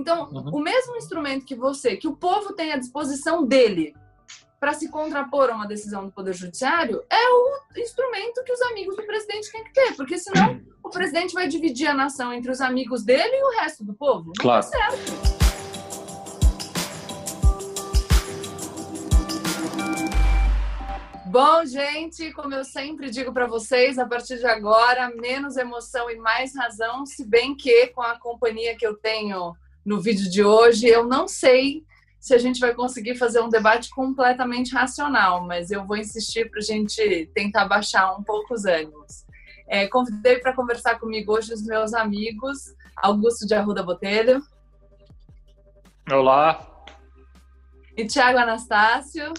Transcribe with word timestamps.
Então, 0.00 0.28
uhum. 0.30 0.56
o 0.56 0.60
mesmo 0.60 0.96
instrumento 0.96 1.44
que 1.46 1.54
você, 1.54 1.96
que 1.96 2.08
o 2.08 2.16
povo 2.16 2.52
tem 2.52 2.72
à 2.72 2.76
disposição 2.76 3.46
dele 3.46 3.94
para 4.58 4.72
se 4.72 4.88
contrapor 4.88 5.50
a 5.50 5.54
uma 5.54 5.68
decisão 5.68 6.06
do 6.06 6.12
Poder 6.12 6.34
Judiciário, 6.34 7.00
é 7.08 7.28
o 7.28 7.80
instrumento 7.80 8.42
que 8.42 8.52
os 8.52 8.60
amigos 8.62 8.96
do 8.96 9.06
presidente 9.06 9.52
têm 9.52 9.62
que 9.62 9.72
ter, 9.72 9.94
porque 9.94 10.18
senão 10.18 10.60
o 10.82 10.90
presidente 10.90 11.32
vai 11.32 11.46
dividir 11.46 11.86
a 11.86 11.94
nação 11.94 12.32
entre 12.32 12.50
os 12.50 12.60
amigos 12.60 13.04
dele 13.04 13.36
e 13.36 13.44
o 13.44 13.60
resto 13.60 13.84
do 13.84 13.94
povo. 13.94 14.26
Não 14.26 14.32
claro. 14.40 14.68
Tá 14.68 14.90
certo. 14.90 15.34
Bom, 21.26 21.64
gente, 21.66 22.32
como 22.32 22.54
eu 22.54 22.64
sempre 22.64 23.10
digo 23.10 23.32
para 23.32 23.46
vocês, 23.46 23.98
a 23.98 24.06
partir 24.06 24.38
de 24.38 24.46
agora, 24.46 25.12
menos 25.16 25.56
emoção 25.56 26.10
e 26.10 26.16
mais 26.16 26.54
razão, 26.54 27.06
se 27.06 27.24
bem 27.24 27.56
que 27.56 27.88
com 27.88 28.02
a 28.02 28.18
companhia 28.18 28.76
que 28.76 28.86
eu 28.86 28.96
tenho 28.96 29.54
no 29.84 30.00
vídeo 30.00 30.30
de 30.30 30.42
hoje, 30.42 30.86
eu 30.86 31.06
não 31.06 31.28
sei 31.28 31.84
se 32.18 32.34
a 32.34 32.38
gente 32.38 32.58
vai 32.58 32.72
conseguir 32.74 33.16
fazer 33.16 33.40
um 33.40 33.50
debate 33.50 33.90
completamente 33.90 34.74
racional, 34.74 35.46
mas 35.46 35.70
eu 35.70 35.84
vou 35.84 35.96
insistir 35.96 36.50
para 36.50 36.60
a 36.60 36.62
gente 36.62 37.30
tentar 37.34 37.66
baixar 37.66 38.16
um 38.16 38.22
pouco 38.22 38.54
os 38.54 38.64
ânimos. 38.64 39.24
É, 39.68 39.86
convidei 39.86 40.38
para 40.38 40.54
conversar 40.54 40.98
comigo 40.98 41.32
hoje 41.32 41.52
os 41.52 41.62
meus 41.62 41.92
amigos, 41.92 42.74
Augusto 42.96 43.46
de 43.46 43.54
Arruda 43.54 43.82
Botelho. 43.82 44.42
Olá. 46.10 46.66
E 47.96 48.06
Tiago 48.06 48.38
Anastácio. 48.38 49.32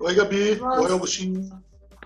Oi, 0.00 0.14
Gabi. 0.14 0.56
Nossa. 0.56 0.80
Oi, 0.80 0.92
Augustinho. 0.92 1.63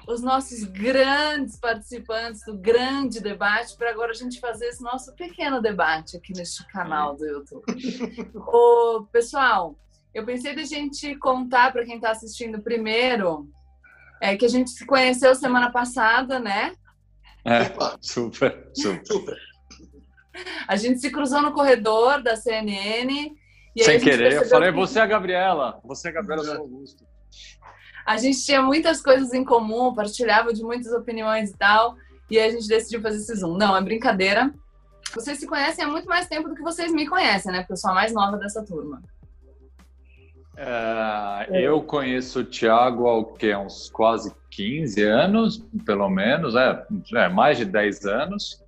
Os 0.09 0.23
nossos 0.23 0.65
grandes 0.65 1.59
participantes 1.59 2.43
do 2.47 2.57
grande 2.57 3.21
debate, 3.21 3.77
para 3.77 3.91
agora 3.91 4.12
a 4.12 4.15
gente 4.15 4.41
fazer 4.41 4.69
esse 4.69 4.83
nosso 4.83 5.15
pequeno 5.15 5.61
debate 5.61 6.17
aqui 6.17 6.33
neste 6.33 6.67
canal 6.69 7.15
do 7.15 7.27
YouTube. 7.27 7.62
Ô, 8.34 9.07
pessoal, 9.12 9.79
eu 10.15 10.25
pensei 10.25 10.57
da 10.57 10.65
gente 10.65 11.15
contar 11.17 11.75
para 11.75 11.84
quem 11.84 11.97
está 11.97 12.11
assistindo 12.11 12.62
primeiro 12.62 13.50
é, 14.19 14.34
que 14.34 14.47
a 14.47 14.48
gente 14.48 14.70
se 14.70 14.87
conheceu 14.87 15.34
semana 15.34 15.70
passada, 15.70 16.39
né? 16.39 16.75
É, 17.45 17.70
super, 18.00 18.67
super. 18.75 19.37
A 20.67 20.77
gente 20.77 21.00
se 21.00 21.11
cruzou 21.11 21.43
no 21.43 21.53
corredor 21.53 22.22
da 22.22 22.34
CNN. 22.34 23.37
Sem 23.77 24.00
querer, 24.00 24.33
eu 24.33 24.48
falei, 24.48 24.70
que... 24.70 24.77
você 24.78 25.00
é 25.00 25.03
a 25.03 25.06
Gabriela, 25.06 25.78
você 25.84 26.09
é 26.09 26.11
a 26.12 26.15
Gabriela 26.15 26.45
do 26.45 26.62
Augusto 26.62 27.06
a 28.09 28.17
gente 28.17 28.42
tinha 28.42 28.62
muitas 28.62 29.03
coisas 29.03 29.34
em 29.34 29.45
comum, 29.45 29.92
partilhava 29.92 30.51
de 30.55 30.62
muitas 30.62 30.91
opiniões 30.92 31.51
e 31.51 31.56
tal, 31.59 31.95
e 32.31 32.39
aí 32.39 32.48
a 32.48 32.53
gente 32.53 32.67
decidiu 32.67 33.03
fazer 33.03 33.19
esse 33.19 33.34
Zoom. 33.37 33.59
Não, 33.59 33.77
é 33.77 33.83
brincadeira. 33.83 34.50
Vocês 35.15 35.39
se 35.39 35.47
conhecem 35.47 35.84
há 35.84 35.89
muito 35.89 36.09
mais 36.09 36.27
tempo 36.27 36.48
do 36.48 36.55
que 36.55 36.62
vocês 36.62 36.91
me 36.91 37.06
conhecem, 37.06 37.53
né? 37.53 37.59
Porque 37.59 37.75
eu 37.75 37.77
sou 37.77 37.91
a 37.91 37.95
mais 37.95 38.11
nova 38.15 38.39
dessa 38.39 38.65
turma. 38.65 39.03
Uh, 40.55 41.55
eu 41.55 41.83
conheço 41.83 42.41
o 42.41 42.45
Thiago 42.45 43.06
há 43.09 43.19
o 43.19 43.27
quê? 43.27 43.55
uns 43.55 43.91
quase 43.91 44.34
15 44.53 45.03
anos, 45.03 45.65
pelo 45.84 46.09
menos, 46.09 46.55
é, 46.56 46.87
é 47.15 47.28
mais 47.28 47.59
de 47.59 47.67
10 47.67 48.06
anos. 48.06 48.65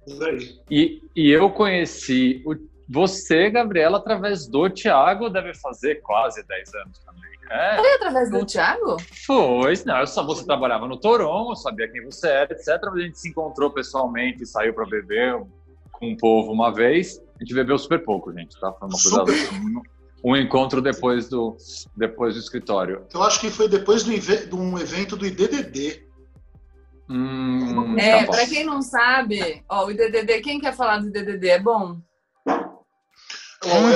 E, 0.70 1.02
e 1.16 1.30
eu 1.30 1.48
conheci 1.48 2.42
o, 2.44 2.54
você, 2.86 3.48
Gabriela, 3.48 3.97
através 3.97 4.47
do 4.47 4.69
Thiago, 4.69 5.30
deve 5.30 5.54
fazer 5.54 6.02
quase 6.02 6.47
10 6.47 6.75
anos 6.75 6.98
também. 6.98 7.19
É, 7.50 7.76
Foi 7.78 7.94
através 7.94 8.30
do 8.30 8.46
Thiago? 8.46 8.96
Foi, 9.26 9.74
não, 9.84 9.98
eu 9.98 10.06
só, 10.06 10.24
você 10.24 10.46
trabalhava 10.46 10.86
no 10.86 10.96
Toronto, 10.96 11.50
eu 11.50 11.56
sabia 11.56 11.90
quem 11.90 12.04
você 12.04 12.28
era, 12.28 12.52
etc. 12.52 12.68
A 12.68 12.98
gente 13.00 13.18
se 13.18 13.28
encontrou 13.28 13.72
pessoalmente, 13.72 14.46
saiu 14.46 14.72
para 14.72 14.86
beber 14.86 15.42
com 15.90 16.12
o 16.12 16.16
povo 16.16 16.52
uma 16.52 16.72
vez. 16.72 17.20
A 17.36 17.42
gente 17.42 17.52
bebeu 17.52 17.76
super 17.76 18.04
pouco, 18.04 18.32
gente, 18.32 18.58
tá? 18.60 18.72
Foi 18.72 18.86
uma 18.86 19.24
coisa. 19.24 19.52
Um, 19.52 19.82
um 20.30 20.36
encontro 20.36 20.80
depois 20.80 21.28
do, 21.28 21.56
depois 21.96 22.34
do 22.34 22.40
escritório. 22.40 23.04
Eu 23.12 23.22
acho 23.24 23.40
que 23.40 23.50
foi 23.50 23.68
depois 23.68 24.04
do, 24.04 24.16
de 24.16 24.54
um 24.54 24.78
evento 24.78 25.16
do 25.16 25.26
IDDD. 25.26 26.08
Hum, 27.08 27.98
é, 27.98 28.25
para 28.26 28.46
quem 28.46 28.64
não 28.64 28.80
sabe, 28.80 29.64
ó, 29.69 29.86
o 29.86 29.91
IDDD, 29.91 30.41
quem 30.42 30.60
quer 30.60 30.76
falar 30.76 30.98
do 30.98 31.08
IDDD? 31.08 31.48
É 31.48 31.58
bom? 31.58 31.98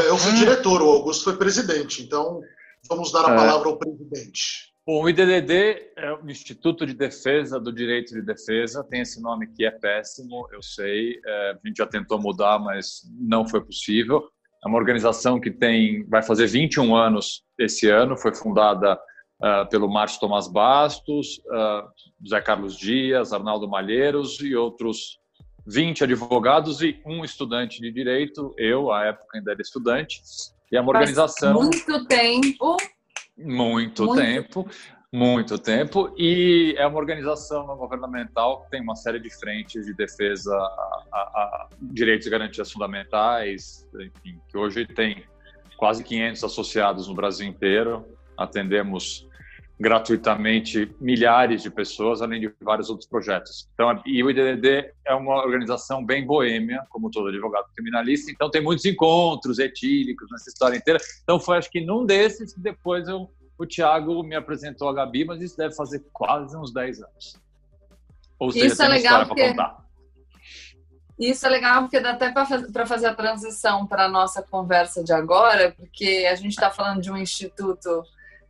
Eu 0.08 0.18
fui 0.18 0.32
diretor, 0.32 0.82
o 0.82 0.90
Augusto 0.90 1.22
foi 1.22 1.36
presidente, 1.36 2.02
então 2.02 2.42
Vamos 2.88 3.12
dar 3.12 3.28
a 3.28 3.32
é. 3.32 3.36
palavra 3.36 3.68
ao 3.68 3.78
presidente. 3.78 4.72
Bom, 4.86 5.02
o 5.02 5.08
IDDD 5.08 5.92
é 5.96 6.12
o 6.12 6.30
Instituto 6.30 6.84
de 6.84 6.92
Defesa 6.92 7.58
do 7.58 7.72
Direito 7.72 8.12
de 8.12 8.20
Defesa, 8.20 8.84
tem 8.84 9.00
esse 9.00 9.20
nome 9.20 9.46
que 9.46 9.64
é 9.64 9.70
péssimo, 9.70 10.46
eu 10.52 10.62
sei, 10.62 11.18
é, 11.24 11.50
a 11.52 11.66
gente 11.66 11.78
já 11.78 11.86
tentou 11.86 12.20
mudar, 12.20 12.58
mas 12.58 13.00
não 13.18 13.48
foi 13.48 13.64
possível. 13.64 14.28
É 14.62 14.68
uma 14.68 14.76
organização 14.76 15.40
que 15.40 15.50
tem, 15.50 16.06
vai 16.06 16.22
fazer 16.22 16.46
21 16.46 16.94
anos 16.94 17.44
esse 17.58 17.88
ano, 17.88 18.16
foi 18.16 18.34
fundada 18.34 18.94
uh, 18.94 19.68
pelo 19.70 19.88
Márcio 19.90 20.20
Tomás 20.20 20.48
Bastos, 20.48 21.38
uh, 21.46 21.88
José 22.22 22.40
Carlos 22.42 22.76
Dias, 22.76 23.32
Arnaldo 23.32 23.68
Malheiros 23.68 24.38
e 24.40 24.54
outros 24.54 25.18
20 25.66 26.04
advogados 26.04 26.82
e 26.82 27.00
um 27.06 27.24
estudante 27.24 27.80
de 27.80 27.90
direito, 27.90 28.54
eu, 28.58 28.92
à 28.92 29.06
época 29.06 29.38
ainda 29.38 29.52
era 29.52 29.62
estudante, 29.62 30.22
e 30.74 30.76
é 30.76 30.80
uma 30.80 30.90
organização. 30.90 31.54
Muito 31.54 32.04
tempo. 32.06 32.76
Muito, 33.38 34.04
muito 34.06 34.14
tempo. 34.16 34.68
Muito 35.12 35.56
tempo. 35.56 36.12
E 36.18 36.74
é 36.76 36.84
uma 36.84 36.98
organização 36.98 37.64
não 37.64 37.76
governamental 37.76 38.62
que 38.62 38.70
tem 38.70 38.82
uma 38.82 38.96
série 38.96 39.20
de 39.20 39.30
frentes 39.30 39.86
de 39.86 39.94
defesa 39.94 40.52
a, 40.52 41.16
a, 41.16 41.18
a 41.20 41.68
direitos 41.80 42.26
e 42.26 42.30
garantias 42.30 42.72
fundamentais, 42.72 43.88
enfim, 43.94 44.40
que 44.48 44.58
hoje 44.58 44.84
tem 44.84 45.24
quase 45.76 46.02
500 46.02 46.42
associados 46.42 47.06
no 47.06 47.14
Brasil 47.14 47.46
inteiro. 47.46 48.04
Atendemos 48.36 49.28
gratuitamente 49.78 50.94
milhares 51.00 51.62
de 51.62 51.70
pessoas, 51.70 52.22
além 52.22 52.40
de 52.40 52.52
vários 52.60 52.88
outros 52.88 53.08
projetos. 53.08 53.68
Então, 53.74 54.00
e 54.06 54.22
o 54.22 54.30
IDDD 54.30 54.92
é 55.04 55.14
uma 55.14 55.36
organização 55.44 56.04
bem 56.04 56.24
boêmia, 56.24 56.84
como 56.88 57.10
todo 57.10 57.28
advogado 57.28 57.66
criminalista, 57.74 58.30
então 58.30 58.48
tem 58.48 58.62
muitos 58.62 58.84
encontros 58.84 59.58
etílicos 59.58 60.28
nessa 60.30 60.48
história 60.48 60.76
inteira. 60.76 61.00
Então 61.22 61.40
foi 61.40 61.58
acho 61.58 61.70
que 61.70 61.80
num 61.80 62.06
desses 62.06 62.54
que 62.54 62.60
depois 62.60 63.08
eu, 63.08 63.28
o 63.58 63.66
Tiago 63.66 64.22
me 64.22 64.36
apresentou 64.36 64.88
a 64.88 64.94
Gabi, 64.94 65.24
mas 65.24 65.42
isso 65.42 65.56
deve 65.56 65.74
fazer 65.74 66.04
quase 66.12 66.56
uns 66.56 66.72
10 66.72 67.02
anos. 67.02 67.40
Ou 68.38 68.50
seja, 68.52 68.66
isso 68.66 68.82
é 68.82 68.88
legal 68.88 69.26
porque... 69.26 69.48
contar. 69.48 69.84
Isso 71.18 71.46
é 71.46 71.48
legal 71.48 71.82
porque 71.82 72.00
dá 72.00 72.10
até 72.10 72.32
para 72.32 72.86
fazer 72.86 73.06
a 73.06 73.14
transição 73.14 73.86
para 73.86 74.06
a 74.06 74.08
nossa 74.08 74.42
conversa 74.42 75.02
de 75.02 75.12
agora, 75.12 75.72
porque 75.76 76.28
a 76.28 76.34
gente 76.34 76.50
está 76.50 76.70
falando 76.70 77.00
de 77.00 77.10
um 77.10 77.16
instituto 77.16 78.02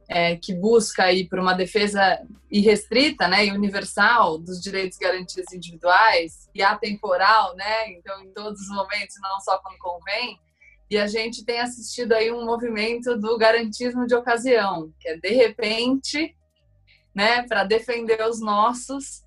é, 0.08 0.36
que 0.36 0.54
busca 0.54 1.10
ir 1.12 1.28
para 1.28 1.40
uma 1.40 1.54
defesa 1.54 2.20
irrestrita 2.50 3.26
né, 3.26 3.46
e 3.46 3.52
universal 3.52 4.38
dos 4.38 4.60
direitos 4.60 4.96
e 4.98 5.00
garantias 5.00 5.52
individuais 5.52 6.48
e 6.54 6.62
atemporal, 6.62 7.54
né, 7.56 7.90
então 7.92 8.22
em 8.22 8.32
todos 8.32 8.60
os 8.60 8.68
momentos, 8.68 9.16
não 9.20 9.40
só 9.40 9.58
quando 9.58 9.78
convém, 9.78 10.38
e 10.90 10.98
a 10.98 11.06
gente 11.06 11.44
tem 11.44 11.60
assistido 11.60 12.12
aí 12.12 12.30
um 12.30 12.44
movimento 12.44 13.16
do 13.18 13.36
garantismo 13.38 14.06
de 14.06 14.14
ocasião, 14.14 14.92
que 15.00 15.08
é 15.08 15.16
de 15.16 15.30
repente, 15.30 16.36
né, 17.14 17.42
para 17.42 17.64
defender 17.64 18.22
os 18.28 18.40
nossos, 18.40 19.24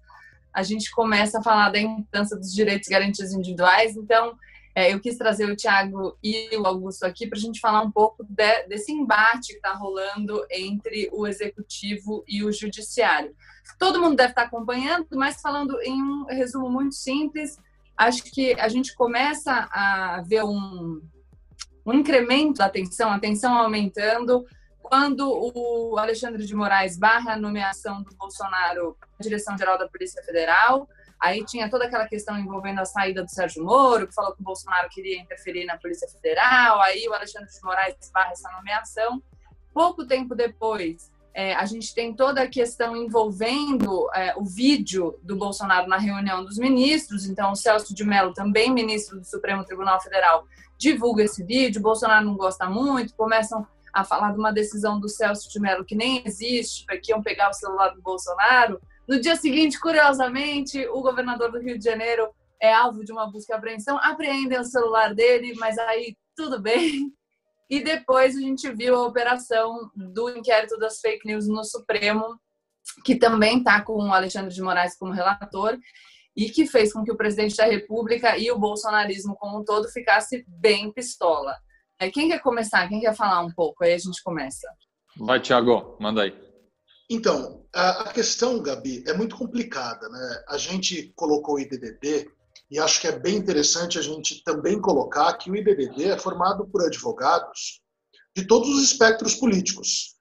a 0.53 0.63
gente 0.63 0.89
começa 0.91 1.39
a 1.39 1.43
falar 1.43 1.69
da 1.69 1.79
importância 1.79 2.37
dos 2.37 2.53
direitos 2.53 2.87
e 2.87 2.91
garantias 2.91 3.33
individuais, 3.33 3.95
então 3.95 4.37
é, 4.77 4.93
eu 4.93 4.99
quis 4.99 5.17
trazer 5.17 5.49
o 5.49 5.55
Tiago 5.55 6.15
e 6.23 6.55
o 6.55 6.67
Augusto 6.67 7.03
aqui 7.03 7.25
para 7.25 7.35
a 7.35 7.41
gente 7.41 7.59
falar 7.59 7.81
um 7.81 7.89
pouco 7.89 8.23
de, 8.23 8.67
desse 8.67 8.91
embate 8.91 9.47
que 9.47 9.55
está 9.55 9.73
rolando 9.73 10.45
entre 10.51 11.09
o 11.11 11.25
executivo 11.25 12.23
e 12.27 12.43
o 12.43 12.51
judiciário. 12.51 13.35
Todo 13.79 13.99
mundo 13.99 14.15
deve 14.15 14.33
estar 14.33 14.43
tá 14.43 14.47
acompanhando, 14.47 15.07
mas 15.13 15.41
falando 15.41 15.81
em 15.81 15.99
um 15.99 16.25
resumo 16.25 16.69
muito 16.69 16.93
simples, 16.93 17.57
acho 17.97 18.21
que 18.25 18.53
a 18.59 18.67
gente 18.67 18.93
começa 18.93 19.67
a 19.71 20.23
ver 20.27 20.43
um, 20.43 21.01
um 21.83 21.93
incremento 21.93 22.59
da 22.59 22.69
tensão, 22.69 23.09
a 23.09 23.17
tensão 23.17 23.57
aumentando, 23.57 24.45
quando 24.79 25.27
o 25.27 25.97
Alexandre 25.97 26.45
de 26.45 26.53
Moraes 26.53 26.99
barra 26.99 27.33
a 27.33 27.39
nomeação 27.39 28.03
do 28.03 28.15
Bolsonaro 28.15 28.95
na 29.01 29.23
direção-geral 29.23 29.79
da 29.79 29.87
Polícia 29.87 30.21
Federal, 30.21 30.87
Aí 31.19 31.43
tinha 31.45 31.69
toda 31.69 31.85
aquela 31.85 32.07
questão 32.07 32.37
envolvendo 32.37 32.79
a 32.79 32.85
saída 32.85 33.23
do 33.23 33.29
Sérgio 33.29 33.63
Moro, 33.63 34.07
que 34.07 34.13
falou 34.13 34.33
que 34.33 34.41
o 34.41 34.43
Bolsonaro 34.43 34.87
queria 34.89 35.19
interferir 35.19 35.65
na 35.65 35.77
Polícia 35.77 36.07
Federal. 36.07 36.79
Aí 36.81 37.07
o 37.07 37.13
Alexandre 37.13 37.49
de 37.49 37.61
Moraes 37.63 37.95
barra 38.13 38.31
essa 38.31 38.49
nomeação. 38.51 39.21
Pouco 39.73 40.05
tempo 40.05 40.35
depois, 40.35 41.11
é, 41.37 41.53
a 41.53 41.65
gente 41.65 41.93
tem 41.93 42.15
toda 42.15 42.41
a 42.41 42.47
questão 42.47 42.95
envolvendo 42.95 44.09
é, 44.11 44.33
o 44.35 44.43
vídeo 44.43 45.19
do 45.21 45.35
Bolsonaro 45.35 45.87
na 45.87 45.97
reunião 45.97 46.43
dos 46.43 46.57
ministros. 46.57 47.27
Então, 47.27 47.51
o 47.51 47.55
Celso 47.55 47.93
de 47.93 48.03
Mello, 48.03 48.33
também 48.33 48.71
ministro 48.71 49.19
do 49.19 49.23
Supremo 49.23 49.63
Tribunal 49.63 50.01
Federal, 50.01 50.45
divulga 50.79 51.23
esse 51.23 51.43
vídeo. 51.43 51.79
O 51.79 51.83
Bolsonaro 51.83 52.25
não 52.25 52.35
gosta 52.35 52.67
muito, 52.67 53.13
começam 53.15 53.67
a 53.93 54.03
falar 54.03 54.31
de 54.31 54.39
uma 54.39 54.51
decisão 54.51 54.99
do 54.99 55.07
Celso 55.07 55.47
de 55.47 55.59
Mello 55.59 55.85
que 55.85 55.95
nem 55.95 56.23
existe, 56.25 56.83
que 57.03 57.11
iam 57.11 57.21
pegar 57.21 57.49
o 57.49 57.53
celular 57.53 57.89
do 57.89 58.01
Bolsonaro. 58.01 58.81
No 59.07 59.19
dia 59.19 59.35
seguinte, 59.35 59.79
curiosamente, 59.79 60.85
o 60.89 61.01
governador 61.01 61.51
do 61.51 61.59
Rio 61.59 61.77
de 61.77 61.85
Janeiro 61.85 62.29
é 62.61 62.73
alvo 62.73 63.05
de 63.05 63.11
uma 63.11 63.31
busca 63.31 63.53
e 63.53 63.55
apreensão, 63.55 63.97
apreendem 64.01 64.59
o 64.59 64.65
celular 64.65 65.13
dele, 65.13 65.53
mas 65.55 65.77
aí 65.77 66.15
tudo 66.35 66.61
bem. 66.61 67.11
E 67.69 67.81
depois 67.81 68.35
a 68.35 68.39
gente 68.39 68.71
viu 68.71 68.95
a 68.95 69.05
operação 69.05 69.91
do 69.95 70.29
inquérito 70.29 70.77
das 70.77 70.99
fake 70.99 71.27
news 71.27 71.47
no 71.47 71.63
Supremo, 71.63 72.39
que 73.03 73.15
também 73.15 73.59
está 73.59 73.81
com 73.81 73.93
o 73.93 74.13
Alexandre 74.13 74.53
de 74.53 74.61
Moraes 74.61 74.97
como 74.97 75.11
relator 75.11 75.77
e 76.35 76.49
que 76.49 76.65
fez 76.65 76.93
com 76.93 77.03
que 77.03 77.11
o 77.11 77.17
presidente 77.17 77.57
da 77.57 77.65
República 77.65 78.37
e 78.37 78.49
o 78.51 78.59
bolsonarismo 78.59 79.35
como 79.35 79.59
um 79.59 79.65
todo 79.65 79.89
ficasse 79.89 80.45
bem 80.47 80.93
pistola. 80.93 81.55
É, 81.99 82.09
quem 82.11 82.29
quer 82.29 82.39
começar? 82.39 82.87
Quem 82.87 83.01
quer 83.01 83.15
falar 83.15 83.41
um 83.41 83.51
pouco? 83.51 83.83
Aí 83.83 83.93
a 83.93 83.97
gente 83.97 84.21
começa. 84.23 84.67
Vai, 85.17 85.39
Tiago, 85.39 85.97
manda 85.99 86.21
aí. 86.21 86.46
Então, 87.09 87.63
a 87.73 88.11
questão, 88.11 88.61
Gabi, 88.61 89.03
é 89.07 89.13
muito 89.13 89.37
complicada. 89.37 90.09
Né? 90.09 90.43
A 90.49 90.57
gente 90.57 91.13
colocou 91.15 91.55
o 91.55 91.59
IDDD 91.59 92.29
e 92.69 92.79
acho 92.79 92.99
que 92.99 93.07
é 93.07 93.17
bem 93.17 93.35
interessante 93.35 93.97
a 93.97 94.01
gente 94.01 94.43
também 94.43 94.81
colocar 94.81 95.33
que 95.33 95.49
o 95.49 95.55
IBBD 95.55 96.05
é 96.05 96.17
formado 96.17 96.65
por 96.67 96.83
advogados 96.83 97.81
de 98.35 98.45
todos 98.45 98.69
os 98.69 98.83
espectros 98.83 99.35
políticos. 99.35 100.15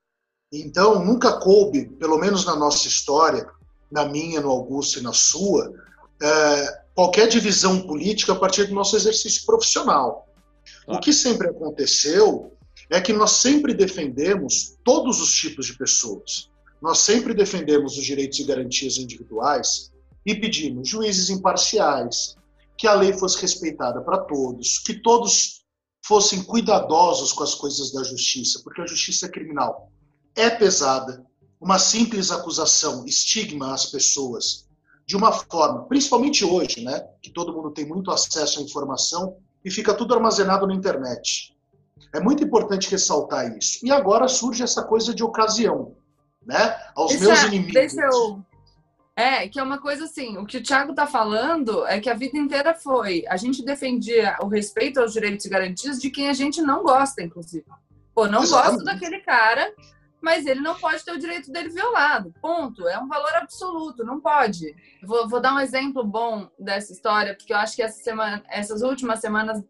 Então, 0.53 1.05
nunca 1.05 1.41
coube, 1.41 1.87
pelo 1.99 2.19
menos 2.19 2.47
na 2.47 2.55
nossa 2.55 2.87
história, 2.87 3.51
na 3.91 4.07
minha, 4.07 4.41
no 4.41 4.51
Augusto 4.51 5.01
e 5.01 5.03
na 5.03 5.13
sua, 5.13 5.73
é, 6.23 6.83
qualquer 6.95 7.29
divisão 7.29 7.87
política 7.87 8.33
a 8.33 8.37
partir 8.37 8.65
do 8.65 8.75
nosso 8.75 8.97
exercício 8.97 9.45
profissional. 9.45 10.29
O 10.87 11.01
que 11.01 11.13
sempre 11.13 11.49
aconteceu 11.49 12.57
é 12.91 13.01
que 13.01 13.13
nós 13.13 13.33
sempre 13.33 13.75
defendemos 13.75 14.77
todos 14.85 15.21
os 15.21 15.35
tipos 15.35 15.67
de 15.67 15.77
pessoas. 15.77 16.49
Nós 16.87 16.99
sempre 16.99 17.35
defendemos 17.35 17.99
os 17.99 18.05
direitos 18.05 18.39
e 18.39 18.45
garantias 18.45 18.97
individuais 18.97 19.91
e 20.25 20.37
pedimos 20.37 20.89
juízes 20.89 21.31
imparciais, 21.31 22.37
que 22.79 22.87
a 22.87 22.95
lei 22.95 23.13
fosse 23.13 23.43
respeitada 23.43 24.01
para 24.03 24.19
todos, 24.19 24.79
que 24.79 24.95
todos 24.95 25.65
fossem 26.07 26.45
cuidadosos 26.45 27.33
com 27.33 27.43
as 27.43 27.57
coisas 27.57 27.93
da 27.93 28.05
justiça, 28.05 28.61
porque 28.63 28.81
a 28.81 28.87
justiça 28.87 29.29
criminal 29.29 29.91
é 30.37 30.49
pesada. 30.49 31.27
Uma 31.61 31.77
simples 31.81 32.31
acusação 32.31 33.05
estigma 33.05 33.75
as 33.75 33.87
pessoas 33.87 34.69
de 35.05 35.17
uma 35.17 35.33
forma, 35.33 35.89
principalmente 35.89 36.45
hoje, 36.45 36.85
né, 36.85 37.05
que 37.21 37.33
todo 37.33 37.53
mundo 37.53 37.73
tem 37.73 37.85
muito 37.85 38.13
acesso 38.13 38.61
à 38.61 38.63
informação 38.63 39.39
e 39.65 39.73
fica 39.73 39.93
tudo 39.93 40.15
armazenado 40.15 40.69
na 40.69 40.75
internet. 40.75 41.53
É 42.15 42.21
muito 42.21 42.45
importante 42.45 42.89
ressaltar 42.89 43.59
isso. 43.59 43.85
E 43.85 43.91
agora 43.91 44.29
surge 44.29 44.63
essa 44.63 44.85
coisa 44.85 45.13
de 45.13 45.25
ocasião, 45.25 45.97
né? 46.47 46.77
Aos 46.95 47.11
deixa, 47.11 47.27
meus 47.27 47.43
inimigos. 47.45 47.75
Deixa 47.75 48.01
eu, 48.01 48.43
é, 49.19 49.49
que 49.49 49.59
é 49.59 49.63
uma 49.63 49.79
coisa 49.79 50.05
assim, 50.05 50.37
o 50.37 50.45
que 50.45 50.59
o 50.59 50.63
Thiago 50.63 50.91
está 50.91 51.07
falando 51.07 51.87
é 51.87 51.99
que 51.99 52.11
a 52.11 52.15
vida 52.15 52.37
inteira 52.37 52.75
foi, 52.75 53.25
a 53.29 53.37
gente 53.39 53.65
defendia 53.65 54.37
o 54.43 54.47
respeito 54.47 55.01
aos 55.01 55.15
direitos 55.15 55.47
e 55.47 55.49
garantias 55.49 55.99
de 55.99 56.11
quem 56.11 56.29
a 56.29 56.35
gente 56.35 56.61
não 56.61 56.83
gosta, 56.83 57.23
inclusive. 57.23 57.65
Pô, 58.15 58.29
não 58.29 58.43
Exatamente. 58.43 58.73
gosto 58.75 58.85
daquele 58.85 59.21
cara, 59.21 59.73
mas 60.21 60.45
ele 60.45 60.61
não 60.61 60.75
pode 60.75 61.03
ter 61.03 61.13
o 61.13 61.19
direito 61.19 61.51
dele 61.51 61.71
violado. 61.71 62.35
Ponto. 62.43 62.87
É 62.89 62.99
um 62.99 63.09
valor 63.09 63.35
absoluto, 63.37 64.05
não 64.05 64.21
pode. 64.21 64.75
Vou, 65.03 65.27
vou 65.27 65.41
dar 65.41 65.55
um 65.55 65.61
exemplo 65.61 66.05
bom 66.05 66.51
dessa 66.59 66.93
história, 66.93 67.35
porque 67.35 67.55
eu 67.55 67.57
acho 67.57 67.75
que 67.75 67.83
essa 67.83 68.03
semana, 68.03 68.43
essas 68.51 68.83
últimas 68.83 69.21
semanas 69.21 69.65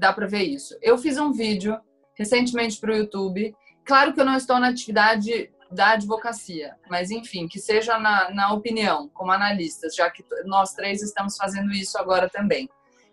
dá 0.00 0.12
para 0.12 0.26
ver 0.26 0.42
isso. 0.42 0.76
Eu 0.82 0.98
fiz 0.98 1.18
um 1.18 1.30
vídeo 1.30 1.78
recentemente 2.14 2.80
para 2.80 2.92
o 2.92 2.96
YouTube. 2.96 3.54
Claro 3.84 4.12
que 4.12 4.20
eu 4.20 4.24
não 4.24 4.36
estou 4.36 4.58
na 4.58 4.70
atividade 4.70 5.51
da 5.72 5.90
advocacia, 5.90 6.76
mas 6.88 7.10
enfim, 7.10 7.48
que 7.48 7.58
seja 7.58 7.98
na, 7.98 8.30
na 8.30 8.52
opinião, 8.52 9.08
como 9.14 9.32
analistas, 9.32 9.94
já 9.94 10.10
que 10.10 10.24
nós 10.44 10.72
três 10.72 11.02
estamos 11.02 11.36
fazendo 11.36 11.72
isso 11.72 11.98
agora 11.98 12.28
também. 12.28 12.68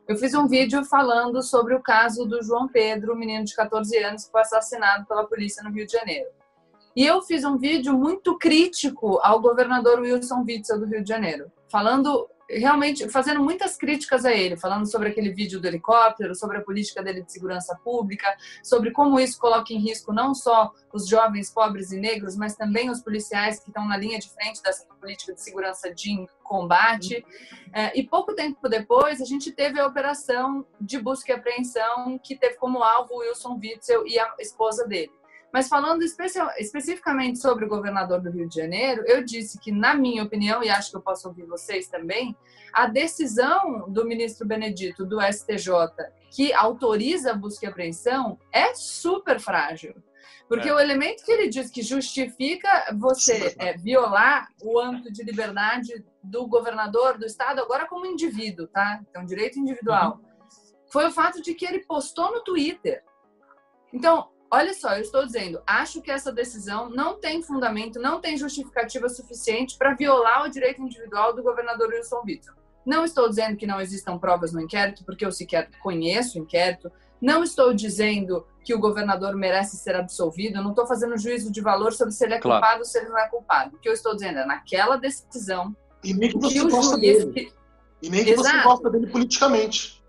Eu 0.07 0.17
fiz 0.17 0.33
um 0.33 0.47
vídeo 0.47 0.83
falando 0.85 1.41
sobre 1.41 1.75
o 1.75 1.81
caso 1.81 2.25
do 2.25 2.41
João 2.43 2.67
Pedro, 2.67 3.15
menino 3.15 3.45
de 3.45 3.55
14 3.55 3.95
anos 3.97 4.25
que 4.25 4.31
foi 4.31 4.41
assassinado 4.41 5.05
pela 5.05 5.27
polícia 5.27 5.63
no 5.63 5.71
Rio 5.71 5.85
de 5.85 5.93
Janeiro. 5.93 6.29
E 6.95 7.05
eu 7.05 7.21
fiz 7.21 7.45
um 7.45 7.57
vídeo 7.57 7.93
muito 7.93 8.37
crítico 8.37 9.19
ao 9.21 9.39
governador 9.39 9.99
Wilson 9.99 10.43
Witzel 10.45 10.79
do 10.79 10.85
Rio 10.85 11.03
de 11.03 11.07
Janeiro, 11.07 11.51
falando 11.71 12.27
realmente 12.49 13.07
fazendo 13.09 13.41
muitas 13.43 13.77
críticas 13.77 14.25
a 14.25 14.33
ele, 14.33 14.57
falando 14.57 14.89
sobre 14.89 15.09
aquele 15.09 15.31
vídeo 15.31 15.59
do 15.59 15.67
helicóptero, 15.67 16.33
sobre 16.35 16.57
a 16.57 16.61
política 16.61 17.03
dele 17.03 17.21
de 17.21 17.31
segurança 17.31 17.79
pública, 17.83 18.27
sobre 18.63 18.91
como 18.91 19.19
isso 19.19 19.39
coloca 19.39 19.71
em 19.71 19.79
risco 19.79 20.11
não 20.11 20.33
só 20.33 20.71
os 20.91 21.07
jovens 21.07 21.51
pobres 21.51 21.91
e 21.91 21.99
negros, 21.99 22.35
mas 22.35 22.55
também 22.55 22.89
os 22.89 23.01
policiais 23.01 23.59
que 23.59 23.69
estão 23.69 23.87
na 23.87 23.97
linha 23.97 24.19
de 24.19 24.29
frente 24.29 24.61
dessa 24.63 24.85
política 24.99 25.33
de 25.33 25.41
segurança 25.41 25.93
de 25.93 26.27
combate. 26.43 27.23
É, 27.71 27.97
e 27.97 28.03
pouco 28.03 28.33
tempo 28.33 28.67
depois, 28.67 29.21
a 29.21 29.25
gente 29.25 29.51
teve 29.51 29.79
a 29.79 29.85
operação 29.85 30.65
de 30.81 30.99
busca 30.99 31.31
e 31.31 31.35
apreensão 31.35 32.17
que 32.17 32.35
teve 32.35 32.55
como 32.55 32.83
alvo 32.83 33.17
Wilson 33.17 33.59
Witzel 33.61 34.07
e 34.07 34.17
a 34.17 34.35
esposa 34.39 34.87
dele. 34.87 35.18
Mas 35.51 35.67
falando 35.67 36.03
especificamente 36.03 37.39
sobre 37.39 37.65
o 37.65 37.69
governador 37.69 38.21
do 38.21 38.29
Rio 38.29 38.47
de 38.47 38.55
Janeiro, 38.55 39.03
eu 39.07 39.23
disse 39.23 39.59
que, 39.59 39.71
na 39.71 39.95
minha 39.95 40.23
opinião, 40.23 40.63
e 40.63 40.69
acho 40.69 40.91
que 40.91 40.97
eu 40.97 41.01
posso 41.01 41.27
ouvir 41.27 41.45
vocês 41.45 41.87
também, 41.87 42.35
a 42.71 42.85
decisão 42.85 43.89
do 43.89 44.05
ministro 44.05 44.47
Benedito 44.47 45.05
do 45.05 45.19
STJ 45.21 45.71
que 46.31 46.53
autoriza 46.53 47.31
a 47.31 47.35
busca 47.35 47.65
e 47.65 47.69
apreensão 47.69 48.39
é 48.51 48.73
super 48.75 49.39
frágil. 49.39 49.95
Porque 50.47 50.67
é. 50.67 50.73
o 50.73 50.79
elemento 50.79 51.23
que 51.23 51.31
ele 51.31 51.47
diz 51.47 51.69
que 51.69 51.83
justifica 51.83 52.95
você 52.97 53.55
é, 53.59 53.77
violar 53.77 54.47
o 54.63 54.79
âmbito 54.79 55.11
de 55.11 55.23
liberdade 55.23 56.03
do 56.23 56.47
governador 56.47 57.17
do 57.17 57.25
estado, 57.25 57.61
agora 57.61 57.87
como 57.87 58.05
indivíduo, 58.05 58.67
tá? 58.67 58.99
Então, 59.07 59.25
direito 59.25 59.59
individual, 59.59 60.19
uhum. 60.19 60.51
foi 60.91 61.05
o 61.05 61.11
fato 61.11 61.41
de 61.41 61.53
que 61.53 61.65
ele 61.65 61.85
postou 61.85 62.31
no 62.31 62.43
Twitter. 62.43 63.03
Então, 63.93 64.29
Olha 64.51 64.73
só, 64.73 64.95
eu 64.95 65.01
estou 65.01 65.25
dizendo, 65.25 65.61
acho 65.65 66.01
que 66.01 66.09
essa 66.09 66.31
decisão 66.31 66.89
não 66.89 67.19
tem 67.19 67.41
fundamento, 67.41 67.99
não 67.99 68.19
tem 68.19 68.35
justificativa 68.35 69.07
suficiente 69.07 69.77
para 69.77 69.93
violar 69.93 70.43
o 70.43 70.49
direito 70.49 70.81
individual 70.81 71.35
do 71.35 71.43
governador 71.43 71.89
Wilson 71.89 72.23
Witzel. 72.25 72.53
Não 72.83 73.05
estou 73.05 73.29
dizendo 73.29 73.55
que 73.55 73.67
não 73.67 73.79
existam 73.79 74.17
provas 74.17 74.51
no 74.51 74.61
inquérito, 74.61 75.03
porque 75.05 75.23
eu 75.23 75.31
sequer 75.31 75.69
conheço 75.83 76.39
o 76.39 76.41
inquérito. 76.41 76.91
Não 77.21 77.43
estou 77.43 77.73
dizendo 77.73 78.47
que 78.63 78.73
o 78.73 78.79
governador 78.79 79.35
merece 79.35 79.77
ser 79.77 79.95
absolvido. 79.95 80.57
Eu 80.57 80.63
não 80.63 80.71
estou 80.71 80.87
fazendo 80.87 81.15
juízo 81.17 81.51
de 81.51 81.61
valor 81.61 81.93
sobre 81.93 82.13
se 82.13 82.25
ele 82.25 82.33
é 82.33 82.39
claro. 82.39 82.59
culpado 82.59 82.79
ou 82.79 82.85
se 82.85 82.97
ele 82.97 83.09
não 83.09 83.19
é 83.19 83.27
culpado. 83.27 83.75
O 83.75 83.79
que 83.79 83.87
eu 83.87 83.93
estou 83.93 84.15
dizendo 84.15 84.39
é, 84.39 84.45
naquela 84.45 84.95
decisão... 84.95 85.75
E 86.03 86.13
nem 86.13 86.31
que 86.31 86.39
você 86.39 86.63
gosta 86.63 86.97
dele. 86.97 87.53
E 88.01 88.09
nem 88.09 88.23
que 88.23 88.31
Exato. 88.31 88.49
você 88.49 88.63
gosta 88.63 88.89
dele 88.89 89.07
politicamente. 89.07 90.03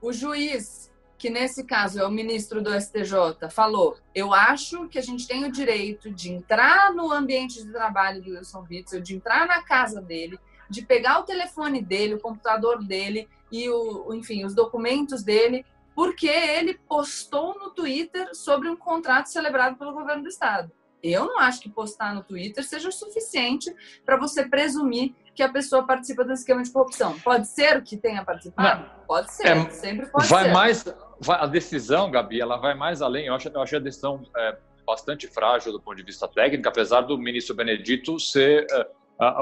O 0.00 0.12
juiz 0.12 0.90
que 1.22 1.30
nesse 1.30 1.62
caso 1.62 2.00
é 2.00 2.04
o 2.04 2.10
ministro 2.10 2.60
do 2.60 2.74
STJ, 2.74 3.48
falou: 3.48 3.96
eu 4.12 4.34
acho 4.34 4.88
que 4.88 4.98
a 4.98 5.02
gente 5.02 5.24
tem 5.24 5.44
o 5.44 5.52
direito 5.52 6.10
de 6.10 6.32
entrar 6.32 6.92
no 6.92 7.12
ambiente 7.12 7.62
de 7.62 7.70
trabalho 7.70 8.20
do 8.20 8.32
Wilson 8.32 8.66
Witzel, 8.68 9.00
de 9.00 9.14
entrar 9.14 9.46
na 9.46 9.62
casa 9.62 10.02
dele, 10.02 10.36
de 10.68 10.82
pegar 10.82 11.20
o 11.20 11.22
telefone 11.22 11.80
dele, 11.80 12.14
o 12.14 12.20
computador 12.20 12.82
dele 12.82 13.28
e 13.52 13.70
o, 13.70 14.12
enfim, 14.12 14.44
os 14.44 14.52
documentos 14.52 15.22
dele, 15.22 15.64
porque 15.94 16.26
ele 16.26 16.74
postou 16.88 17.56
no 17.56 17.70
Twitter 17.70 18.34
sobre 18.34 18.68
um 18.68 18.74
contrato 18.74 19.26
celebrado 19.26 19.76
pelo 19.76 19.92
governo 19.92 20.24
do 20.24 20.28
estado. 20.28 20.72
Eu 21.00 21.26
não 21.26 21.38
acho 21.38 21.60
que 21.60 21.70
postar 21.70 22.16
no 22.16 22.24
Twitter 22.24 22.64
seja 22.64 22.88
o 22.88 22.92
suficiente 22.92 23.72
para 24.04 24.16
você 24.16 24.48
presumir 24.48 25.14
que 25.34 25.42
a 25.42 25.48
pessoa 25.48 25.86
participa 25.86 26.24
do 26.24 26.32
esquema 26.32 26.62
de 26.62 26.70
corrupção. 26.70 27.18
Pode 27.20 27.46
ser 27.48 27.82
que 27.82 27.96
tenha 27.96 28.24
participado? 28.24 28.82
Não. 28.82 29.06
Pode 29.06 29.32
ser, 29.32 29.46
é, 29.46 29.70
sempre 29.70 30.06
pode 30.06 30.28
vai 30.28 30.44
ser. 30.44 30.52
Mais, 30.52 30.94
vai, 31.20 31.40
a 31.40 31.46
decisão, 31.46 32.10
Gabi, 32.10 32.40
ela 32.40 32.56
vai 32.56 32.74
mais 32.74 33.00
além. 33.00 33.26
Eu 33.26 33.34
acho, 33.34 33.48
eu 33.48 33.60
acho 33.60 33.76
a 33.76 33.78
decisão 33.78 34.22
é, 34.36 34.56
bastante 34.86 35.26
frágil 35.26 35.72
do 35.72 35.80
ponto 35.80 35.96
de 35.96 36.02
vista 36.02 36.28
técnico, 36.28 36.68
apesar 36.68 37.02
do 37.02 37.16
ministro 37.16 37.54
Benedito 37.54 38.18
ser 38.18 38.66
é, 38.70 38.86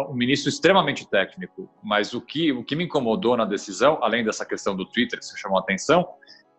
um 0.08 0.14
ministro 0.14 0.48
extremamente 0.48 1.08
técnico. 1.08 1.68
Mas 1.82 2.14
o 2.14 2.20
que, 2.20 2.52
o 2.52 2.64
que 2.64 2.76
me 2.76 2.84
incomodou 2.84 3.36
na 3.36 3.44
decisão, 3.44 3.98
além 4.02 4.24
dessa 4.24 4.44
questão 4.44 4.76
do 4.76 4.84
Twitter 4.84 5.18
que 5.18 5.24
você 5.24 5.36
chamou 5.36 5.58
a 5.58 5.60
atenção, 5.60 6.08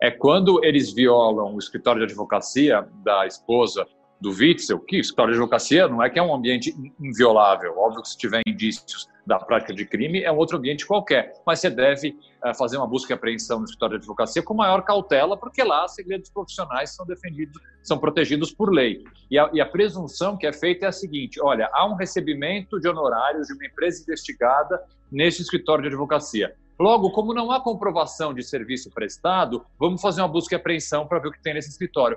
é 0.00 0.10
quando 0.10 0.62
eles 0.64 0.92
violam 0.92 1.54
o 1.54 1.58
escritório 1.58 2.00
de 2.00 2.12
advocacia 2.12 2.86
da 3.04 3.26
esposa 3.26 3.86
do 4.22 4.30
Witzel, 4.30 4.78
que 4.78 5.00
de 5.00 5.20
advocacia 5.20 5.88
não 5.88 6.00
é 6.00 6.08
que 6.08 6.16
é 6.16 6.22
um 6.22 6.32
ambiente 6.32 6.72
inviolável. 7.00 7.76
Óbvio 7.76 8.02
que 8.02 8.08
se 8.08 8.16
tiver 8.16 8.40
indícios 8.46 9.08
da 9.26 9.38
prática 9.38 9.74
de 9.74 9.84
crime, 9.84 10.22
é 10.22 10.30
um 10.30 10.36
outro 10.36 10.58
ambiente 10.58 10.86
qualquer. 10.86 11.32
Mas 11.44 11.58
você 11.58 11.68
deve 11.68 12.16
uh, 12.44 12.54
fazer 12.56 12.76
uma 12.76 12.86
busca 12.86 13.12
e 13.12 13.14
apreensão 13.14 13.58
no 13.58 13.64
escritório 13.64 13.98
de 13.98 14.02
advocacia 14.02 14.40
com 14.42 14.54
maior 14.54 14.82
cautela, 14.82 15.36
porque 15.36 15.64
lá 15.64 15.88
segredos 15.88 16.30
profissionais 16.30 16.94
são 16.94 17.04
defendidos, 17.04 17.60
são 17.82 17.98
protegidos 17.98 18.52
por 18.52 18.72
lei. 18.72 19.04
E 19.28 19.36
a, 19.38 19.50
e 19.52 19.60
a 19.60 19.66
presunção 19.66 20.36
que 20.36 20.46
é 20.46 20.52
feita 20.52 20.86
é 20.86 20.88
a 20.88 20.92
seguinte: 20.92 21.40
olha, 21.42 21.68
há 21.72 21.84
um 21.84 21.94
recebimento 21.94 22.78
de 22.78 22.88
honorários 22.88 23.48
de 23.48 23.54
uma 23.54 23.66
empresa 23.66 24.02
investigada 24.02 24.80
nesse 25.10 25.42
escritório 25.42 25.82
de 25.82 25.88
advocacia. 25.88 26.54
Logo, 26.78 27.10
como 27.10 27.34
não 27.34 27.50
há 27.50 27.60
comprovação 27.60 28.32
de 28.32 28.42
serviço 28.42 28.90
prestado, 28.90 29.64
vamos 29.78 30.00
fazer 30.00 30.20
uma 30.20 30.28
busca 30.28 30.54
e 30.54 30.56
apreensão 30.56 31.06
para 31.06 31.18
ver 31.18 31.28
o 31.28 31.32
que 31.32 31.42
tem 31.42 31.54
nesse 31.54 31.70
escritório. 31.70 32.16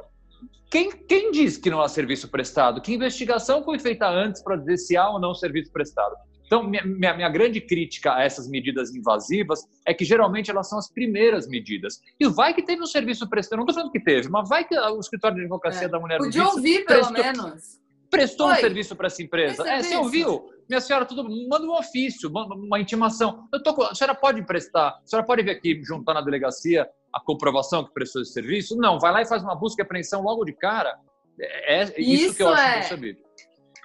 Quem, 0.70 0.92
quem 0.92 1.32
diz 1.32 1.58
que 1.58 1.70
não 1.70 1.82
há 1.82 1.88
serviço 1.88 2.28
prestado? 2.28 2.82
Que 2.82 2.94
investigação 2.94 3.64
foi 3.64 3.80
feita 3.80 4.10
antes 4.10 4.44
para 4.44 4.58
dizer 4.58 4.78
se 4.78 4.98
há 4.98 5.10
ou 5.10 5.20
não 5.20 5.34
serviço 5.34 5.72
prestado? 5.72 6.16
Então, 6.46 6.64
minha, 6.64 6.84
minha, 6.86 7.30
grande 7.30 7.60
crítica 7.60 8.14
a 8.14 8.24
essas 8.24 8.48
medidas 8.48 8.94
invasivas 8.94 9.62
é 9.86 9.94
que 9.94 10.06
geralmente 10.06 10.52
elas 10.52 10.70
são 10.70 10.78
as 10.78 10.92
primeiras 10.92 11.48
medidas. 11.48 12.00
E 12.20 12.28
vai 12.28 12.54
que 12.54 12.62
teve 12.62 12.82
um 12.82 12.86
serviço 12.86 13.28
prestado, 13.28 13.58
não 13.58 13.64
estou 13.64 13.76
falando 13.76 13.92
que 13.92 14.00
teve, 14.00 14.30
mas 14.30 14.48
vai 14.48 14.64
que 14.64 14.78
o 14.78 15.00
escritório 15.00 15.38
de 15.38 15.44
advocacia 15.44 15.88
é. 15.88 15.90
da 15.90 16.00
mulher. 16.00 16.18
Podia 16.18 16.46
ouvir, 16.46 16.86
pelo 16.86 17.12
prestou, 17.12 17.24
menos. 17.24 17.80
Prestou 18.10 18.48
Foi. 18.48 18.58
um 18.58 18.60
serviço 18.60 18.96
para 18.96 19.08
essa 19.08 19.24
empresa. 19.24 19.68
É, 19.68 19.82
você 19.82 19.96
ouviu? 19.96 20.50
Minha 20.70 20.82
senhora, 20.82 21.06
tudo, 21.06 21.24
manda 21.48 21.66
um 21.66 21.76
ofício, 21.76 22.32
manda 22.32 22.54
uma 22.54 22.80
intimação. 22.80 23.48
Eu 23.52 23.62
tô, 23.62 23.82
a 23.84 23.96
senhora 23.96 24.16
pode 24.16 24.40
emprestar, 24.40 25.00
a 25.04 25.08
senhora 25.08 25.26
pode 25.26 25.44
vir 25.44 25.52
aqui 25.52 25.82
juntar 25.84 26.14
na 26.14 26.22
delegacia 26.22 26.88
a 27.16 27.20
comprovação 27.22 27.86
que 27.86 27.94
prestou 27.94 28.22
esse 28.22 28.34
serviço? 28.34 28.76
Não, 28.76 29.00
vai 29.00 29.12
lá 29.14 29.22
e 29.22 29.26
faz 29.26 29.42
uma 29.42 29.56
busca 29.56 29.82
e 29.82 29.84
apreensão 29.84 30.22
logo 30.22 30.44
de 30.44 30.52
cara. 30.52 31.00
É, 31.40 31.82
é 31.82 31.84
isso, 31.84 32.26
isso, 32.26 32.36
que 32.36 32.44
eu 32.44 32.50
acho 32.50 32.62
é... 32.62 32.82
concebido. 32.82 33.26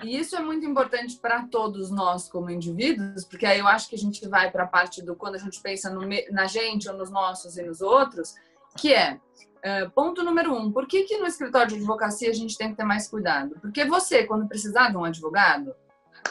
E 0.03 0.19
isso 0.19 0.35
é 0.35 0.41
muito 0.41 0.67
importante 0.67 1.17
para 1.17 1.47
todos 1.47 1.91
nós 1.91 2.29
como 2.29 2.51
indivíduos, 2.51 3.25
porque 3.25 3.47
aí 3.47 3.59
eu 3.59 3.69
acho 3.69 3.89
que 3.89 3.95
a 3.95 3.99
gente 3.99 4.27
vai 4.27 4.51
para 4.51 4.65
a 4.65 4.67
parte 4.67 5.03
do 5.03 5.15
quando 5.15 5.35
a 5.37 5.39
gente 5.39 5.61
pensa 5.61 5.91
no, 5.91 6.01
na 6.31 6.47
gente 6.47 6.89
ou 6.89 6.97
nos 6.97 7.11
nossos 7.11 7.57
e 7.57 7.63
nos 7.63 7.81
outros, 7.81 8.35
que 8.79 8.95
é 8.95 9.15
uh, 9.15 9.91
ponto 9.95 10.25
número 10.25 10.55
um: 10.55 10.73
por 10.73 10.87
que, 10.87 11.05
que 11.05 11.19
no 11.19 11.27
escritório 11.27 11.69
de 11.69 11.75
advocacia 11.77 12.31
a 12.31 12.35
gente 12.35 12.57
tem 12.57 12.71
que 12.71 12.77
ter 12.77 12.85
mais 12.85 13.09
cuidado? 13.09 13.57
Porque 13.61 13.85
você, 13.85 14.25
quando 14.25 14.49
precisar 14.49 14.89
de 14.89 14.97
um 14.97 15.05
advogado, 15.05 15.75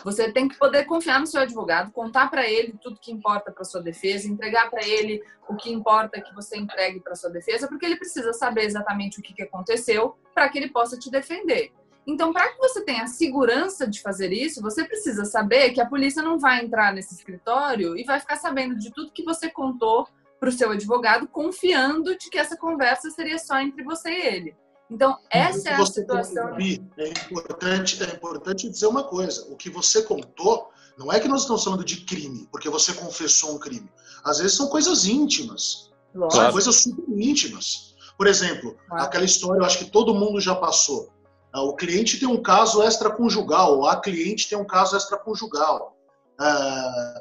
você 0.03 0.31
tem 0.31 0.47
que 0.47 0.57
poder 0.57 0.85
confiar 0.85 1.19
no 1.19 1.27
seu 1.27 1.41
advogado, 1.41 1.91
contar 1.91 2.29
para 2.29 2.47
ele 2.49 2.75
tudo 2.81 2.99
que 2.99 3.11
importa 3.11 3.51
para 3.51 3.63
sua 3.63 3.81
defesa, 3.81 4.27
entregar 4.27 4.69
para 4.69 4.85
ele 4.85 5.21
o 5.47 5.55
que 5.55 5.71
importa 5.71 6.21
que 6.21 6.33
você 6.33 6.57
entregue 6.57 6.99
para 6.99 7.15
sua 7.15 7.29
defesa, 7.29 7.67
porque 7.67 7.85
ele 7.85 7.97
precisa 7.97 8.33
saber 8.33 8.65
exatamente 8.65 9.19
o 9.19 9.23
que, 9.23 9.33
que 9.33 9.43
aconteceu 9.43 10.17
para 10.33 10.47
que 10.49 10.57
ele 10.57 10.69
possa 10.69 10.97
te 10.97 11.09
defender. 11.09 11.71
Então, 12.07 12.33
para 12.33 12.49
que 12.49 12.57
você 12.57 12.83
tenha 12.83 13.05
segurança 13.07 13.87
de 13.87 14.01
fazer 14.01 14.31
isso, 14.31 14.61
você 14.61 14.83
precisa 14.83 15.25
saber 15.25 15.71
que 15.71 15.81
a 15.81 15.85
polícia 15.85 16.23
não 16.23 16.39
vai 16.39 16.63
entrar 16.63 16.93
nesse 16.93 17.13
escritório 17.13 17.97
e 17.97 18.03
vai 18.03 18.19
ficar 18.19 18.37
sabendo 18.37 18.75
de 18.75 18.91
tudo 18.91 19.11
que 19.11 19.23
você 19.23 19.49
contou 19.49 20.07
para 20.39 20.49
o 20.49 20.51
seu 20.51 20.71
advogado, 20.71 21.27
confiando 21.27 22.17
de 22.17 22.29
que 22.29 22.39
essa 22.39 22.57
conversa 22.57 23.11
seria 23.11 23.37
só 23.37 23.59
entre 23.59 23.83
você 23.83 24.09
e 24.09 24.25
ele. 24.25 24.55
Então, 24.89 25.17
essa 25.29 25.69
é 25.69 25.73
a 25.75 25.85
situação. 25.85 26.57
É 26.57 27.07
importante, 27.07 28.03
é 28.03 28.07
importante 28.07 28.69
dizer 28.69 28.87
uma 28.87 29.03
coisa: 29.03 29.45
o 29.51 29.55
que 29.55 29.69
você 29.69 30.01
contou 30.01 30.69
não 30.97 31.13
é 31.13 31.19
que 31.19 31.27
nós 31.27 31.41
estamos 31.41 31.63
falando 31.63 31.85
de 31.85 31.97
crime, 32.01 32.47
porque 32.51 32.69
você 32.69 32.93
confessou 32.93 33.55
um 33.55 33.59
crime. 33.59 33.89
Às 34.23 34.39
vezes 34.39 34.57
são 34.57 34.67
coisas 34.67 35.05
íntimas, 35.05 35.91
Lógico. 36.13 36.41
são 36.41 36.51
coisas 36.51 36.75
super 36.75 37.19
íntimas. 37.19 37.95
Por 38.17 38.27
exemplo, 38.27 38.75
claro. 38.87 39.03
aquela 39.03 39.23
história, 39.23 39.61
eu 39.61 39.65
acho 39.65 39.77
que 39.77 39.91
todo 39.91 40.15
mundo 40.15 40.41
já 40.41 40.55
passou. 40.55 41.09
Ah, 41.53 41.61
o 41.61 41.75
cliente 41.75 42.19
tem 42.19 42.27
um 42.27 42.41
caso 42.41 42.83
extraconjugal, 42.83 43.85
a 43.85 43.95
cliente 43.95 44.49
tem 44.49 44.57
um 44.57 44.65
caso 44.65 44.97
extraconjugal. 44.97 45.95
Ah, 46.37 47.13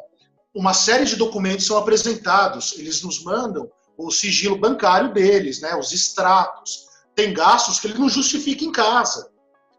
uma 0.55 0.75
série 0.75 1.05
de 1.05 1.17
documentos 1.17 1.67
são 1.67 1.77
apresentados, 1.77 2.77
eles 2.79 3.03
nos 3.03 3.23
mandam 3.23 3.71
o 3.97 4.11
sigilo 4.11 4.59
bancário 4.59 5.13
deles, 5.13 5.61
né, 5.61 5.77
os 5.77 5.93
extratos 5.93 6.88
tem 7.19 7.33
gastos 7.33 7.81
que 7.81 7.89
ele 7.89 7.99
não 7.99 8.09
justifica 8.09 8.65
em 8.65 8.71
casa. 8.71 9.29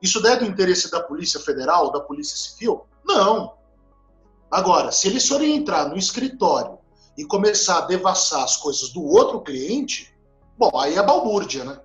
Isso 0.01 0.25
é 0.27 0.35
do 0.35 0.43
interesse 0.43 0.91
da 0.91 1.01
Polícia 1.01 1.39
Federal, 1.39 1.89
da 1.89 2.01
Polícia 2.01 2.35
Civil? 2.35 2.85
Não. 3.05 3.55
Agora, 4.51 4.91
se 4.91 5.07
eles 5.07 5.25
forem 5.25 5.55
entrar 5.55 5.87
no 5.87 5.95
escritório 5.95 6.77
e 7.17 7.23
começar 7.23 7.77
a 7.77 7.85
devassar 7.85 8.43
as 8.43 8.57
coisas 8.57 8.89
do 8.89 9.01
outro 9.01 9.39
cliente, 9.39 10.13
bom, 10.57 10.77
aí 10.77 10.97
é 10.97 11.01
balbúrdia, 11.01 11.63
né? 11.63 11.79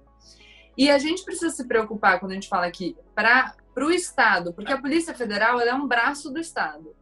E 0.76 0.90
a 0.90 0.99
gente 0.99 1.23
precisa 1.23 1.54
se 1.54 1.68
preocupar 1.68 2.18
quando 2.18 2.32
a 2.32 2.34
gente 2.34 2.49
fala 2.49 2.66
aqui 2.66 2.96
para 3.14 3.54
o 3.76 3.92
Estado, 3.92 4.52
porque 4.52 4.73
a 4.73 4.80
Polícia 4.80 5.14
Federal 5.14 5.61
é 5.61 5.73
um 5.73 5.87
braço 5.87 6.32
do 6.32 6.40
Estado. 6.40 6.96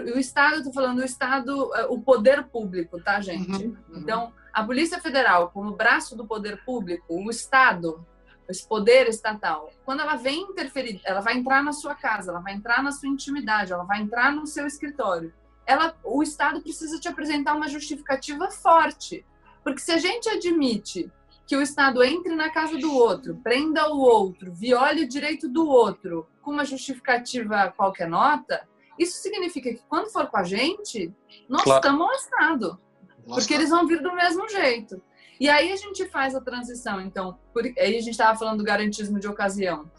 O 0.00 0.18
Estado, 0.18 0.56
eu 0.56 0.64
tô 0.64 0.72
falando 0.72 1.00
o 1.00 1.04
Estado, 1.04 1.70
é, 1.74 1.84
o 1.86 2.00
poder 2.00 2.44
público, 2.44 3.00
tá, 3.00 3.20
gente? 3.20 3.66
Uhum, 3.66 3.76
uhum. 3.88 3.98
Então, 3.98 4.32
a 4.52 4.64
Polícia 4.64 5.00
Federal, 5.00 5.50
como 5.50 5.76
braço 5.76 6.16
do 6.16 6.26
poder 6.26 6.64
público, 6.64 7.04
o 7.08 7.30
Estado, 7.30 8.06
esse 8.48 8.66
poder 8.66 9.08
estatal, 9.08 9.70
quando 9.84 10.00
ela 10.00 10.16
vem 10.16 10.42
interferir, 10.42 11.00
ela 11.04 11.20
vai 11.20 11.36
entrar 11.36 11.62
na 11.62 11.72
sua 11.72 11.94
casa, 11.94 12.30
ela 12.30 12.40
vai 12.40 12.54
entrar 12.54 12.82
na 12.82 12.92
sua 12.92 13.08
intimidade, 13.08 13.72
ela 13.72 13.84
vai 13.84 14.00
entrar 14.00 14.32
no 14.32 14.46
seu 14.46 14.66
escritório. 14.66 15.32
Ela, 15.66 15.94
o 16.02 16.22
Estado 16.22 16.60
precisa 16.60 16.98
te 16.98 17.08
apresentar 17.08 17.54
uma 17.54 17.68
justificativa 17.68 18.50
forte. 18.50 19.24
Porque 19.62 19.80
se 19.80 19.92
a 19.92 19.98
gente 19.98 20.28
admite 20.28 21.10
que 21.46 21.56
o 21.56 21.62
Estado 21.62 22.02
entre 22.02 22.34
na 22.34 22.50
casa 22.50 22.76
do 22.78 22.92
outro, 22.94 23.36
prenda 23.42 23.92
o 23.92 23.98
outro, 24.00 24.52
viole 24.52 25.04
o 25.04 25.08
direito 25.08 25.48
do 25.48 25.66
outro 25.68 26.26
com 26.40 26.50
uma 26.50 26.64
justificativa 26.64 27.72
qualquer 27.76 28.08
nota, 28.08 28.66
isso 28.98 29.18
significa 29.18 29.70
que 29.70 29.82
quando 29.88 30.10
for 30.10 30.26
com 30.28 30.36
a 30.36 30.44
gente, 30.44 31.12
nós 31.48 31.62
claro. 31.62 31.80
estamos 31.80 32.16
Estado. 32.16 32.80
Porque 33.26 33.54
eles 33.54 33.70
vão 33.70 33.86
vir 33.86 34.02
do 34.02 34.14
mesmo 34.14 34.48
jeito. 34.48 35.00
E 35.38 35.48
aí 35.48 35.72
a 35.72 35.76
gente 35.76 36.06
faz 36.08 36.34
a 36.34 36.40
transição. 36.40 37.00
Então, 37.00 37.38
por, 37.52 37.64
aí 37.64 37.96
a 37.96 38.00
gente 38.00 38.10
estava 38.10 38.38
falando 38.38 38.58
do 38.58 38.64
garantismo 38.64 39.18
de 39.18 39.28
ocasião. 39.28 39.90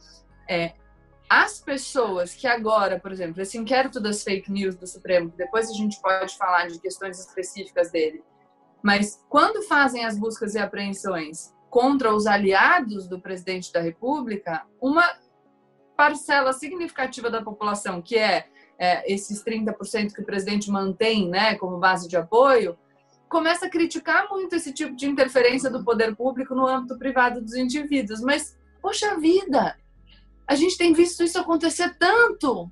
É, 0.50 0.74
as 1.30 1.60
pessoas 1.60 2.34
que 2.34 2.46
agora, 2.48 3.00
por 3.00 3.12
exemplo, 3.12 3.42
esse 3.42 3.58
inquérito 3.58 4.00
das 4.00 4.24
fake 4.24 4.52
news 4.52 4.76
do 4.76 4.86
Supremo, 4.86 5.34
depois 5.36 5.70
a 5.70 5.74
gente 5.74 6.00
pode 6.02 6.38
falar 6.38 6.68
de 6.68 6.80
questões 6.80 7.20
específicas 7.20 7.92
dele, 7.92 8.24
mas 8.82 9.24
quando 9.30 9.64
fazem 9.64 10.06
as 10.06 10.18
buscas 10.18 10.56
e 10.56 10.60
apreensões 10.60 11.54
contra 11.70 12.14
os 12.14 12.28
aliados 12.28 13.08
do 13.08 13.20
presidente 13.20 13.72
da 13.72 13.80
República, 13.80 14.66
uma 14.80 15.10
parcela 15.98 16.54
significativa 16.54 17.30
da 17.30 17.42
população, 17.42 18.02
que 18.02 18.18
é, 18.18 18.48
é 18.78 19.12
esses 19.12 19.44
30% 19.44 20.14
que 20.14 20.22
o 20.22 20.26
presidente 20.26 20.70
mantém 20.70 21.30
né, 21.30 21.56
como 21.56 21.78
base 21.78 22.08
de 22.08 22.18
apoio, 22.18 22.78
começa 23.30 23.66
a 23.66 23.70
criticar 23.70 24.30
muito 24.30 24.56
esse 24.56 24.72
tipo 24.72 24.96
de 24.96 25.08
interferência 25.08 25.70
do 25.70 25.84
poder 25.84 26.16
público 26.16 26.54
no 26.54 26.68
âmbito 26.68 26.98
privado 26.98 27.42
dos 27.42 27.56
indivíduos. 27.56 28.22
Mas, 28.22 28.58
poxa 28.82 29.18
vida, 29.20 29.76
a 30.48 30.56
gente 30.56 30.78
tem 30.78 30.94
visto 30.94 31.24
isso 31.24 31.40
acontecer 31.40 31.96
tanto 31.98 32.70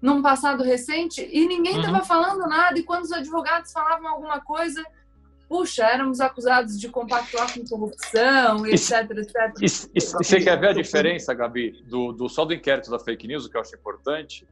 num 0.00 0.20
passado 0.22 0.62
recente 0.62 1.28
e 1.32 1.46
ninguém 1.46 1.78
estava 1.78 1.98
uhum. 1.98 2.04
falando 2.04 2.48
nada. 2.48 2.78
E 2.78 2.82
quando 2.82 3.04
os 3.04 3.12
advogados 3.12 3.72
falavam 3.72 4.08
alguma 4.08 4.40
coisa, 4.40 4.82
puxa, 5.48 5.84
éramos 5.84 6.20
acusados 6.20 6.80
de 6.80 6.88
compactuar 6.88 7.52
com 7.54 7.64
corrupção, 7.64 8.66
etc, 8.66 9.10
etc. 9.10 9.34
E, 9.60 9.66
e, 9.66 9.98
e 9.98 10.00
você 10.00 10.40
quer 10.40 10.58
ver 10.58 10.70
a 10.70 10.72
diferença, 10.72 11.32
Gabi, 11.32 11.82
do, 11.84 12.12
do 12.12 12.28
só 12.28 12.44
do 12.44 12.54
inquérito 12.54 12.90
da 12.90 12.98
fake 12.98 13.26
news, 13.26 13.46
o 13.46 13.50
que 13.50 13.56
eu 13.56 13.60
acho 13.60 13.74
importante? 13.76 14.46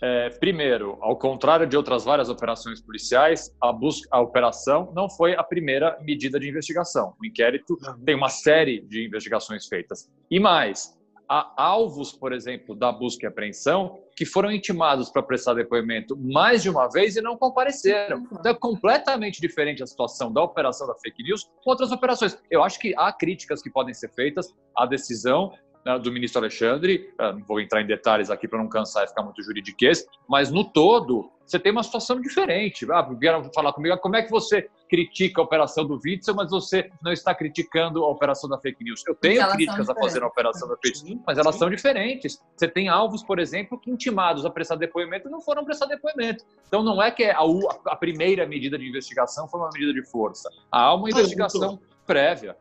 É, 0.00 0.30
primeiro, 0.30 0.96
ao 1.00 1.16
contrário 1.16 1.66
de 1.66 1.76
outras 1.76 2.04
várias 2.04 2.28
operações 2.28 2.80
policiais, 2.80 3.54
a, 3.60 3.72
busca, 3.72 4.08
a 4.12 4.20
operação 4.20 4.92
não 4.94 5.10
foi 5.10 5.34
a 5.34 5.42
primeira 5.42 5.98
medida 6.00 6.38
de 6.38 6.48
investigação. 6.48 7.14
O 7.20 7.26
inquérito 7.26 7.76
tem 8.04 8.14
uma 8.14 8.28
série 8.28 8.80
de 8.80 9.06
investigações 9.06 9.66
feitas. 9.66 10.08
E 10.30 10.38
mais, 10.38 10.96
há 11.28 11.52
alvos, 11.56 12.12
por 12.12 12.32
exemplo, 12.32 12.74
da 12.74 12.92
busca 12.92 13.26
e 13.26 13.28
apreensão 13.28 13.98
que 14.16 14.24
foram 14.24 14.50
intimados 14.50 15.10
para 15.10 15.22
prestar 15.22 15.54
depoimento 15.54 16.16
mais 16.16 16.62
de 16.62 16.70
uma 16.70 16.88
vez 16.88 17.16
e 17.16 17.20
não 17.20 17.36
compareceram. 17.36 18.26
Então 18.32 18.50
é 18.50 18.54
completamente 18.54 19.40
diferente 19.40 19.82
a 19.82 19.86
situação 19.86 20.32
da 20.32 20.42
operação 20.42 20.86
da 20.86 20.94
fake 20.94 21.22
news 21.22 21.44
com 21.62 21.70
outras 21.70 21.92
operações. 21.92 22.36
Eu 22.50 22.62
acho 22.62 22.78
que 22.80 22.94
há 22.96 23.12
críticas 23.12 23.62
que 23.62 23.70
podem 23.70 23.94
ser 23.94 24.10
feitas 24.14 24.54
à 24.76 24.86
decisão 24.86 25.52
do 25.96 26.12
ministro 26.12 26.40
Alexandre, 26.40 27.14
ah, 27.18 27.32
não 27.32 27.44
vou 27.44 27.60
entrar 27.60 27.80
em 27.80 27.86
detalhes 27.86 28.30
aqui 28.30 28.46
para 28.46 28.58
não 28.58 28.68
cansar 28.68 29.04
e 29.04 29.08
ficar 29.08 29.22
muito 29.22 29.42
juridiquês, 29.42 30.04
mas 30.28 30.50
no 30.50 30.64
todo 30.64 31.30
você 31.46 31.58
tem 31.58 31.72
uma 31.72 31.82
situação 31.82 32.20
diferente. 32.20 32.86
Ah, 32.92 33.00
vieram 33.00 33.42
falar 33.54 33.72
comigo, 33.72 33.94
ah, 33.94 33.98
como 33.98 34.16
é 34.16 34.22
que 34.22 34.30
você 34.30 34.68
critica 34.88 35.40
a 35.40 35.44
operação 35.44 35.86
do 35.86 35.98
Witzel, 36.04 36.34
mas 36.34 36.50
você 36.50 36.90
não 37.02 37.10
está 37.10 37.34
criticando 37.34 38.04
a 38.04 38.08
operação 38.08 38.50
da 38.50 38.58
fake 38.58 38.84
news? 38.84 39.02
Eu 39.06 39.14
tenho 39.14 39.48
críticas 39.52 39.88
a 39.88 39.94
fazer 39.94 40.20
na 40.20 40.26
operação 40.26 40.68
da 40.68 40.76
fake 40.76 41.04
news, 41.04 41.22
mas 41.26 41.38
elas 41.38 41.56
são 41.56 41.70
diferentes. 41.70 42.38
Você 42.54 42.68
tem 42.68 42.88
alvos, 42.88 43.22
por 43.22 43.38
exemplo, 43.38 43.80
que 43.80 43.90
intimados 43.90 44.44
a 44.44 44.50
prestar 44.50 44.76
depoimento 44.76 45.30
não 45.30 45.40
foram 45.40 45.64
prestar 45.64 45.86
depoimento. 45.86 46.44
Então 46.66 46.82
não 46.82 47.02
é 47.02 47.10
que 47.10 47.24
a, 47.24 47.38
a 47.86 47.96
primeira 47.96 48.46
medida 48.46 48.78
de 48.78 48.86
investigação 48.86 49.48
foi 49.48 49.60
uma 49.60 49.70
medida 49.72 49.94
de 49.94 50.04
força. 50.10 50.50
Há 50.70 50.94
uma 50.94 51.08
investigação 51.08 51.78
prévia. 52.06 52.56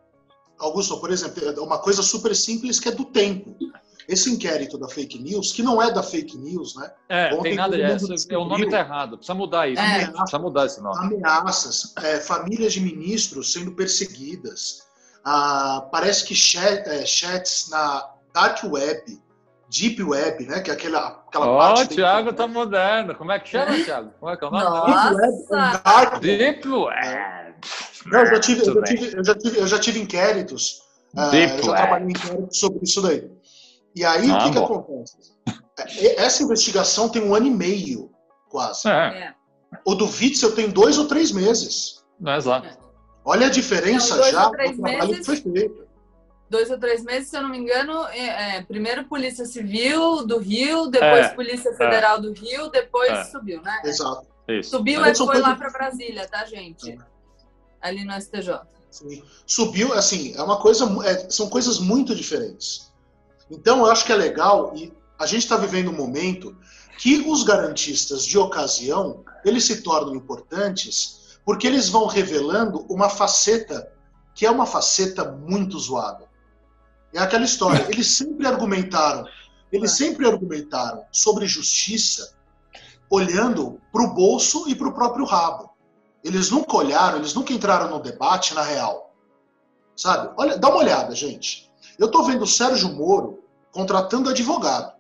Augusto, 0.60 1.00
por 1.00 1.12
exemplo, 1.12 1.44
é 1.48 1.62
uma 1.62 1.78
coisa 1.80 2.02
super 2.02 2.36
simples 2.36 2.80
que 2.80 2.90
é 2.90 2.92
do 2.92 3.06
tempo. 3.06 3.56
Esse 4.08 4.32
inquérito 4.32 4.78
da 4.78 4.88
fake 4.88 5.20
news, 5.22 5.52
que 5.52 5.62
não 5.62 5.82
é 5.82 5.92
da 5.92 6.02
fake 6.02 6.38
news, 6.38 6.76
né? 6.78 6.92
É, 7.10 7.34
Ontem, 7.34 7.44
tem 7.44 7.56
nada 7.56 7.76
disso. 7.78 8.34
É, 8.34 8.38
o 8.38 8.46
nome 8.46 8.66
está 8.66 8.80
errado. 8.80 9.18
Precisa 9.18 9.34
mudar 9.34 9.68
isso. 9.68 9.82
É. 9.82 10.08
Precisa 10.08 10.40
mudar 10.40 10.66
esse 10.66 10.82
nome. 10.82 10.98
Ameaças, 10.98 11.94
é, 11.98 12.18
famílias 12.18 12.72
de 12.72 12.80
ministros 12.80 13.52
sendo 13.52 13.74
perseguidas. 13.74 14.88
Ah, 15.26 15.86
parece 15.92 16.26
que 16.26 16.34
chat, 16.34 16.88
é, 16.88 17.06
chats 17.06 17.68
na 17.70 18.10
dark 18.34 18.64
web, 18.64 19.20
deep 19.70 20.02
web, 20.02 20.46
né? 20.46 20.62
Que 20.62 20.72
é 20.72 20.74
aquela, 20.74 21.22
aquela 21.28 21.54
oh, 21.54 21.58
parte. 21.58 21.82
Ó, 21.82 21.84
o 21.84 21.88
Thiago 21.88 22.32
tá 22.32 22.48
moderno. 22.48 23.14
Como 23.14 23.34
é 23.34 23.40
que 23.40 23.50
chama, 23.50 23.76
Thiago? 23.84 24.14
Como 24.22 24.32
é 24.32 24.38
que 24.38 24.46
é 24.46 24.48
o 24.48 24.52
nome? 24.52 24.64
Nossa! 24.64 26.20
Deep 26.22 26.68
web. 26.70 26.70
Deep 26.70 26.70
web. 26.70 27.47
Não, 28.06 28.20
eu 28.20 28.26
já 28.26 28.40
tive, 28.40 28.62
eu 28.68 28.74
já 28.74 28.84
tive, 28.84 29.18
eu 29.18 29.24
já 29.24 29.36
tive, 29.36 29.60
eu 29.60 29.68
já 29.68 29.80
tive 29.80 30.00
inquéritos. 30.00 30.82
Uh, 31.16 31.36
eu 31.36 31.64
já 31.64 31.74
trabalhei 31.76 32.08
em 32.08 32.12
inquéritos 32.12 32.60
sobre 32.60 32.80
isso 32.84 33.02
daí. 33.02 33.30
E 33.96 34.06
aí, 34.06 34.30
o 34.30 34.38
que, 34.38 34.52
que 34.52 34.58
acontece? 34.58 35.18
É, 36.00 36.24
essa 36.24 36.44
investigação 36.44 37.10
tem 37.10 37.22
um 37.22 37.34
ano 37.34 37.48
e 37.48 37.52
meio. 37.52 38.12
quase. 38.50 38.88
É. 38.88 39.34
O 39.86 39.96
do 39.96 40.06
Witzel 40.06 40.56
tem 40.56 40.70
dois 40.70 40.98
ou 40.98 41.08
três 41.08 41.32
meses. 41.32 42.04
Não, 42.20 42.36
exato. 42.36 42.68
Olha 43.26 43.48
a 43.48 43.50
diferença 43.50 44.16
Não, 44.16 44.32
já 44.32 44.46
do 44.46 44.52
trabalho 44.52 45.08
meses, 45.08 45.18
que 45.18 45.26
foi 45.26 45.36
feito. 45.36 45.88
Dois 46.50 46.72
ou 46.72 46.80
três 46.80 47.04
meses, 47.04 47.30
se 47.30 47.36
eu 47.36 47.42
não 47.42 47.50
me 47.50 47.58
engano, 47.58 48.08
é, 48.08 48.58
é, 48.58 48.62
primeiro 48.62 49.04
Polícia 49.06 49.46
Civil 49.46 50.26
do 50.26 50.38
Rio, 50.38 50.88
depois 50.88 51.26
é, 51.26 51.30
Polícia 51.30 51.74
Federal 51.74 52.22
do 52.22 52.32
Rio, 52.32 52.70
depois 52.70 53.28
subiu, 53.28 53.62
né? 53.62 53.82
Exato. 53.84 54.26
Isso. 54.48 54.70
Subiu 54.70 55.06
e 55.06 55.14
foi 55.14 55.40
lá 55.40 55.56
para 55.56 55.70
Brasília, 55.70 56.26
tá, 56.28 56.46
gente? 56.46 56.98
Ali 57.82 58.04
no 58.04 58.14
STJ. 58.20 58.60
Sim. 58.90 59.24
Subiu, 59.46 59.94
assim, 59.94 60.34
é 60.36 60.42
uma 60.42 60.58
coisa, 60.58 60.86
é, 61.06 61.30
são 61.30 61.50
coisas 61.50 61.80
muito 61.80 62.16
diferentes. 62.16 62.92
Então, 63.50 63.80
eu 63.80 63.92
acho 63.92 64.06
que 64.06 64.12
é 64.12 64.16
legal 64.16 64.74
e 64.76 64.92
a 65.20 65.26
gente 65.26 65.44
está 65.44 65.58
vivendo 65.58 65.90
um 65.90 65.96
momento 65.96 66.56
que 66.98 67.20
os 67.28 67.44
garantistas 67.44 68.26
de 68.26 68.38
ocasião 68.38 69.24
eles 69.46 69.66
se 69.66 69.82
tornam 69.82 70.16
importantes 70.16 71.38
porque 71.46 71.68
eles 71.68 71.90
vão 71.90 72.08
revelando 72.08 72.86
uma 72.90 73.10
faceta 73.10 73.92
que 74.36 74.46
é 74.46 74.52
uma 74.52 74.66
faceta 74.66 75.32
muito 75.32 75.80
zoada. 75.80 76.26
É 77.14 77.20
aquela 77.20 77.46
história. 77.46 77.88
Eles 77.90 78.08
sempre 78.08 78.46
argumentaram, 78.46 79.26
eles 79.72 79.92
sempre 79.92 80.28
argumentaram 80.28 81.04
sobre 81.12 81.48
justiça 81.48 82.36
olhando 83.10 83.82
para 83.92 84.04
o 84.04 84.14
bolso 84.14 84.70
e 84.70 84.76
para 84.76 84.90
o 84.90 84.94
próprio 84.94 85.26
rabo. 85.26 85.72
Eles 86.24 86.50
nunca 86.50 86.76
olharam, 86.76 87.18
eles 87.18 87.34
nunca 87.34 87.54
entraram 87.54 87.90
no 87.90 88.00
debate 88.00 88.54
na 88.54 88.62
real. 88.62 89.14
Sabe? 89.96 90.34
Olha, 90.38 90.58
dá 90.58 90.70
uma 90.70 90.80
olhada, 90.80 91.16
gente. 91.16 91.72
Eu 91.98 92.08
estou 92.08 92.24
vendo 92.24 92.44
o 92.44 92.48
Sérgio 92.48 92.94
Moro 92.94 93.44
contratando 93.72 94.30
advogado. 94.30 94.94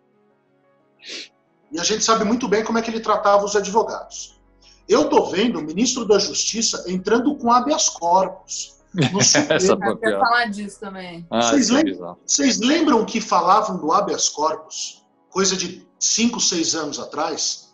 E 1.71 1.79
a 1.79 1.83
gente 1.83 2.03
sabe 2.03 2.23
muito 2.23 2.47
bem 2.47 2.63
como 2.63 2.77
é 2.77 2.81
que 2.81 2.89
ele 2.89 2.99
tratava 2.99 3.45
os 3.45 3.55
advogados. 3.55 4.39
Eu 4.87 5.03
estou 5.03 5.29
vendo 5.29 5.59
o 5.59 5.61
ministro 5.61 6.05
da 6.05 6.17
Justiça 6.17 6.85
entrando 6.87 7.35
com 7.35 7.51
habeas 7.51 7.89
corpus. 7.89 8.77
No 8.93 9.19
Eu 9.85 9.97
quero 9.97 10.19
falar 10.19 10.45
disso 10.45 10.79
também. 10.79 11.27
Ah, 11.29 11.41
vocês, 11.41 11.69
é 11.69 11.73
lembram, 11.73 12.17
vocês 12.25 12.59
lembram 12.59 13.05
que 13.05 13.19
falavam 13.19 13.77
do 13.77 13.91
habeas 13.91 14.29
corpus? 14.29 15.05
Coisa 15.29 15.57
de 15.57 15.85
5, 15.99 16.39
6 16.39 16.75
anos 16.75 16.99
atrás? 16.99 17.66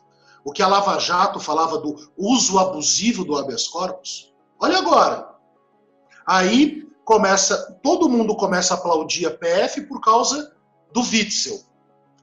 O 0.43 0.51
que 0.51 0.61
a 0.61 0.67
Lava 0.67 0.99
Jato 0.99 1.39
falava 1.39 1.77
do 1.77 1.95
uso 2.17 2.59
abusivo 2.59 3.23
do 3.23 3.37
habeas 3.37 3.67
corpus? 3.67 4.33
Olha 4.59 4.77
agora. 4.77 5.29
Aí 6.25 6.83
começa, 7.05 7.79
todo 7.81 8.09
mundo 8.09 8.35
começa 8.35 8.73
a 8.73 8.77
aplaudir 8.77 9.25
a 9.25 9.31
PF 9.31 9.81
por 9.81 10.01
causa 10.01 10.53
do 10.91 11.01
Witzel. 11.01 11.61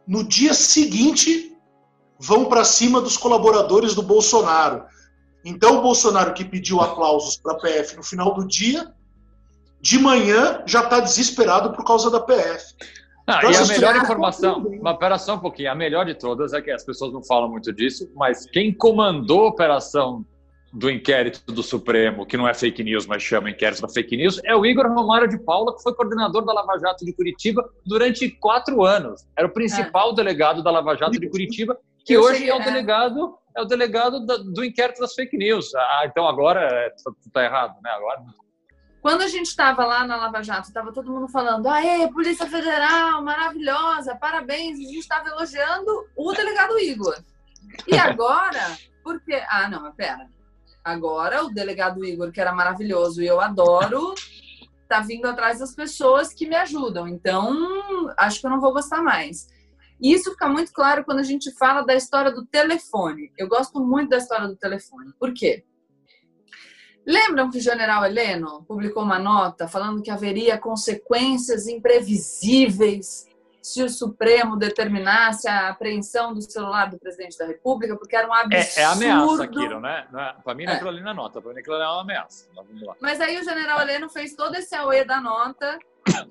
No 0.06 0.24
dia 0.24 0.54
seguinte, 0.54 1.56
vão 2.18 2.46
para 2.46 2.64
cima 2.64 3.00
dos 3.00 3.16
colaboradores 3.16 3.94
do 3.94 4.02
Bolsonaro. 4.02 4.84
Então, 5.44 5.78
o 5.78 5.82
Bolsonaro 5.82 6.34
que 6.34 6.44
pediu 6.44 6.80
aplausos 6.80 7.36
para 7.36 7.54
a 7.54 7.58
PF 7.58 7.96
no 7.96 8.02
final 8.02 8.34
do 8.34 8.46
dia, 8.46 8.94
de 9.80 9.98
manhã 9.98 10.62
já 10.66 10.82
está 10.82 11.00
desesperado 11.00 11.72
por 11.72 11.84
causa 11.84 12.10
da 12.10 12.20
PF. 12.20 12.74
Ah, 13.26 13.38
então, 13.38 13.52
e 13.52 13.56
a 13.56 13.66
melhor 13.66 13.96
informação, 13.96 14.64
mas 14.80 14.96
pera 14.98 15.18
só 15.18 15.36
um 15.36 15.38
pouquinho, 15.38 15.70
a 15.70 15.74
melhor 15.74 16.04
de 16.04 16.14
todas 16.14 16.52
é 16.52 16.60
que 16.60 16.70
as 16.70 16.84
pessoas 16.84 17.12
não 17.12 17.22
falam 17.22 17.48
muito 17.48 17.72
disso, 17.72 18.10
mas 18.16 18.44
quem 18.46 18.72
comandou 18.72 19.44
a 19.44 19.48
operação 19.48 20.24
do 20.72 20.90
inquérito 20.90 21.52
do 21.52 21.62
Supremo, 21.62 22.24
que 22.24 22.36
não 22.36 22.46
é 22.46 22.54
fake 22.54 22.82
news, 22.82 23.06
mas 23.06 23.22
chama 23.22 23.50
inquérito 23.50 23.82
da 23.82 23.88
fake 23.88 24.16
news, 24.16 24.40
é 24.44 24.54
o 24.54 24.64
Igor 24.64 24.86
Romário 24.86 25.28
de 25.28 25.38
Paula, 25.38 25.74
que 25.76 25.82
foi 25.82 25.94
coordenador 25.94 26.44
da 26.44 26.52
Lava 26.52 26.78
Jato 26.78 27.04
de 27.04 27.12
Curitiba 27.12 27.68
durante 27.84 28.28
quatro 28.30 28.84
anos. 28.84 29.26
Era 29.36 29.48
o 29.48 29.50
principal 29.50 30.12
é. 30.12 30.14
delegado 30.14 30.62
da 30.62 30.70
Lava 30.70 30.96
Jato 30.96 31.18
de 31.18 31.28
Curitiba, 31.28 31.76
que 32.04 32.14
Eu 32.14 32.22
hoje 32.22 32.48
é 32.48 32.54
o 32.54 32.62
delegado 32.62 33.36
é 33.56 33.62
o 33.62 33.64
delegado 33.64 34.20
do 34.20 34.64
inquérito 34.64 35.00
das 35.00 35.12
fake 35.14 35.36
news. 35.36 35.74
Ah, 35.74 36.02
então 36.04 36.26
agora 36.26 36.86
está 36.94 37.10
é, 37.10 37.30
tá 37.32 37.44
errado, 37.44 37.76
né? 37.82 37.90
Agora 37.90 38.22
quando 39.00 39.22
a 39.22 39.28
gente 39.28 39.46
estava 39.46 39.84
lá 39.84 40.06
na 40.06 40.16
Lava 40.16 40.42
Jato, 40.42 40.68
estava 40.68 40.92
todo 40.92 41.10
mundo 41.10 41.28
falando: 41.28 41.68
aê, 41.68 42.06
Polícia 42.08 42.46
Federal, 42.46 43.22
maravilhosa, 43.22 44.14
parabéns. 44.16 44.78
A 44.78 44.82
gente 44.82 44.98
estava 44.98 45.28
elogiando 45.28 46.06
o 46.16 46.32
delegado 46.32 46.78
Igor. 46.78 47.16
E 47.86 47.96
agora, 47.98 48.78
porque. 49.02 49.34
Ah, 49.48 49.68
não, 49.68 49.82
mas 49.82 49.94
pera. 49.94 50.28
Agora, 50.84 51.44
o 51.44 51.50
delegado 51.50 52.04
Igor, 52.04 52.32
que 52.32 52.40
era 52.40 52.52
maravilhoso 52.52 53.22
e 53.22 53.26
eu 53.26 53.40
adoro, 53.40 54.14
tá 54.88 55.00
vindo 55.00 55.26
atrás 55.26 55.58
das 55.58 55.74
pessoas 55.74 56.32
que 56.32 56.48
me 56.48 56.56
ajudam. 56.56 57.06
Então, 57.06 58.12
acho 58.16 58.40
que 58.40 58.46
eu 58.46 58.50
não 58.50 58.60
vou 58.60 58.72
gostar 58.72 59.02
mais. 59.02 59.46
E 60.00 60.12
isso 60.12 60.30
fica 60.30 60.48
muito 60.48 60.72
claro 60.72 61.04
quando 61.04 61.18
a 61.18 61.24
gente 61.24 61.50
fala 61.58 61.82
da 61.82 61.94
história 61.94 62.32
do 62.32 62.46
telefone. 62.46 63.30
Eu 63.36 63.46
gosto 63.46 63.78
muito 63.80 64.10
da 64.10 64.16
história 64.16 64.48
do 64.48 64.56
telefone. 64.56 65.12
Por 65.18 65.34
quê? 65.34 65.64
Lembram 67.06 67.50
que 67.50 67.58
o 67.58 67.62
general 67.62 68.04
Heleno 68.04 68.64
publicou 68.68 69.02
uma 69.02 69.18
nota 69.18 69.66
falando 69.66 70.02
que 70.02 70.10
haveria 70.10 70.58
consequências 70.58 71.66
imprevisíveis 71.66 73.26
se 73.62 73.82
o 73.82 73.88
Supremo 73.88 74.56
determinasse 74.56 75.48
a 75.48 75.68
apreensão 75.68 76.32
do 76.32 76.40
celular 76.40 76.90
do 76.90 76.98
presidente 76.98 77.36
da 77.38 77.46
República, 77.46 77.96
porque 77.96 78.16
era 78.16 78.26
um 78.26 78.32
absurdo. 78.32 78.78
É, 78.78 78.80
é 78.80 78.84
ameaça 78.84 79.44
aquilo, 79.44 79.80
né? 79.80 80.06
É, 80.12 80.42
para 80.42 80.54
mim 80.54 80.64
não 80.64 80.72
é 80.72 80.76
aquilo 80.76 80.90
ali 80.90 81.02
na 81.02 81.14
nota, 81.14 81.40
para 81.40 81.52
mim 81.52 81.60
aquilo 81.60 81.76
é 81.76 81.86
uma 81.86 82.00
ameaça. 82.00 82.48
Mas 83.00 83.20
aí 83.20 83.38
o 83.38 83.44
general 83.44 83.80
Heleno 83.80 84.08
fez 84.08 84.34
todo 84.34 84.54
esse 84.54 84.74
auê 84.74 85.04
da 85.04 85.20
nota, 85.20 85.78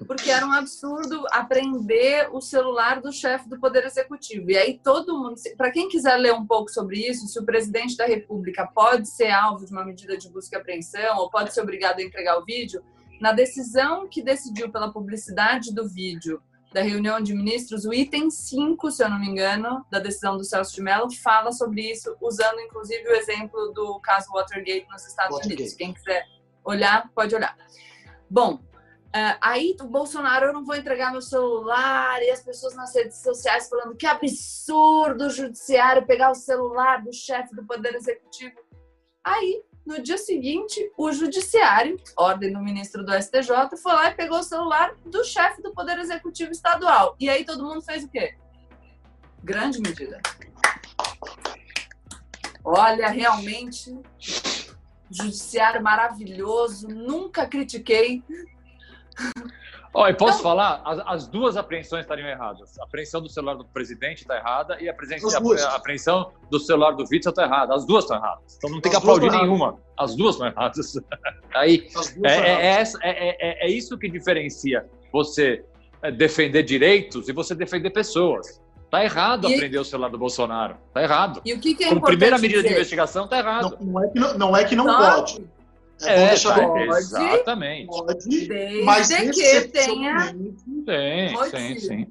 porque 0.08 0.32
era 0.32 0.46
um 0.46 0.52
absurdo 0.52 1.24
apreender 1.32 2.30
o 2.32 2.42
celular 2.42 3.00
do 3.02 3.12
chefe 3.12 3.48
do 3.48 3.60
Poder 3.60 3.86
Executivo. 3.86 4.50
E 4.50 4.58
aí 4.58 4.80
todo 4.84 5.18
mundo, 5.18 5.36
para 5.56 5.72
quem 5.72 5.88
quiser 5.88 6.18
ler 6.18 6.34
um 6.34 6.46
pouco 6.46 6.70
sobre 6.72 6.98
isso, 6.98 7.28
se 7.28 7.40
o 7.40 7.46
presidente 7.46 7.96
da 7.96 8.06
República 8.06 8.68
pode 8.74 9.08
ser 9.08 9.30
alvo 9.30 9.66
de 9.66 9.72
uma 9.72 9.86
medida 9.86 10.18
de 10.18 10.30
busca 10.30 10.58
e 10.58 10.60
apreensão 10.60 11.18
ou 11.18 11.30
pode 11.30 11.54
ser 11.54 11.62
obrigado 11.62 12.00
a 12.00 12.04
entregar 12.04 12.38
o 12.40 12.46
vídeo, 12.46 12.84
na 13.22 13.32
decisão 13.34 14.08
que 14.08 14.24
decidiu 14.24 14.72
pela 14.72 14.92
publicidade 14.92 15.74
do 15.74 15.88
vídeo 15.88 16.42
da 16.72 16.82
reunião 16.82 17.20
de 17.20 17.34
ministros, 17.34 17.86
o 17.86 17.94
item 17.94 18.30
5, 18.30 18.92
se 18.92 19.04
eu 19.04 19.10
não 19.10 19.20
me 19.20 19.28
engano, 19.28 19.86
da 19.90 20.00
decisão 20.00 20.38
do 20.38 20.44
Celso 20.44 20.76
de 20.76 20.82
Mello, 20.82 21.10
fala 21.12 21.52
sobre 21.52 21.82
isso, 21.82 22.16
usando 22.22 22.60
inclusive 22.60 23.08
o 23.08 23.16
exemplo 23.16 23.72
do 23.74 24.00
caso 24.02 24.32
Watergate 24.32 24.88
nos 24.90 25.06
Estados 25.06 25.36
Watergate. 25.36 25.62
Unidos. 25.62 25.78
Quem 25.78 25.94
quiser 25.94 26.26
olhar, 26.64 27.10
pode 27.16 27.34
olhar. 27.34 27.58
Bom, 28.30 28.56
uh, 28.56 29.38
aí 29.42 29.76
o 29.82 29.88
Bolsonaro, 29.88 30.48
eu 30.48 30.54
não 30.54 30.64
vou 30.64 30.76
entregar 30.76 31.12
meu 31.12 31.22
celular, 31.22 32.22
e 32.22 32.30
as 32.30 32.44
pessoas 32.44 32.76
nas 32.76 32.94
redes 32.94 33.18
sociais 33.18 33.68
falando 33.68 33.96
que 33.96 34.06
absurdo 34.06 35.26
o 35.26 35.30
judiciário 35.30 36.06
pegar 36.06 36.30
o 36.30 36.36
celular 36.36 37.04
do 37.04 37.12
chefe 37.12 37.56
do 37.56 37.66
Poder 37.66 37.96
Executivo. 37.96 38.56
Aí 39.24 39.64
no 39.86 40.02
dia 40.02 40.18
seguinte, 40.18 40.92
o 40.98 41.12
judiciário, 41.12 42.00
ordem 42.16 42.54
do 42.54 42.60
ministro 42.60 43.04
do 43.04 43.14
STJ, 43.14 43.78
foi 43.82 43.94
lá 43.94 44.10
e 44.10 44.16
pegou 44.16 44.40
o 44.40 44.44
celular 44.44 44.94
do 45.06 45.24
chefe 45.24 45.62
do 45.62 45.74
Poder 45.74 45.98
Executivo 45.98 46.52
Estadual. 46.52 47.16
E 47.20 47.30
aí 47.30 47.44
todo 47.44 47.64
mundo 47.64 47.82
fez 47.82 48.04
o 48.04 48.10
quê? 48.10 48.36
Grande 49.44 49.80
medida. 49.82 50.22
Olha, 52.64 53.10
realmente, 53.10 53.98
judiciário 55.10 55.82
maravilhoso, 55.82 56.88
nunca 56.88 57.48
critiquei. 57.48 58.24
Oh, 59.94 60.08
e 60.08 60.14
posso 60.14 60.40
então, 60.40 60.44
falar? 60.44 60.82
As, 60.86 61.00
as, 61.06 61.28
duas 61.28 61.58
apreensões 61.58 62.02
estariam 62.02 62.28
erradas. 62.28 62.78
A 62.80 62.84
apreensão 62.84 63.22
do 63.22 63.30
celular 63.30 63.56
do 63.56 63.66
presidente 63.66 64.22
está 64.22 64.38
errada 64.38 64.78
e 64.80 64.88
a, 64.88 64.94
a, 64.94 65.72
a 65.72 65.76
apreensão 65.76 66.32
do 66.50 66.60
celular 66.60 66.92
do 66.92 67.04
Witzel 67.10 67.32
está 67.32 67.44
errada. 67.44 67.74
As 67.74 67.86
duas 67.86 68.04
estão 68.04 68.18
erradas. 68.18 68.58
Então 68.58 68.70
não 68.70 68.82
tem 68.82 68.92
as 68.92 68.98
que 68.98 69.04
aplaudir 69.04 69.32
nenhuma. 69.32 69.80
As 69.98 70.16
duas 70.16 70.36
estão 70.36 70.48
erradas. 70.48 70.94
Aí, 71.56 71.88
é, 72.24 72.78
é, 72.78 72.84
é, 73.02 73.68
é, 73.68 73.70
isso 73.70 73.98
que 73.98 74.08
diferencia 74.08 74.86
você 75.12 75.66
defender 76.16 76.64
direitos 76.64 77.28
e 77.28 77.34
você 77.34 77.56
defender 77.56 77.90
pessoas. 77.90 78.62
Tá 78.92 79.04
errado 79.04 79.50
e... 79.50 79.56
aprender 79.56 79.78
o 79.78 79.86
celular 79.86 80.10
do 80.10 80.18
Bolsonaro. 80.18 80.78
Tá 80.94 81.04
errado. 81.04 81.42
E 81.44 81.54
o 81.54 81.60
que, 81.60 81.76
que 81.76 81.84
é 81.84 81.90
Como 81.90 82.02
primeira 82.02 82.38
medida 82.38 82.62
dizer? 82.62 82.70
de 82.70 82.76
investigação, 82.76 83.28
tá 83.28 83.40
errado. 83.40 83.78
Não, 83.80 83.88
não, 83.88 84.04
é 84.04 84.08
que 84.08 84.20
não, 84.20 84.38
não, 84.38 84.58
é 84.58 84.64
que 84.64 84.76
não 84.76 84.86
pode. 84.86 85.44
É, 86.04 86.34
é 86.34 86.40
pode, 86.40 86.98
exatamente. 86.98 87.88
Pode, 87.88 88.48
desde 88.48 88.84
mas 88.84 89.08
que 89.08 89.68
tenha. 89.68 90.36
Tem, 90.86 91.36
sim, 91.50 91.80
sim. 91.80 92.08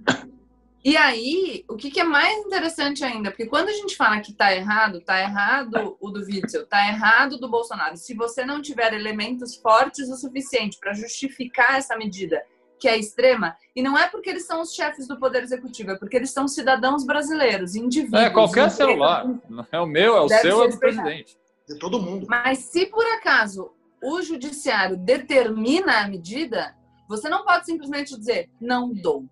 E 0.84 0.96
aí, 0.96 1.64
o 1.68 1.76
que, 1.76 1.90
que, 1.90 2.00
é 2.00 2.04
mais 2.04 2.38
interessante 2.46 3.04
ainda, 3.04 3.30
porque 3.30 3.46
quando 3.46 3.68
a 3.68 3.72
gente 3.72 3.96
fala 3.96 4.20
que 4.20 4.32
tá 4.32 4.54
errado, 4.54 5.00
tá 5.00 5.20
errado 5.20 5.96
o 6.00 6.10
do 6.10 6.20
Witzel, 6.20 6.66
tá 6.66 6.86
errado 6.88 7.38
do 7.38 7.48
Bolsonaro. 7.48 7.96
Se 7.96 8.14
você 8.14 8.44
não 8.44 8.62
tiver 8.62 8.94
elementos 8.94 9.56
fortes 9.56 10.08
o 10.08 10.16
suficiente 10.16 10.78
para 10.78 10.94
justificar 10.94 11.76
essa 11.76 11.96
medida, 11.96 12.42
que 12.78 12.88
é 12.88 12.96
extrema, 12.96 13.56
e 13.74 13.82
não 13.82 13.98
é 13.98 14.08
porque 14.08 14.30
eles 14.30 14.46
são 14.46 14.62
os 14.62 14.72
chefes 14.72 15.08
do 15.08 15.18
Poder 15.18 15.42
Executivo, 15.42 15.90
é 15.90 15.98
porque 15.98 16.16
eles 16.16 16.30
são 16.30 16.46
cidadãos 16.46 17.04
brasileiros, 17.04 17.74
indivíduos. 17.74 18.22
É 18.22 18.30
qualquer 18.30 18.70
celular. 18.70 19.26
É 19.72 19.80
o 19.80 19.86
meu, 19.86 20.16
é 20.16 20.20
o 20.20 20.28
seu, 20.28 20.62
é 20.62 20.68
do 20.68 20.78
presidente. 20.78 21.36
De 21.68 21.78
todo 21.78 22.00
mundo. 22.00 22.26
Mas 22.28 22.60
se 22.60 22.86
por 22.86 23.04
acaso 23.04 23.72
o 24.02 24.22
judiciário 24.22 24.96
determina 24.96 26.00
a 26.00 26.08
medida, 26.08 26.76
você 27.08 27.28
não 27.28 27.44
pode 27.44 27.66
simplesmente 27.66 28.16
dizer 28.16 28.50
não 28.60 28.92
dou. 28.92 29.24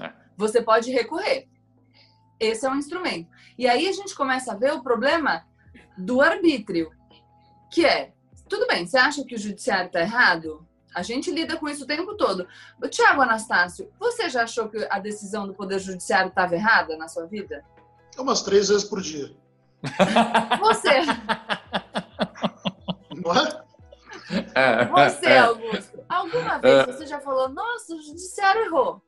É. 0.00 0.12
Você 0.36 0.62
pode 0.62 0.90
recorrer. 0.90 1.48
esse 2.38 2.64
é 2.64 2.70
um 2.70 2.76
instrumento. 2.76 3.28
E 3.58 3.68
aí 3.68 3.88
a 3.88 3.92
gente 3.92 4.14
começa 4.14 4.52
a 4.52 4.56
ver 4.56 4.72
o 4.72 4.82
problema 4.82 5.44
do 5.98 6.20
arbítrio, 6.20 6.90
que 7.70 7.84
é, 7.84 8.12
tudo 8.48 8.66
bem, 8.66 8.86
você 8.86 8.98
acha 8.98 9.24
que 9.24 9.34
o 9.34 9.38
judiciário 9.38 9.86
está 9.86 10.00
errado? 10.00 10.66
A 10.94 11.02
gente 11.02 11.30
lida 11.30 11.56
com 11.56 11.68
isso 11.68 11.84
o 11.84 11.86
tempo 11.86 12.16
todo. 12.16 12.48
Tiago 12.90 13.22
Anastácio, 13.22 13.90
você 13.98 14.28
já 14.28 14.42
achou 14.42 14.68
que 14.68 14.86
a 14.90 14.98
decisão 14.98 15.46
do 15.46 15.54
Poder 15.54 15.78
Judiciário 15.78 16.30
estava 16.30 16.54
errada 16.54 16.96
na 16.96 17.06
sua 17.06 17.26
vida? 17.26 17.64
É 18.16 18.20
umas 18.20 18.42
três 18.42 18.68
vezes 18.68 18.84
por 18.84 19.00
dia. 19.00 19.30
Você. 20.60 20.88
você, 24.84 25.26
é. 25.26 25.38
Augusto, 25.38 26.04
alguma 26.08 26.58
vez 26.58 26.78
é. 26.78 26.86
você 26.86 27.06
já 27.06 27.20
falou, 27.20 27.48
nossa, 27.48 27.94
o 27.94 28.02
judiciário 28.02 28.64
errou? 28.64 29.02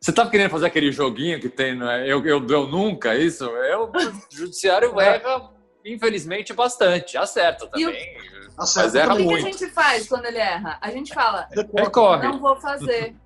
Você 0.00 0.12
tá 0.12 0.28
querendo 0.28 0.50
fazer 0.50 0.66
aquele 0.66 0.92
joguinho 0.92 1.40
que 1.40 1.48
tem, 1.48 1.74
não 1.74 1.90
é? 1.90 2.04
Eu, 2.04 2.24
eu, 2.26 2.46
eu 2.46 2.66
nunca, 2.66 3.16
isso? 3.16 3.44
Eu, 3.44 3.90
o 3.90 4.36
judiciário 4.36 4.98
erra, 5.00 5.50
infelizmente, 5.84 6.52
bastante. 6.52 7.16
Acerta 7.16 7.66
também. 7.66 8.16
Acerta. 8.56 8.86
Mas 8.86 8.94
erra 8.94 9.14
o 9.14 9.16
que, 9.16 9.22
muito. 9.24 9.42
que 9.42 9.48
a 9.48 9.52
gente 9.52 9.72
faz 9.72 10.08
quando 10.08 10.26
ele 10.26 10.38
erra? 10.38 10.78
A 10.80 10.90
gente 10.90 11.12
fala, 11.12 11.48
recorre. 11.74 12.28
Não 12.28 12.38
vou 12.38 12.56
fazer. 12.60 13.16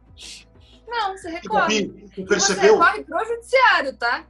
Não, 0.86 1.16
você 1.16 1.30
recorre. 1.30 1.82
Gabi, 1.82 2.26
percebeu? 2.26 2.78
Você 2.78 2.84
recorre 2.84 3.04
pro 3.04 3.24
judiciário, 3.24 3.96
tá? 3.96 4.24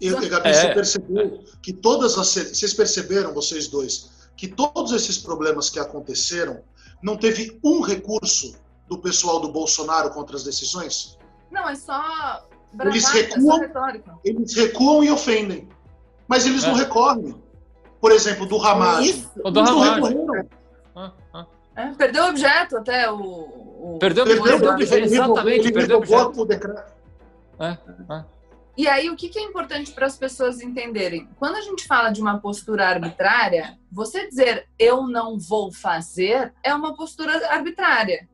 E, 0.00 0.10
Gabi, 0.10 0.48
é. 0.48 0.52
você 0.52 0.74
percebeu 0.74 1.44
que 1.62 1.72
todas 1.72 2.16
as. 2.18 2.28
Vocês 2.28 2.74
perceberam, 2.74 3.32
vocês 3.32 3.68
dois, 3.68 4.10
que 4.38 4.46
todos 4.46 4.92
esses 4.92 5.18
problemas 5.18 5.68
que 5.68 5.80
aconteceram 5.80 6.62
não 7.02 7.16
teve 7.16 7.58
um 7.62 7.80
recurso 7.80 8.56
do 8.86 8.96
pessoal 8.96 9.40
do 9.40 9.50
Bolsonaro 9.50 10.10
contra 10.10 10.36
as 10.36 10.44
decisões? 10.44 11.18
Não, 11.50 11.68
é 11.68 11.74
só. 11.74 12.46
Bravata, 12.72 12.96
eles 12.96 13.08
recuam, 13.08 13.62
é 13.62 13.72
só 13.72 13.88
eles 14.24 14.54
recuam 14.54 15.02
e 15.02 15.10
ofendem. 15.10 15.68
Mas 16.28 16.46
eles 16.46 16.62
é. 16.62 16.68
não 16.68 16.74
recorrem. 16.74 17.34
Por 18.00 18.12
exemplo, 18.12 18.46
do 18.46 18.58
Ramagem. 18.58 19.26
O 19.42 19.50
do 19.50 19.60
Ramagem. 19.60 20.26
Ah, 20.94 21.12
ah. 21.34 21.46
É, 21.74 21.92
perdeu 21.94 22.24
o 22.24 22.28
objeto 22.28 22.76
até 22.76 23.10
o. 23.10 23.16
o... 23.16 23.98
Perdeu, 23.98 24.24
perdeu, 24.24 24.44
perdeu 24.44 24.70
o 24.70 24.74
objeto, 24.74 25.04
exatamente. 25.04 25.60
Ele 25.60 25.72
perdeu 25.72 25.96
o 25.96 25.98
objeto. 26.00 26.40
O 26.40 26.44
decreto. 26.44 26.92
É, 27.58 27.78
é. 28.10 28.24
E 28.78 28.86
aí, 28.86 29.10
o 29.10 29.16
que 29.16 29.36
é 29.36 29.42
importante 29.42 29.90
para 29.90 30.06
as 30.06 30.16
pessoas 30.16 30.60
entenderem? 30.60 31.28
Quando 31.36 31.56
a 31.56 31.60
gente 31.60 31.84
fala 31.84 32.10
de 32.10 32.20
uma 32.20 32.38
postura 32.38 32.86
arbitrária, 32.86 33.76
você 33.90 34.28
dizer 34.28 34.68
eu 34.78 35.04
não 35.08 35.36
vou 35.36 35.72
fazer 35.72 36.54
é 36.62 36.72
uma 36.72 36.94
postura 36.94 37.52
arbitrária. 37.52 38.28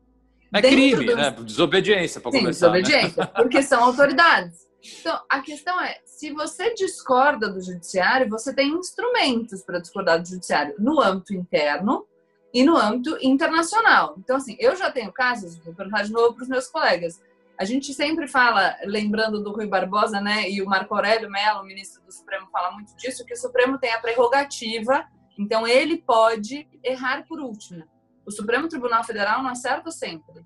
É 0.53 0.61
crime, 0.61 1.03
do... 1.03 1.15
né? 1.15 1.31
Desobediência, 1.31 2.21
para 2.21 2.29
começar. 2.29 2.69
Né? 2.69 2.79
Desobediência, 2.79 3.23
né? 3.23 3.31
porque 3.35 3.63
são 3.63 3.83
autoridades. 3.83 4.67
Então, 4.99 5.19
a 5.27 5.41
questão 5.41 5.81
é: 5.81 5.97
se 6.05 6.31
você 6.31 6.75
discorda 6.75 7.49
do 7.49 7.59
judiciário, 7.59 8.29
você 8.29 8.53
tem 8.53 8.69
instrumentos 8.69 9.63
para 9.63 9.79
discordar 9.79 10.21
do 10.21 10.29
judiciário 10.29 10.75
no 10.77 11.01
âmbito 11.01 11.33
interno 11.33 12.05
e 12.53 12.63
no 12.63 12.77
âmbito 12.77 13.17
internacional. 13.19 14.13
Então, 14.19 14.35
assim, 14.37 14.55
eu 14.59 14.75
já 14.75 14.91
tenho 14.91 15.11
casos, 15.11 15.57
vou 15.57 15.73
perguntar 15.73 16.03
de 16.03 16.11
novo 16.11 16.35
para 16.35 16.43
os 16.43 16.49
meus 16.49 16.67
colegas 16.67 17.19
a 17.57 17.65
gente 17.65 17.93
sempre 17.93 18.27
fala, 18.27 18.75
lembrando 18.83 19.41
do 19.41 19.51
Rui 19.51 19.67
Barbosa, 19.67 20.19
né, 20.19 20.49
e 20.49 20.61
o 20.61 20.65
Marco 20.65 20.93
Aurélio 20.93 21.29
Mello, 21.29 21.63
ministro 21.63 22.03
do 22.03 22.11
Supremo, 22.11 22.47
fala 22.51 22.71
muito 22.71 22.95
disso, 22.95 23.25
que 23.25 23.33
o 23.33 23.37
Supremo 23.37 23.77
tem 23.77 23.93
a 23.93 23.99
prerrogativa, 23.99 25.07
então 25.37 25.67
ele 25.67 25.97
pode 25.97 26.67
errar 26.83 27.25
por 27.27 27.39
último. 27.39 27.83
O 28.25 28.31
Supremo 28.31 28.67
Tribunal 28.67 29.03
Federal 29.03 29.41
não 29.41 29.49
acerta 29.49 29.91
sempre, 29.91 30.45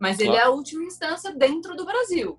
mas 0.00 0.18
ele 0.18 0.36
é 0.36 0.42
a 0.42 0.50
última 0.50 0.84
instância 0.84 1.34
dentro 1.34 1.76
do 1.76 1.84
Brasil. 1.84 2.38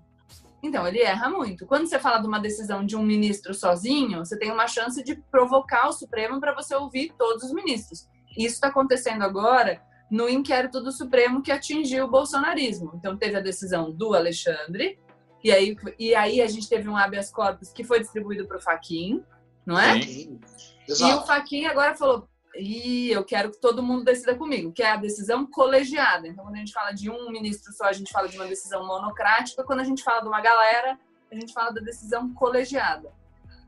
Então, 0.62 0.86
ele 0.88 1.00
erra 1.00 1.28
muito. 1.28 1.66
Quando 1.66 1.86
você 1.86 1.98
fala 1.98 2.18
de 2.18 2.26
uma 2.26 2.40
decisão 2.40 2.86
de 2.86 2.96
um 2.96 3.02
ministro 3.02 3.52
sozinho, 3.52 4.24
você 4.24 4.38
tem 4.38 4.50
uma 4.50 4.66
chance 4.66 5.04
de 5.04 5.14
provocar 5.30 5.88
o 5.88 5.92
Supremo 5.92 6.40
para 6.40 6.54
você 6.54 6.74
ouvir 6.74 7.12
todos 7.18 7.44
os 7.44 7.52
ministros. 7.52 8.08
Isso 8.30 8.54
está 8.54 8.68
acontecendo 8.68 9.22
agora 9.22 9.82
no 10.10 10.28
inquérito 10.28 10.80
do 10.80 10.92
Supremo 10.92 11.42
que 11.42 11.50
atingiu 11.50 12.04
o 12.04 12.10
bolsonarismo. 12.10 12.92
Então, 12.94 13.16
teve 13.16 13.36
a 13.36 13.40
decisão 13.40 13.90
do 13.90 14.14
Alexandre, 14.14 14.98
e 15.42 15.52
aí, 15.52 15.76
e 15.98 16.14
aí 16.14 16.40
a 16.40 16.46
gente 16.46 16.68
teve 16.68 16.88
um 16.88 16.96
habeas 16.96 17.30
corpus 17.30 17.70
que 17.70 17.84
foi 17.84 18.00
distribuído 18.00 18.46
para 18.46 18.56
o 18.56 18.60
Faquin, 18.60 19.22
não 19.66 19.78
é? 19.78 20.00
Sim. 20.00 20.40
Exato. 20.88 21.12
E 21.12 21.14
o 21.14 21.26
Faquin 21.26 21.66
agora 21.66 21.94
falou: 21.94 22.28
e 22.56 23.10
eu 23.10 23.24
quero 23.24 23.50
que 23.50 23.60
todo 23.60 23.82
mundo 23.82 24.04
decida 24.04 24.34
comigo, 24.34 24.72
que 24.72 24.82
é 24.82 24.92
a 24.92 24.96
decisão 24.96 25.46
colegiada. 25.46 26.28
Então, 26.28 26.44
quando 26.44 26.54
a 26.54 26.58
gente 26.58 26.72
fala 26.72 26.92
de 26.92 27.10
um 27.10 27.30
ministro 27.30 27.72
só, 27.72 27.86
a 27.86 27.92
gente 27.92 28.12
fala 28.12 28.28
de 28.28 28.36
uma 28.36 28.46
decisão 28.46 28.86
monocrática. 28.86 29.64
Quando 29.64 29.80
a 29.80 29.84
gente 29.84 30.02
fala 30.02 30.20
de 30.20 30.28
uma 30.28 30.40
galera, 30.40 30.98
a 31.30 31.34
gente 31.34 31.52
fala 31.52 31.72
da 31.72 31.80
decisão 31.80 32.32
colegiada. 32.32 33.12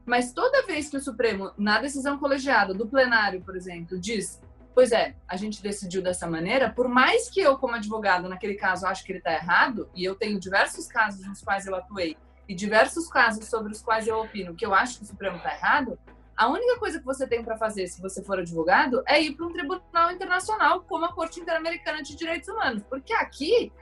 Mas 0.05 0.33
toda 0.33 0.65
vez 0.65 0.89
que 0.89 0.97
o 0.97 1.01
Supremo, 1.01 1.51
na 1.59 1.81
decisão 1.81 2.17
colegiada 2.17 2.73
do 2.73 2.87
plenário, 2.87 3.43
por 3.43 3.57
exemplo, 3.57 3.99
diz 3.99 4.41
Pois 4.77 4.93
é, 4.93 5.17
a 5.27 5.39
gente 5.39 5.63
decidiu 5.63 6.03
dessa 6.03 6.27
maneira, 6.27 6.69
por 6.69 6.87
mais 6.87 7.31
que 7.31 7.41
eu, 7.41 7.57
como 7.57 7.75
advogado, 7.75 8.29
naquele 8.29 8.57
caso, 8.57 8.87
acho 8.87 9.03
que 9.07 9.11
ele 9.11 9.21
está 9.21 9.33
errado, 9.33 9.89
e 9.95 10.05
eu 10.05 10.15
tenho 10.15 10.39
diversos 10.39 10.87
casos 10.87 11.27
nos 11.27 11.41
quais 11.41 11.67
eu 11.67 11.75
atuei, 11.75 12.15
e 12.47 12.55
diversos 12.55 13.09
casos 13.09 13.47
sobre 13.47 13.73
os 13.73 13.81
quais 13.81 14.07
eu 14.07 14.19
opino 14.19 14.55
que 14.55 14.67
eu 14.67 14.75
acho 14.75 14.99
que 14.99 15.05
o 15.05 15.07
Supremo 15.07 15.39
está 15.39 15.55
errado, 15.55 15.99
a 16.37 16.49
única 16.49 16.79
coisa 16.79 16.99
que 16.99 17.07
você 17.07 17.27
tem 17.27 17.43
para 17.43 17.57
fazer, 17.57 17.87
se 17.87 18.03
você 18.03 18.23
for 18.23 18.39
advogado, 18.39 19.03
é 19.07 19.19
ir 19.19 19.35
para 19.35 19.47
um 19.47 19.53
tribunal 19.55 20.13
internacional, 20.13 20.83
como 20.83 21.07
a 21.07 21.13
Corte 21.15 21.41
Interamericana 21.41 22.03
de 22.03 22.15
Direitos 22.15 22.47
Humanos. 22.51 22.83
Porque 22.87 23.15
aqui, 23.15 23.73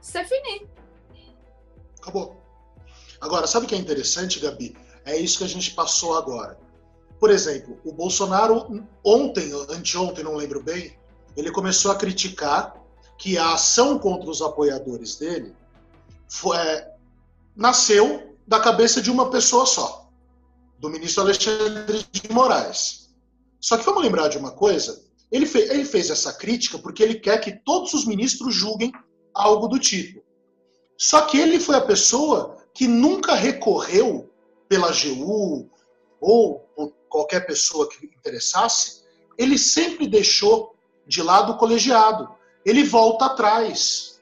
você 0.00 0.24
finir. 0.24 0.68
Acabou. 2.02 2.42
Agora, 3.20 3.46
sabe 3.46 3.66
o 3.66 3.68
que 3.68 3.76
é 3.76 3.78
interessante, 3.78 4.40
Gabi? 4.40 4.76
É 5.04 5.16
isso 5.16 5.38
que 5.38 5.44
a 5.44 5.48
gente 5.48 5.70
passou 5.70 6.18
agora. 6.18 6.58
Por 7.20 7.30
exemplo, 7.30 7.78
o 7.84 7.92
Bolsonaro, 7.92 8.86
ontem, 9.04 9.52
anteontem, 9.68 10.24
não 10.24 10.36
lembro 10.36 10.62
bem, 10.62 10.98
ele 11.36 11.50
começou 11.50 11.92
a 11.92 11.94
criticar 11.94 12.74
que 13.18 13.36
a 13.36 13.52
ação 13.52 13.98
contra 13.98 14.30
os 14.30 14.40
apoiadores 14.40 15.16
dele 15.16 15.54
foi, 16.26 16.56
é, 16.56 16.94
nasceu 17.54 18.34
da 18.46 18.58
cabeça 18.58 19.02
de 19.02 19.10
uma 19.10 19.30
pessoa 19.30 19.66
só, 19.66 20.10
do 20.78 20.88
ministro 20.88 21.22
Alexandre 21.22 22.06
de 22.10 22.32
Moraes. 22.32 23.10
Só 23.60 23.76
que 23.76 23.84
vamos 23.84 24.02
lembrar 24.02 24.28
de 24.28 24.38
uma 24.38 24.52
coisa: 24.52 25.04
ele, 25.30 25.48
ele 25.54 25.84
fez 25.84 26.08
essa 26.08 26.32
crítica 26.32 26.78
porque 26.78 27.02
ele 27.02 27.16
quer 27.16 27.38
que 27.38 27.52
todos 27.52 27.92
os 27.92 28.06
ministros 28.06 28.54
julguem 28.54 28.90
algo 29.34 29.68
do 29.68 29.78
tipo. 29.78 30.22
Só 30.96 31.22
que 31.22 31.38
ele 31.38 31.60
foi 31.60 31.76
a 31.76 31.82
pessoa 31.82 32.56
que 32.72 32.88
nunca 32.88 33.34
recorreu 33.34 34.30
pela 34.68 34.88
AGU 34.88 35.68
ou 36.20 36.69
qualquer 37.10 37.46
pessoa 37.46 37.88
que 37.88 38.06
interessasse, 38.06 39.02
ele 39.36 39.58
sempre 39.58 40.06
deixou 40.06 40.74
de 41.06 41.22
lado 41.22 41.52
o 41.52 41.58
colegiado. 41.58 42.28
Ele 42.64 42.84
volta 42.84 43.26
atrás. 43.26 44.20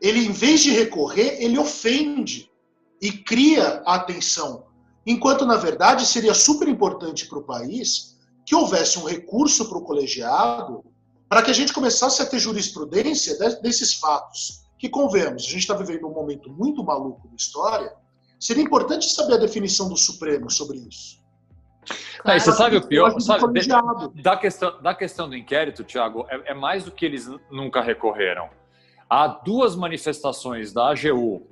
Ele, 0.00 0.26
em 0.26 0.32
vez 0.32 0.60
de 0.60 0.70
recorrer, 0.70 1.42
ele 1.42 1.58
ofende 1.58 2.50
e 3.00 3.10
cria 3.10 3.82
a 3.86 3.94
atenção. 3.94 4.66
Enquanto, 5.06 5.46
na 5.46 5.56
verdade, 5.56 6.06
seria 6.06 6.34
super 6.34 6.68
importante 6.68 7.26
para 7.26 7.38
o 7.38 7.44
país 7.44 8.16
que 8.44 8.54
houvesse 8.54 8.98
um 8.98 9.04
recurso 9.04 9.68
para 9.68 9.78
o 9.78 9.82
colegiado 9.82 10.84
para 11.28 11.42
que 11.42 11.50
a 11.50 11.54
gente 11.54 11.72
começasse 11.72 12.20
a 12.20 12.26
ter 12.26 12.38
jurisprudência 12.38 13.38
desses 13.62 13.94
fatos. 13.94 14.66
Que, 14.78 14.88
convenhamos, 14.88 15.44
a 15.44 15.46
gente 15.46 15.60
está 15.60 15.74
vivendo 15.74 16.06
um 16.06 16.12
momento 16.12 16.50
muito 16.50 16.84
maluco 16.84 17.26
da 17.26 17.36
história, 17.36 17.90
seria 18.38 18.62
importante 18.62 19.08
saber 19.08 19.34
a 19.34 19.38
definição 19.38 19.88
do 19.88 19.96
Supremo 19.96 20.50
sobre 20.50 20.78
isso. 20.78 21.21
Claro, 22.20 22.40
você 22.40 22.52
sabe 22.52 22.76
o 22.76 22.86
pior? 22.86 23.18
Sabe, 23.20 23.42
da, 24.22 24.36
questão, 24.36 24.80
da 24.80 24.94
questão 24.94 25.28
do 25.28 25.36
inquérito, 25.36 25.82
Tiago, 25.82 26.26
é, 26.28 26.52
é, 26.52 26.54
mais 26.54 26.84
do 26.84 26.92
que 26.92 27.04
eles 27.04 27.28
nunca 27.50 27.80
recorreram. 27.80 28.48
Há 29.10 29.26
duas 29.26 29.74
manifestações 29.74 30.72
da 30.72 30.90
AGU 30.90 31.48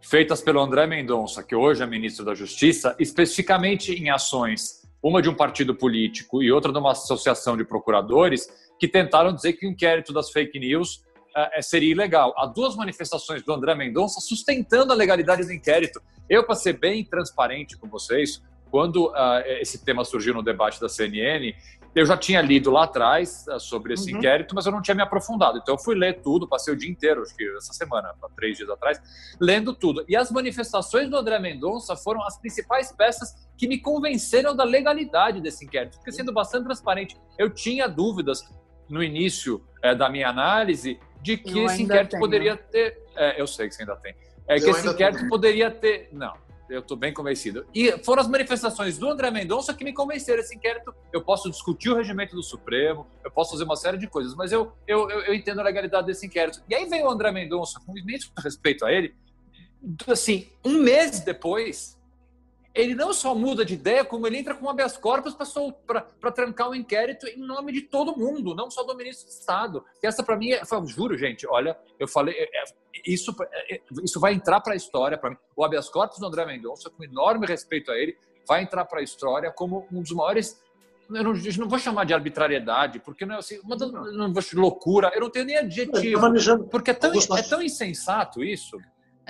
feitas 0.00 0.40
pelo 0.40 0.60
André 0.60 0.86
Mendonça, 0.86 1.42
que 1.42 1.54
hoje 1.54 1.82
é 1.82 1.86
ministro 1.86 2.24
da 2.24 2.34
Justiça, 2.34 2.94
especificamente 2.98 3.92
em 3.92 4.10
ações, 4.10 4.82
uma 5.02 5.20
de 5.20 5.28
um 5.28 5.34
partido 5.34 5.74
político 5.74 6.42
e 6.42 6.50
outra 6.50 6.72
de 6.72 6.78
uma 6.78 6.92
associação 6.92 7.56
de 7.56 7.64
procuradores, 7.64 8.48
que 8.78 8.88
tentaram 8.88 9.32
dizer 9.32 9.54
que 9.54 9.66
o 9.66 9.70
inquérito 9.70 10.12
das 10.12 10.30
fake 10.30 10.58
news 10.58 11.04
é, 11.36 11.62
seria 11.62 11.90
ilegal. 11.90 12.32
Há 12.36 12.46
duas 12.46 12.76
manifestações 12.76 13.42
do 13.42 13.52
André 13.52 13.74
Mendonça 13.74 14.20
sustentando 14.20 14.92
a 14.92 14.96
legalidade 14.96 15.44
do 15.44 15.52
inquérito. 15.52 16.00
Eu, 16.28 16.44
para 16.44 16.54
ser 16.54 16.78
bem 16.78 17.04
transparente 17.04 17.76
com 17.76 17.88
vocês, 17.88 18.42
quando 18.72 19.08
uh, 19.08 19.42
esse 19.60 19.84
tema 19.84 20.02
surgiu 20.02 20.32
no 20.32 20.42
debate 20.42 20.80
da 20.80 20.88
CNN, 20.88 21.54
eu 21.94 22.06
já 22.06 22.16
tinha 22.16 22.40
lido 22.40 22.70
lá 22.70 22.84
atrás 22.84 23.44
uh, 23.46 23.60
sobre 23.60 23.92
esse 23.92 24.10
uhum. 24.10 24.16
inquérito, 24.16 24.54
mas 24.54 24.64
eu 24.64 24.72
não 24.72 24.80
tinha 24.80 24.94
me 24.94 25.02
aprofundado. 25.02 25.58
Então 25.58 25.74
eu 25.74 25.78
fui 25.78 25.94
ler 25.94 26.22
tudo, 26.22 26.48
passei 26.48 26.72
o 26.72 26.76
dia 26.76 26.90
inteiro, 26.90 27.20
acho 27.20 27.36
que 27.36 27.44
essa 27.54 27.74
semana, 27.74 28.14
três 28.34 28.56
dias 28.56 28.70
atrás, 28.70 28.98
lendo 29.38 29.74
tudo. 29.74 30.02
E 30.08 30.16
as 30.16 30.30
manifestações 30.30 31.10
do 31.10 31.18
André 31.18 31.38
Mendonça 31.38 31.94
foram 31.94 32.24
as 32.24 32.38
principais 32.40 32.90
peças 32.90 33.34
que 33.58 33.68
me 33.68 33.78
convenceram 33.78 34.56
da 34.56 34.64
legalidade 34.64 35.42
desse 35.42 35.66
inquérito. 35.66 35.98
Porque 35.98 36.10
sendo 36.10 36.32
bastante 36.32 36.64
transparente, 36.64 37.14
eu 37.38 37.50
tinha 37.50 37.86
dúvidas 37.86 38.42
no 38.88 39.02
início 39.02 39.62
é, 39.82 39.94
da 39.94 40.08
minha 40.08 40.30
análise 40.30 40.98
de 41.20 41.36
que 41.36 41.58
eu 41.58 41.66
esse 41.66 41.82
inquérito 41.82 42.12
tenho. 42.12 42.22
poderia 42.22 42.56
ter. 42.56 42.98
É, 43.14 43.38
eu 43.38 43.46
sei 43.46 43.68
que 43.68 43.74
você 43.74 43.82
ainda 43.82 43.96
tem. 43.96 44.14
É 44.48 44.56
eu 44.56 44.64
que 44.64 44.70
esse 44.70 44.88
inquérito 44.88 45.18
tenho. 45.18 45.28
poderia 45.28 45.70
ter. 45.70 46.08
Não, 46.10 46.34
eu 46.68 46.80
estou 46.80 46.96
bem 46.96 47.12
convencido. 47.12 47.66
E 47.74 47.92
foram 48.04 48.22
as 48.22 48.28
manifestações 48.28 48.98
do 48.98 49.08
André 49.08 49.30
Mendonça 49.30 49.74
que 49.74 49.84
me 49.84 49.92
convenceram 49.92 50.40
esse 50.40 50.54
inquérito. 50.54 50.94
Eu 51.12 51.22
posso 51.22 51.50
discutir 51.50 51.90
o 51.90 51.96
regimento 51.96 52.34
do 52.34 52.42
Supremo, 52.42 53.06
eu 53.24 53.30
posso 53.30 53.52
fazer 53.52 53.64
uma 53.64 53.76
série 53.76 53.98
de 53.98 54.06
coisas, 54.06 54.34
mas 54.34 54.52
eu, 54.52 54.72
eu, 54.86 55.10
eu, 55.10 55.34
entendo 55.34 55.60
a 55.60 55.64
legalidade 55.64 56.06
desse 56.06 56.26
inquérito. 56.26 56.62
E 56.68 56.74
aí 56.74 56.86
vem 56.86 57.04
o 57.04 57.10
André 57.10 57.30
Mendonça, 57.32 57.80
com 57.84 57.96
imenso 57.96 58.32
respeito 58.38 58.84
a 58.84 58.92
ele, 58.92 59.14
assim, 60.06 60.48
um 60.64 60.82
mês 60.82 61.20
depois, 61.20 61.98
ele 62.74 62.94
não 62.94 63.12
só 63.12 63.34
muda 63.34 63.64
de 63.64 63.74
ideia, 63.74 64.04
como 64.04 64.26
ele 64.26 64.38
entra 64.38 64.54
com 64.54 64.68
habeas 64.68 64.96
corpus 64.96 65.34
para 65.34 66.32
trancar 66.32 66.68
o 66.68 66.70
um 66.70 66.74
inquérito 66.74 67.26
em 67.26 67.38
nome 67.38 67.72
de 67.72 67.82
todo 67.82 68.16
mundo, 68.16 68.54
não 68.54 68.70
só 68.70 68.82
do 68.82 68.96
ministro 68.96 69.26
de 69.26 69.34
Estado. 69.34 69.84
E 70.02 70.06
essa, 70.06 70.22
para 70.22 70.36
mim, 70.36 70.52
é, 70.52 70.62
eu 70.70 70.86
juro, 70.86 71.16
gente, 71.16 71.46
olha, 71.46 71.76
eu 71.98 72.08
falei, 72.08 72.34
é, 72.34 72.44
é 72.44 72.64
isso, 73.06 73.34
é, 73.70 73.80
isso 74.02 74.18
vai 74.18 74.32
entrar 74.32 74.60
para 74.60 74.72
a 74.72 74.76
história 74.76 75.18
para 75.18 75.30
mim. 75.30 75.36
O 75.54 75.64
habeas 75.64 75.88
corpus 75.88 76.18
do 76.18 76.26
André 76.26 76.46
Mendonça, 76.46 76.88
com 76.88 77.04
enorme 77.04 77.46
respeito 77.46 77.90
a 77.90 77.96
ele, 77.96 78.16
vai 78.48 78.62
entrar 78.62 78.86
para 78.86 79.00
a 79.00 79.02
história 79.02 79.52
como 79.52 79.86
um 79.92 80.00
dos 80.00 80.12
maiores. 80.12 80.58
Eu 81.10 81.24
não, 81.24 81.36
eu 81.36 81.56
não, 81.58 81.68
vou 81.68 81.78
chamar 81.78 82.04
de 82.04 82.14
arbitrariedade, 82.14 83.00
porque 83.00 83.26
não 83.26 83.34
é 83.34 83.38
assim, 83.38 83.60
uma 83.62 83.76
não 83.76 84.32
vou 84.32 84.42
loucura, 84.54 85.10
eu 85.14 85.20
não 85.20 85.28
tenho 85.28 85.44
nem 85.44 85.58
adjetivo, 85.58 86.20
porque 86.70 86.90
é 86.90 86.94
tão, 86.94 87.12
é 87.12 87.42
tão 87.42 87.60
insensato 87.60 88.42
isso 88.42 88.78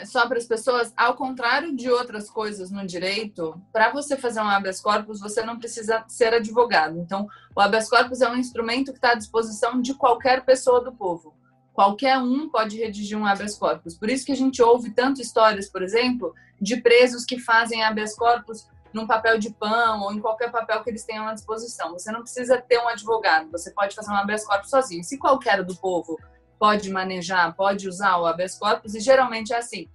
só 0.05 0.27
para 0.27 0.39
as 0.39 0.47
pessoas, 0.47 0.93
ao 0.97 1.15
contrário 1.15 1.75
de 1.77 1.91
outras 1.91 2.31
coisas 2.31 2.71
no 2.71 2.87
direito, 2.87 3.61
para 3.73 3.93
você 3.93 4.17
fazer 4.17 4.41
um 4.41 4.49
habeas 4.49 4.81
corpus, 4.81 5.21
você 5.21 5.43
não 5.43 5.59
precisa 5.59 6.05
ser 6.09 6.35
advogado. 6.35 6.99
Então, 6.99 7.29
o 7.55 7.61
habeas 7.61 7.89
corpus 7.89 8.21
é 8.21 8.29
um 8.29 8.37
instrumento 8.37 8.93
que 8.93 8.99
está 8.99 9.13
à 9.13 9.15
disposição 9.15 9.81
de 9.81 9.95
qualquer 9.95 10.45
pessoa 10.45 10.83
do 10.83 10.93
povo. 10.93 11.35
Qualquer 11.73 12.19
um 12.19 12.49
pode 12.49 12.79
redigir 12.79 13.19
um 13.19 13.27
habeas 13.27 13.57
corpus. 13.57 13.97
Por 13.97 14.11
isso 14.11 14.27
que 14.27 14.33
a 14.33 14.37
gente 14.37 14.63
ouve 14.63 14.91
tanto 14.91 15.21
histórias, 15.21 15.69
por 15.69 15.83
exemplo, 15.83 16.35
de 16.61 16.81
presos 16.81 17.25
que 17.25 17.39
fazem 17.39 17.83
habeas 17.83 18.15
corpus 18.15 18.67
num 18.93 19.07
papel 19.07 19.39
de 19.39 19.51
pão 19.51 20.03
ou 20.03 20.13
em 20.13 20.21
qualquer 20.21 20.51
papel 20.51 20.83
que 20.83 20.91
eles 20.91 21.05
tenham 21.05 21.27
à 21.27 21.33
disposição. 21.33 21.93
Você 21.93 22.13
não 22.13 22.21
precisa 22.21 22.61
ter 22.61 22.79
um 22.79 22.89
advogado, 22.89 23.51
você 23.51 23.71
pode 23.71 23.95
fazer 23.95 24.11
um 24.11 24.17
habeas 24.17 24.45
corpus 24.45 24.71
sozinho. 24.71 25.03
Se 25.03 25.19
qualquer 25.19 25.63
do 25.65 25.75
povo 25.77 26.19
pode 26.63 26.93
manejar, 26.93 27.57
pode 27.57 27.89
usar 27.89 28.19
o 28.19 28.25
habeas 28.25 28.57
corpus, 28.57 28.95
e 28.95 29.01
geralmente 29.01 29.53
é 29.53 29.57
assim: 29.57 29.89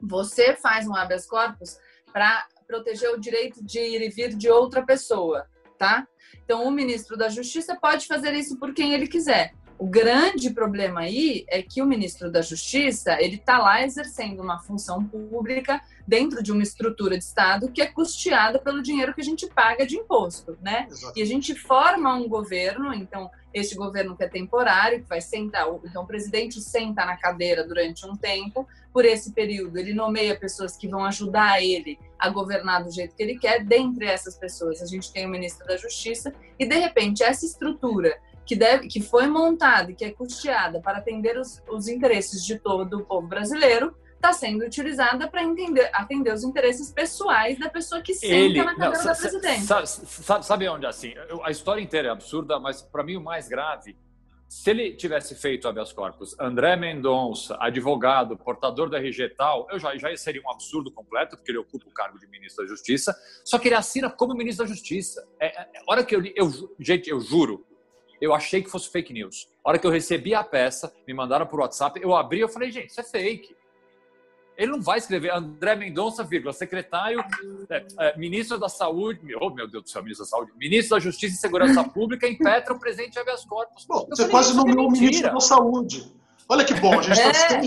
você 0.00 0.56
faz 0.56 0.88
um 0.88 0.96
habeas 0.96 1.24
corpus 1.24 1.78
para 2.12 2.48
proteger 2.66 3.14
o 3.14 3.20
direito 3.20 3.64
de 3.64 3.78
ir 3.78 4.02
e 4.02 4.08
vir 4.08 4.34
de 4.34 4.50
outra 4.50 4.84
pessoa, 4.84 5.46
tá? 5.78 6.08
Então, 6.44 6.66
o 6.66 6.70
ministro 6.72 7.16
da 7.16 7.28
Justiça 7.28 7.78
pode 7.80 8.08
fazer 8.08 8.34
isso 8.34 8.58
por 8.58 8.74
quem 8.74 8.92
ele 8.92 9.06
quiser. 9.06 9.54
O 9.78 9.86
grande 9.86 10.50
problema 10.50 11.02
aí 11.02 11.44
é 11.48 11.62
que 11.62 11.80
o 11.80 11.86
ministro 11.86 12.28
da 12.28 12.42
Justiça 12.42 13.16
ele 13.22 13.36
está 13.36 13.58
lá 13.58 13.80
exercendo 13.84 14.42
uma 14.42 14.58
função 14.58 15.04
pública 15.04 15.80
dentro 16.10 16.42
de 16.42 16.50
uma 16.50 16.64
estrutura 16.64 17.16
de 17.16 17.22
Estado 17.22 17.70
que 17.70 17.80
é 17.80 17.86
custeada 17.86 18.58
pelo 18.58 18.82
dinheiro 18.82 19.14
que 19.14 19.20
a 19.20 19.24
gente 19.24 19.46
paga 19.46 19.86
de 19.86 19.96
imposto, 19.96 20.58
né? 20.60 20.88
Exato. 20.90 21.16
E 21.16 21.22
a 21.22 21.24
gente 21.24 21.54
forma 21.54 22.12
um 22.12 22.28
governo, 22.28 22.92
então 22.92 23.30
este 23.54 23.76
governo 23.76 24.16
que 24.16 24.24
é 24.24 24.28
temporário, 24.28 25.02
que 25.02 25.08
vai 25.08 25.20
sentar, 25.20 25.68
então 25.84 26.02
o 26.02 26.06
presidente 26.06 26.60
senta 26.60 27.04
na 27.04 27.16
cadeira 27.16 27.62
durante 27.62 28.04
um 28.04 28.16
tempo, 28.16 28.66
por 28.92 29.04
esse 29.04 29.32
período 29.32 29.78
ele 29.78 29.94
nomeia 29.94 30.36
pessoas 30.36 30.76
que 30.76 30.88
vão 30.88 31.04
ajudar 31.04 31.62
ele 31.62 31.96
a 32.18 32.28
governar 32.28 32.82
do 32.82 32.90
jeito 32.90 33.14
que 33.14 33.22
ele 33.22 33.38
quer. 33.38 33.64
Dentre 33.64 34.06
essas 34.06 34.36
pessoas, 34.36 34.82
a 34.82 34.86
gente 34.86 35.12
tem 35.12 35.26
o 35.26 35.28
ministro 35.28 35.64
da 35.64 35.76
Justiça 35.76 36.34
e 36.58 36.66
de 36.66 36.74
repente 36.76 37.22
essa 37.22 37.46
estrutura 37.46 38.18
que, 38.44 38.56
deve, 38.56 38.88
que 38.88 39.00
foi 39.00 39.28
montada 39.28 39.92
e 39.92 39.94
que 39.94 40.04
é 40.04 40.10
custeada 40.10 40.80
para 40.80 40.98
atender 40.98 41.38
os, 41.38 41.62
os 41.70 41.86
interesses 41.86 42.44
de 42.44 42.58
todo 42.58 42.98
o 42.98 43.04
povo 43.04 43.28
brasileiro, 43.28 43.94
está 44.20 44.34
sendo 44.34 44.64
utilizada 44.64 45.26
para 45.28 45.40
atender 45.94 46.32
os 46.32 46.44
interesses 46.44 46.92
pessoais 46.92 47.58
da 47.58 47.70
pessoa 47.70 48.02
que 48.02 48.14
senta 48.14 48.34
Ele, 48.34 48.62
na 48.62 48.74
cadeira 48.74 48.98
não, 48.98 49.04
da 49.04 49.14
presidência. 49.14 49.86
Sabe, 50.06 50.44
sabe 50.44 50.68
onde 50.68 50.86
assim? 50.86 51.14
A 51.42 51.50
história 51.50 51.80
inteira 51.80 52.08
é 52.08 52.10
absurda, 52.10 52.60
mas 52.60 52.82
para 52.82 53.02
mim 53.02 53.16
o 53.16 53.20
mais 53.20 53.48
grave, 53.48 53.96
se 54.46 54.68
ele 54.68 54.94
tivesse 54.94 55.34
feito 55.34 55.66
habeas 55.66 55.92
corpus, 55.92 56.38
André 56.38 56.76
Mendonça, 56.76 57.56
advogado, 57.58 58.36
portador 58.36 58.90
da 58.90 58.98
RG 58.98 59.30
tal, 59.30 59.66
eu 59.70 59.78
já, 59.78 59.96
já 59.96 60.14
seria 60.16 60.42
um 60.44 60.50
absurdo 60.50 60.90
completo, 60.90 61.36
porque 61.36 61.50
ele 61.50 61.58
ocupa 61.58 61.86
o 61.88 61.92
cargo 61.92 62.18
de 62.18 62.26
ministro 62.26 62.64
da 62.64 62.68
Justiça, 62.68 63.16
só 63.44 63.58
que 63.58 63.68
ele 63.68 63.76
assina 63.76 64.10
como 64.10 64.34
ministro 64.34 64.66
da 64.66 64.72
Justiça. 64.72 65.26
É, 65.40 65.46
é, 65.46 65.78
a 65.78 65.82
hora 65.86 66.04
que 66.04 66.14
eu 66.14 66.20
li, 66.20 66.34
eu, 66.36 66.50
gente, 66.78 67.08
eu 67.08 67.20
juro, 67.20 67.64
eu 68.20 68.34
achei 68.34 68.62
que 68.62 68.68
fosse 68.68 68.90
fake 68.90 69.14
news. 69.14 69.48
A 69.64 69.70
hora 69.70 69.78
que 69.78 69.86
eu 69.86 69.90
recebi 69.90 70.34
a 70.34 70.44
peça, 70.44 70.92
me 71.06 71.14
mandaram 71.14 71.46
por 71.46 71.60
WhatsApp, 71.60 71.98
eu 72.02 72.14
abri 72.14 72.42
e 72.42 72.48
falei, 72.48 72.70
gente, 72.70 72.90
isso 72.90 73.00
é 73.00 73.04
fake. 73.04 73.56
Ele 74.60 74.72
não 74.72 74.82
vai 74.82 74.98
escrever 74.98 75.32
André 75.32 75.74
Mendonça, 75.74 76.22
vírgula, 76.22 76.52
secretário, 76.52 77.24
é, 77.70 77.86
é, 77.98 78.18
ministro 78.18 78.58
da 78.58 78.68
Saúde, 78.68 79.20
oh 79.40 79.48
meu 79.48 79.66
Deus 79.66 79.84
do 79.84 79.88
céu, 79.88 80.02
ministro 80.02 80.26
da 80.26 80.30
Saúde, 80.30 80.52
ministro 80.54 80.96
da 80.96 81.00
Justiça 81.00 81.34
e 81.34 81.38
Segurança 81.38 81.82
Pública, 81.82 82.28
impetra 82.28 82.74
o 82.74 82.78
presidente 82.78 83.18
habeas 83.18 83.42
corpus. 83.44 83.86
Bom, 83.86 84.06
você 84.10 84.16
falei, 84.16 84.30
quase 84.30 84.54
nomeou 84.54 84.88
o 84.88 84.90
ministro 84.90 85.32
da 85.32 85.40
Saúde. 85.40 86.12
Olha 86.46 86.62
que 86.62 86.74
bom, 86.74 86.98
a 86.98 87.02
gente 87.02 87.18
está 87.18 87.56
é. 87.56 87.60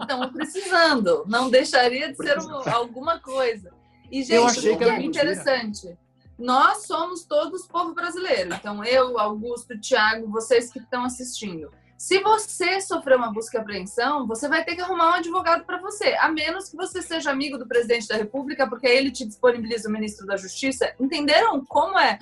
Estamos 0.00 0.32
precisando. 0.32 1.24
Não 1.28 1.48
deixaria 1.48 2.10
de 2.10 2.16
ser 2.16 2.38
alguma 2.72 3.20
coisa. 3.20 3.70
E, 4.10 4.22
gente, 4.22 4.34
eu 4.34 4.46
achei 4.46 4.76
que, 4.76 4.84
que 4.84 4.90
é 4.90 5.02
interessante 5.02 5.96
nós 6.40 6.86
somos 6.86 7.24
todos 7.24 7.66
povo 7.66 7.94
brasileiro. 7.94 8.54
Então, 8.54 8.82
eu, 8.82 9.18
Augusto, 9.18 9.78
Thiago, 9.78 10.26
vocês 10.30 10.72
que 10.72 10.78
estão 10.78 11.04
assistindo. 11.04 11.70
Se 12.00 12.18
você 12.20 12.80
sofreu 12.80 13.18
uma 13.18 13.30
busca 13.30 13.58
e 13.58 13.60
apreensão, 13.60 14.26
você 14.26 14.48
vai 14.48 14.64
ter 14.64 14.74
que 14.74 14.80
arrumar 14.80 15.10
um 15.10 15.14
advogado 15.16 15.66
para 15.66 15.78
você, 15.78 16.14
a 16.18 16.30
menos 16.30 16.70
que 16.70 16.74
você 16.74 17.02
seja 17.02 17.30
amigo 17.30 17.58
do 17.58 17.68
presidente 17.68 18.08
da 18.08 18.16
República, 18.16 18.66
porque 18.66 18.86
ele 18.86 19.10
te 19.10 19.26
disponibiliza 19.26 19.86
o 19.86 19.92
ministro 19.92 20.26
da 20.26 20.34
Justiça. 20.34 20.94
Entenderam 20.98 21.62
como 21.62 21.98
é? 21.98 22.18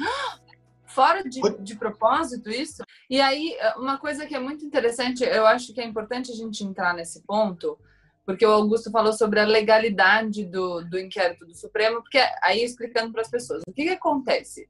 Fora 0.85 1.23
de, 1.23 1.41
de 1.61 1.77
propósito 1.77 2.51
isso? 2.51 2.83
E 3.09 3.21
aí, 3.21 3.57
uma 3.77 3.99
coisa 3.99 4.27
que 4.27 4.35
é 4.35 4.41
muito 4.41 4.64
interessante, 4.64 5.23
eu 5.23 5.47
acho 5.47 5.73
que 5.73 5.81
é 5.81 5.85
importante 5.85 6.33
a 6.33 6.35
gente 6.35 6.64
entrar 6.64 6.93
nesse 6.93 7.23
ponto, 7.23 7.79
porque 8.27 8.45
o 8.45 8.51
Augusto 8.51 8.91
falou 8.91 9.12
sobre 9.12 9.38
a 9.38 9.47
legalidade 9.47 10.45
do, 10.45 10.83
do 10.83 10.99
inquérito 10.99 11.47
do 11.47 11.55
Supremo, 11.55 12.03
porque 12.03 12.19
aí 12.43 12.64
explicando 12.64 13.12
para 13.12 13.23
as 13.23 13.31
pessoas, 13.31 13.62
o 13.64 13.73
que, 13.73 13.85
que 13.85 13.91
acontece? 13.91 14.69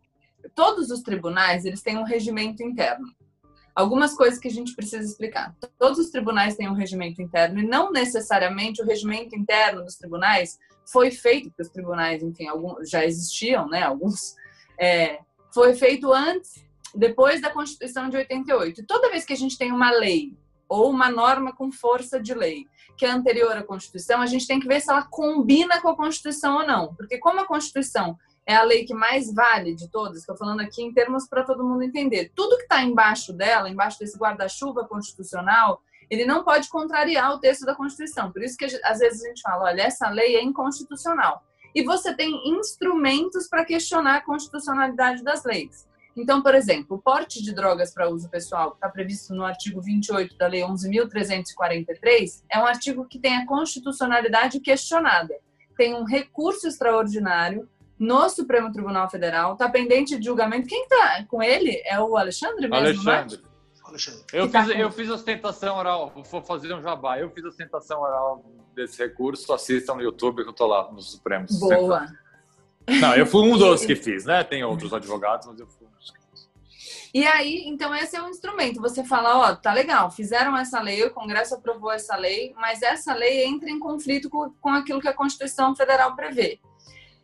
Todos 0.55 0.90
os 0.90 1.01
tribunais, 1.01 1.64
eles 1.64 1.81
têm 1.81 1.97
um 1.97 2.05
regimento 2.05 2.62
interno. 2.62 3.07
Algumas 3.74 4.14
coisas 4.14 4.38
que 4.38 4.48
a 4.48 4.50
gente 4.50 4.74
precisa 4.74 5.04
explicar. 5.04 5.54
Todos 5.78 5.98
os 5.98 6.11
tribunais 6.11 6.57
têm 6.57 6.68
um 6.68 6.74
regimento 6.74 7.22
interno 7.22 7.61
e 7.61 7.66
não 7.66 7.92
necessariamente 7.92 8.83
o 8.83 8.85
regimento 8.85 9.37
interno 9.37 9.85
dos 9.85 9.96
tribunais 9.96 10.59
foi 10.85 11.11
feito, 11.11 11.50
porque 11.50 11.62
os 11.62 11.68
tribunais, 11.68 12.22
enfim, 12.22 12.48
alguns 12.48 12.88
já 12.88 13.04
existiam, 13.04 13.68
né? 13.68 13.83
Alguns 13.83 14.35
é, 14.78 15.20
foi 15.52 15.74
feito 15.74 16.12
antes, 16.12 16.64
depois 16.94 17.40
da 17.40 17.50
Constituição 17.50 18.09
de 18.09 18.16
88. 18.16 18.81
E 18.81 18.87
toda 18.87 19.11
vez 19.11 19.24
que 19.24 19.33
a 19.33 19.37
gente 19.37 19.57
tem 19.57 19.70
uma 19.70 19.90
lei 19.90 20.37
ou 20.68 20.90
uma 20.90 21.11
norma 21.11 21.54
com 21.54 21.70
força 21.72 22.20
de 22.20 22.35
lei 22.35 22.66
que 22.96 23.07
é 23.07 23.11
anterior 23.11 23.57
à 23.57 23.62
Constituição, 23.62 24.20
a 24.20 24.26
gente 24.26 24.46
tem 24.46 24.59
que 24.59 24.66
ver 24.66 24.81
se 24.81 24.90
ela 24.90 25.02
combina 25.02 25.81
com 25.81 25.88
a 25.88 25.96
Constituição 25.96 26.57
ou 26.57 26.66
não. 26.66 26.94
Porque 26.96 27.16
como 27.18 27.40
a 27.40 27.46
Constituição 27.46 28.18
é 28.48 28.56
a 28.56 28.62
lei 28.62 28.87
que 28.87 28.94
mais 28.94 29.32
vale 29.34 29.74
de 29.74 29.90
todas, 29.90 30.20
estou 30.20 30.34
falando 30.34 30.61
aqui 30.61 30.82
em 30.82 30.90
termos 30.90 31.28
para 31.28 31.44
todo 31.44 31.62
mundo 31.62 31.82
entender, 31.82 32.32
tudo 32.34 32.56
que 32.56 32.62
está 32.62 32.82
embaixo 32.82 33.30
dela, 33.30 33.68
embaixo 33.68 33.98
desse 33.98 34.16
guarda-chuva 34.16 34.88
constitucional, 34.88 35.82
ele 36.08 36.24
não 36.24 36.42
pode 36.42 36.70
contrariar 36.70 37.34
o 37.34 37.38
texto 37.38 37.66
da 37.66 37.74
Constituição. 37.74 38.32
Por 38.32 38.42
isso 38.42 38.56
que 38.56 38.64
às 38.64 38.98
vezes 39.00 39.22
a 39.22 39.28
gente 39.28 39.42
fala, 39.42 39.66
olha, 39.66 39.82
essa 39.82 40.08
lei 40.08 40.37
é 40.37 40.42
inconstitucional. 40.42 41.42
E 41.74 41.82
você 41.82 42.14
tem 42.14 42.48
instrumentos 42.48 43.46
para 43.46 43.66
questionar 43.66 44.16
a 44.16 44.24
constitucionalidade 44.24 45.22
das 45.22 45.44
leis. 45.44 45.87
Então, 46.16 46.42
por 46.42 46.54
exemplo, 46.54 46.96
o 46.96 47.02
porte 47.02 47.42
de 47.42 47.54
drogas 47.54 47.92
para 47.92 48.08
uso 48.08 48.30
pessoal, 48.30 48.70
que 48.70 48.78
está 48.78 48.88
previsto 48.88 49.34
no 49.34 49.44
artigo 49.44 49.82
28 49.82 50.38
da 50.38 50.46
Lei 50.46 50.62
11.343, 50.62 52.42
é 52.50 52.58
um 52.58 52.64
artigo 52.64 53.04
que 53.04 53.18
tem 53.18 53.37
a 53.37 53.46
constitucionalidade 53.46 54.58
questionada. 54.61 55.34
Tem 55.76 55.94
um 55.94 56.04
recurso 56.04 56.66
extraordinário 56.66 57.68
no 57.98 58.28
Supremo 58.28 58.70
Tribunal 58.72 59.11
Federal, 59.11 59.54
está 59.54 59.68
pendente 59.68 60.18
de 60.18 60.24
julgamento. 60.24 60.68
Quem 60.68 60.82
está 60.82 61.24
com 61.28 61.42
ele? 61.42 61.82
É 61.84 62.00
o 62.00 62.16
Alexandre 62.16 62.68
mesmo, 62.68 63.11
é? 63.11 63.14
Alexandre. 63.14 63.48
Eu, 64.32 64.50
tá 64.50 64.64
fiz, 64.64 64.72
com... 64.72 64.78
eu 64.78 64.90
fiz 64.90 65.11
ostentação 65.11 65.76
oral, 65.76 66.12
vou 66.30 66.42
fazer 66.42 66.72
um 66.74 66.82
jabá. 66.82 67.18
Eu 67.18 67.30
fiz 67.30 67.44
ostentação 67.44 68.00
oral 68.00 68.44
desse 68.74 69.02
recurso, 69.02 69.52
assistam 69.52 69.94
no 69.94 70.02
YouTube 70.02 70.42
que 70.42 70.48
eu 70.48 70.52
estou 70.52 70.66
lá 70.66 70.90
no 70.92 71.00
Supremo. 71.00 71.46
Boa. 71.58 72.06
Não, 73.00 73.14
eu 73.14 73.26
fui 73.26 73.42
um 73.42 73.56
dos 73.58 73.84
que 73.84 73.96
fiz, 73.96 74.24
né? 74.24 74.44
Tem 74.44 74.62
outros 74.62 74.92
advogados, 74.92 75.46
mas 75.46 75.58
eu 75.58 75.66
fui 75.66 75.87
um 75.87 75.90
dos 75.98 76.11
que 76.11 76.18
fiz. 76.20 76.48
E 77.12 77.26
aí, 77.26 77.64
então 77.66 77.94
esse 77.94 78.14
é 78.16 78.22
um 78.22 78.28
instrumento. 78.28 78.80
Você 78.80 79.02
fala, 79.04 79.38
ó, 79.38 79.56
tá 79.56 79.72
legal, 79.72 80.11
fizeram 80.11 80.56
essa 80.56 80.80
lei, 80.80 81.02
o 81.04 81.11
Congresso 81.11 81.54
aprovou 81.54 81.90
essa 81.90 82.16
lei, 82.16 82.54
mas 82.56 82.82
essa 82.82 83.14
lei 83.14 83.44
entra 83.44 83.70
em 83.70 83.78
conflito 83.78 84.28
com, 84.28 84.50
com 84.61 84.70
aquilo 84.70 85.00
que 85.00 85.08
a 85.08 85.14
Constituição 85.14 85.74
Federal 85.74 86.14
prevê. 86.14 86.61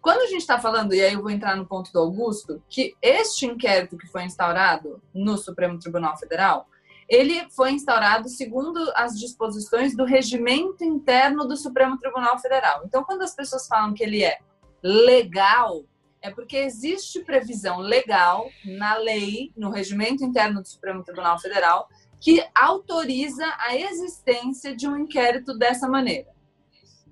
Quando 0.05 0.21
a 0.21 0.27
gente 0.27 0.43
está 0.43 0.61
falando, 0.61 0.93
e 0.93 1.01
aí 1.01 1.15
eu 1.15 1.23
vou 1.23 1.31
entrar 1.31 1.57
no 1.57 1.65
ponto 1.65 1.91
do 1.91 1.99
Augusto, 1.99 2.63
que 2.69 2.95
este 3.01 3.47
inquérito 3.47 3.97
que 3.97 4.07
foi 4.07 4.25
instaurado 4.25 5.03
no 5.15 5.39
Supremo 5.39 5.79
Tribunal 5.79 6.15
Federal, 6.19 6.69
ele 7.09 7.49
foi 7.49 7.71
instaurado 7.71 8.29
segundo 8.29 8.93
as 8.95 9.19
disposições 9.19 9.97
do 9.97 10.05
regimento 10.05 10.85
interno 10.85 11.49
do 11.49 11.57
Supremo 11.57 11.97
Tribunal 11.97 12.39
Federal. 12.39 12.83
Então, 12.85 13.03
quando 13.03 13.23
as 13.23 13.35
pessoas 13.35 13.67
falam 13.67 13.95
que 13.95 14.05
ele 14.05 14.23
é 14.23 14.41
legal, 14.83 15.87
é 16.21 16.31
porque 16.31 16.59
existe 16.59 17.21
previsão 17.21 17.79
legal 17.79 18.47
na 18.63 18.97
lei, 18.97 19.53
no 19.57 19.71
regimento 19.71 20.23
interno 20.23 20.61
do 20.61 20.69
Supremo 20.69 21.03
Tribunal 21.03 21.39
Federal, 21.39 21.89
que 22.21 22.47
autoriza 22.55 23.47
a 23.59 23.75
existência 23.75 24.77
de 24.77 24.87
um 24.87 24.99
inquérito 24.99 25.57
dessa 25.57 25.89
maneira. 25.89 26.34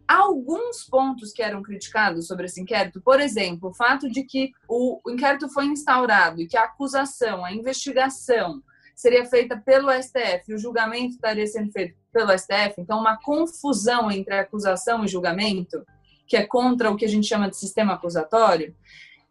Alguns 0.06 0.84
pontos 0.84 1.32
que 1.32 1.42
eram 1.42 1.62
criticados 1.62 2.26
sobre 2.26 2.46
esse 2.46 2.60
inquérito, 2.60 3.00
por 3.00 3.20
exemplo, 3.20 3.70
o 3.70 3.74
fato 3.74 4.10
de 4.10 4.24
que 4.24 4.52
o, 4.68 5.00
inquérito 5.08 5.48
foi 5.48 5.66
instaurado 5.66 6.40
e 6.40 6.46
que 6.46 6.56
a 6.56 6.64
acusação, 6.64 7.44
a 7.44 7.52
investigação 7.52 8.62
seria 8.94 9.24
feita 9.24 9.56
pelo 9.56 9.90
STF 9.90 10.52
o 10.52 10.58
julgamento 10.58 11.14
estaria 11.14 11.46
sendo 11.46 11.72
feito 11.72 11.96
pelo 12.12 12.36
STF, 12.36 12.74
então 12.78 13.00
uma 13.00 13.16
confusão 13.16 14.10
entre 14.10 14.34
acusação 14.34 15.04
e 15.04 15.08
julgamento, 15.08 15.84
que 16.26 16.36
é 16.36 16.46
contra 16.46 16.90
o 16.90 16.96
que 16.96 17.04
a 17.04 17.08
gente 17.08 17.26
chama 17.26 17.48
de 17.48 17.56
sistema 17.56 17.94
acusatório, 17.94 18.76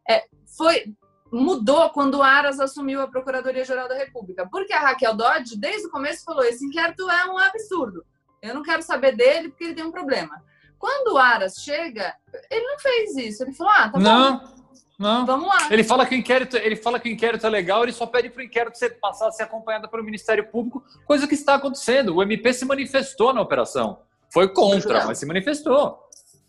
é, 0.10 0.26
foi 0.58 0.94
mudou 1.32 1.90
quando 1.92 2.16
o 2.16 2.24
Aras 2.24 2.60
assumiu 2.60 3.02
a 3.02 3.08
Procuradoria-Geral 3.08 3.88
da 3.88 3.96
República. 3.96 4.48
Porque 4.52 4.74
a 4.74 4.80
Raquel 4.80 5.16
Dodge, 5.16 5.58
desde 5.58 5.88
o 5.88 5.92
começo, 5.92 6.26
falou: 6.26 6.44
esse 6.44 6.66
inquérito 6.66 7.10
é 7.10 7.26
um 7.26 7.38
absurdo. 7.38 8.04
Eu 8.42 8.54
não 8.54 8.64
quero 8.64 8.82
saber 8.82 9.16
dele 9.16 9.50
porque 9.50 9.64
ele 9.64 9.76
tem 9.76 9.86
um 9.86 9.92
problema. 9.92 10.44
Quando 10.82 11.14
o 11.14 11.18
Aras 11.20 11.58
chega, 11.58 12.16
ele 12.50 12.66
não 12.66 12.80
fez 12.80 13.16
isso. 13.16 13.44
Ele 13.44 13.54
falou: 13.54 13.72
ah, 13.72 13.90
tá 13.90 14.00
não. 14.00 14.40
bom. 14.40 14.62
Não. 14.98 15.26
Vamos 15.28 15.48
lá. 15.48 15.68
Ele 15.70 15.84
fala 15.84 16.08
que 16.08 16.16
o 16.16 16.18
inquérito, 16.18 16.58
ele 16.58 16.76
fala 16.76 17.00
que 17.00 17.08
o 17.08 17.12
inquérito 17.12 17.46
é 17.46 17.50
legal, 17.50 17.84
ele 17.84 17.92
só 17.92 18.08
pede 18.08 18.32
para 18.32 18.42
o 18.42 18.44
inquérito 18.44 18.78
ser, 18.78 19.00
passar 19.00 19.28
a 19.28 19.32
ser 19.32 19.44
acompanhado 19.44 19.88
pelo 19.88 20.04
Ministério 20.04 20.48
Público, 20.48 20.84
coisa 21.06 21.28
que 21.28 21.36
está 21.36 21.56
acontecendo. 21.56 22.16
O 22.16 22.24
MP 22.24 22.52
se 22.52 22.66
manifestou 22.66 23.32
na 23.32 23.42
operação. 23.42 24.00
Foi 24.32 24.48
contra, 24.50 25.06
mas 25.06 25.20
se 25.20 25.26
manifestou. 25.26 26.00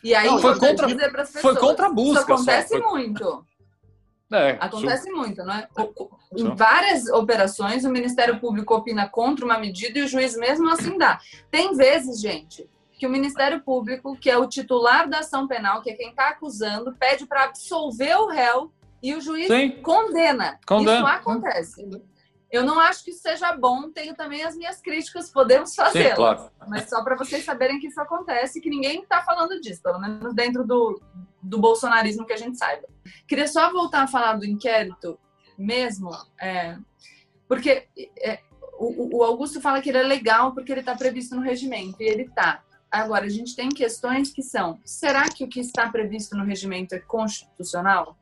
E 0.03 0.15
aí 0.15 0.27
não, 0.27 0.39
foi 0.39 0.59
contra, 0.59 0.89
foi 1.27 1.57
contra 1.57 1.87
a 1.87 1.91
busca. 1.91 2.23
Isso 2.23 2.33
acontece 2.33 2.79
só. 2.79 2.91
muito. 2.91 3.47
É, 4.33 4.57
Acontece 4.61 5.09
super. 5.09 5.15
muito, 5.15 5.45
não 5.45 5.53
é? 5.53 5.69
Em 6.35 6.55
várias 6.55 7.07
operações, 7.09 7.85
o 7.85 7.91
Ministério 7.91 8.41
Público 8.41 8.75
opina 8.75 9.07
contra 9.07 9.45
uma 9.45 9.59
medida 9.59 9.99
e 9.99 10.03
o 10.03 10.09
juiz 10.09 10.35
mesmo 10.37 10.71
assim 10.71 10.97
dá. 10.97 11.21
Tem 11.51 11.75
vezes, 11.75 12.19
gente, 12.19 12.67
que 13.03 13.07
o 13.09 13.11
Ministério 13.11 13.61
Público, 13.61 14.17
que 14.17 14.31
é 14.31 14.39
o 14.39 14.47
titular 14.47 15.09
da 15.09 15.19
ação 15.19 15.49
penal, 15.49 15.83
que 15.83 15.91
é 15.91 15.95
quem 15.95 16.11
está 16.11 16.29
acusando, 16.29 16.95
pede 16.95 17.27
para 17.27 17.47
absolver 17.47 18.17
o 18.17 18.29
réu 18.29 18.73
e 19.03 19.13
o 19.13 19.21
juiz 19.21 19.49
condena. 19.83 20.61
condena. 20.65 20.99
Isso 20.99 21.07
acontece. 21.09 21.91
Eu 22.49 22.63
não 22.63 22.79
acho 22.79 23.03
que 23.03 23.11
isso 23.11 23.21
seja 23.21 23.57
bom, 23.57 23.91
tenho 23.91 24.15
também 24.15 24.45
as 24.45 24.55
minhas 24.55 24.81
críticas, 24.81 25.33
podemos 25.33 25.75
fazê-las. 25.75 26.15
Claro. 26.15 26.51
Mas 26.69 26.89
só 26.89 27.03
para 27.03 27.17
vocês 27.17 27.45
saberem 27.45 27.81
que 27.81 27.89
isso 27.89 28.01
acontece, 28.01 28.61
que 28.61 28.71
ninguém 28.71 29.03
está 29.03 29.21
falando 29.23 29.61
disso, 29.61 29.83
pelo 29.83 29.99
menos 29.99 30.33
dentro 30.33 30.65
do, 30.65 31.03
do 31.43 31.59
bolsonarismo 31.59 32.25
que 32.25 32.35
a 32.35 32.39
gente 32.39 32.57
saiba. 32.57 32.87
Queria 33.27 33.49
só 33.49 33.73
voltar 33.73 34.05
a 34.05 34.07
falar 34.07 34.35
do 34.35 34.47
inquérito 34.47 35.19
mesmo, 35.59 36.09
é, 36.41 36.79
porque 37.49 37.89
é, 38.21 38.39
o, 38.79 39.19
o, 39.19 39.25
Augusto 39.25 39.61
fala 39.61 39.83
que 39.83 39.89
ele 39.89 39.99
é 39.99 40.05
legal 40.05 40.55
porque 40.55 40.71
ele 40.71 40.81
está 40.81 40.95
previsto 40.95 41.35
no 41.35 41.43
regimento, 41.43 42.01
e 42.01 42.05
ele 42.05 42.23
está. 42.23 42.63
Agora, 42.93 43.25
a 43.25 43.29
gente 43.31 43.57
tem 43.57 43.71
questões 43.71 44.31
que 44.31 44.43
são: 44.43 44.79
será 44.85 45.27
que 45.31 45.43
o 45.43 45.49
que 45.49 45.61
está 45.61 45.89
previsto 45.89 46.37
no 46.37 46.45
regimento 46.45 46.95
é 46.95 46.99
constitucional? 46.99 48.19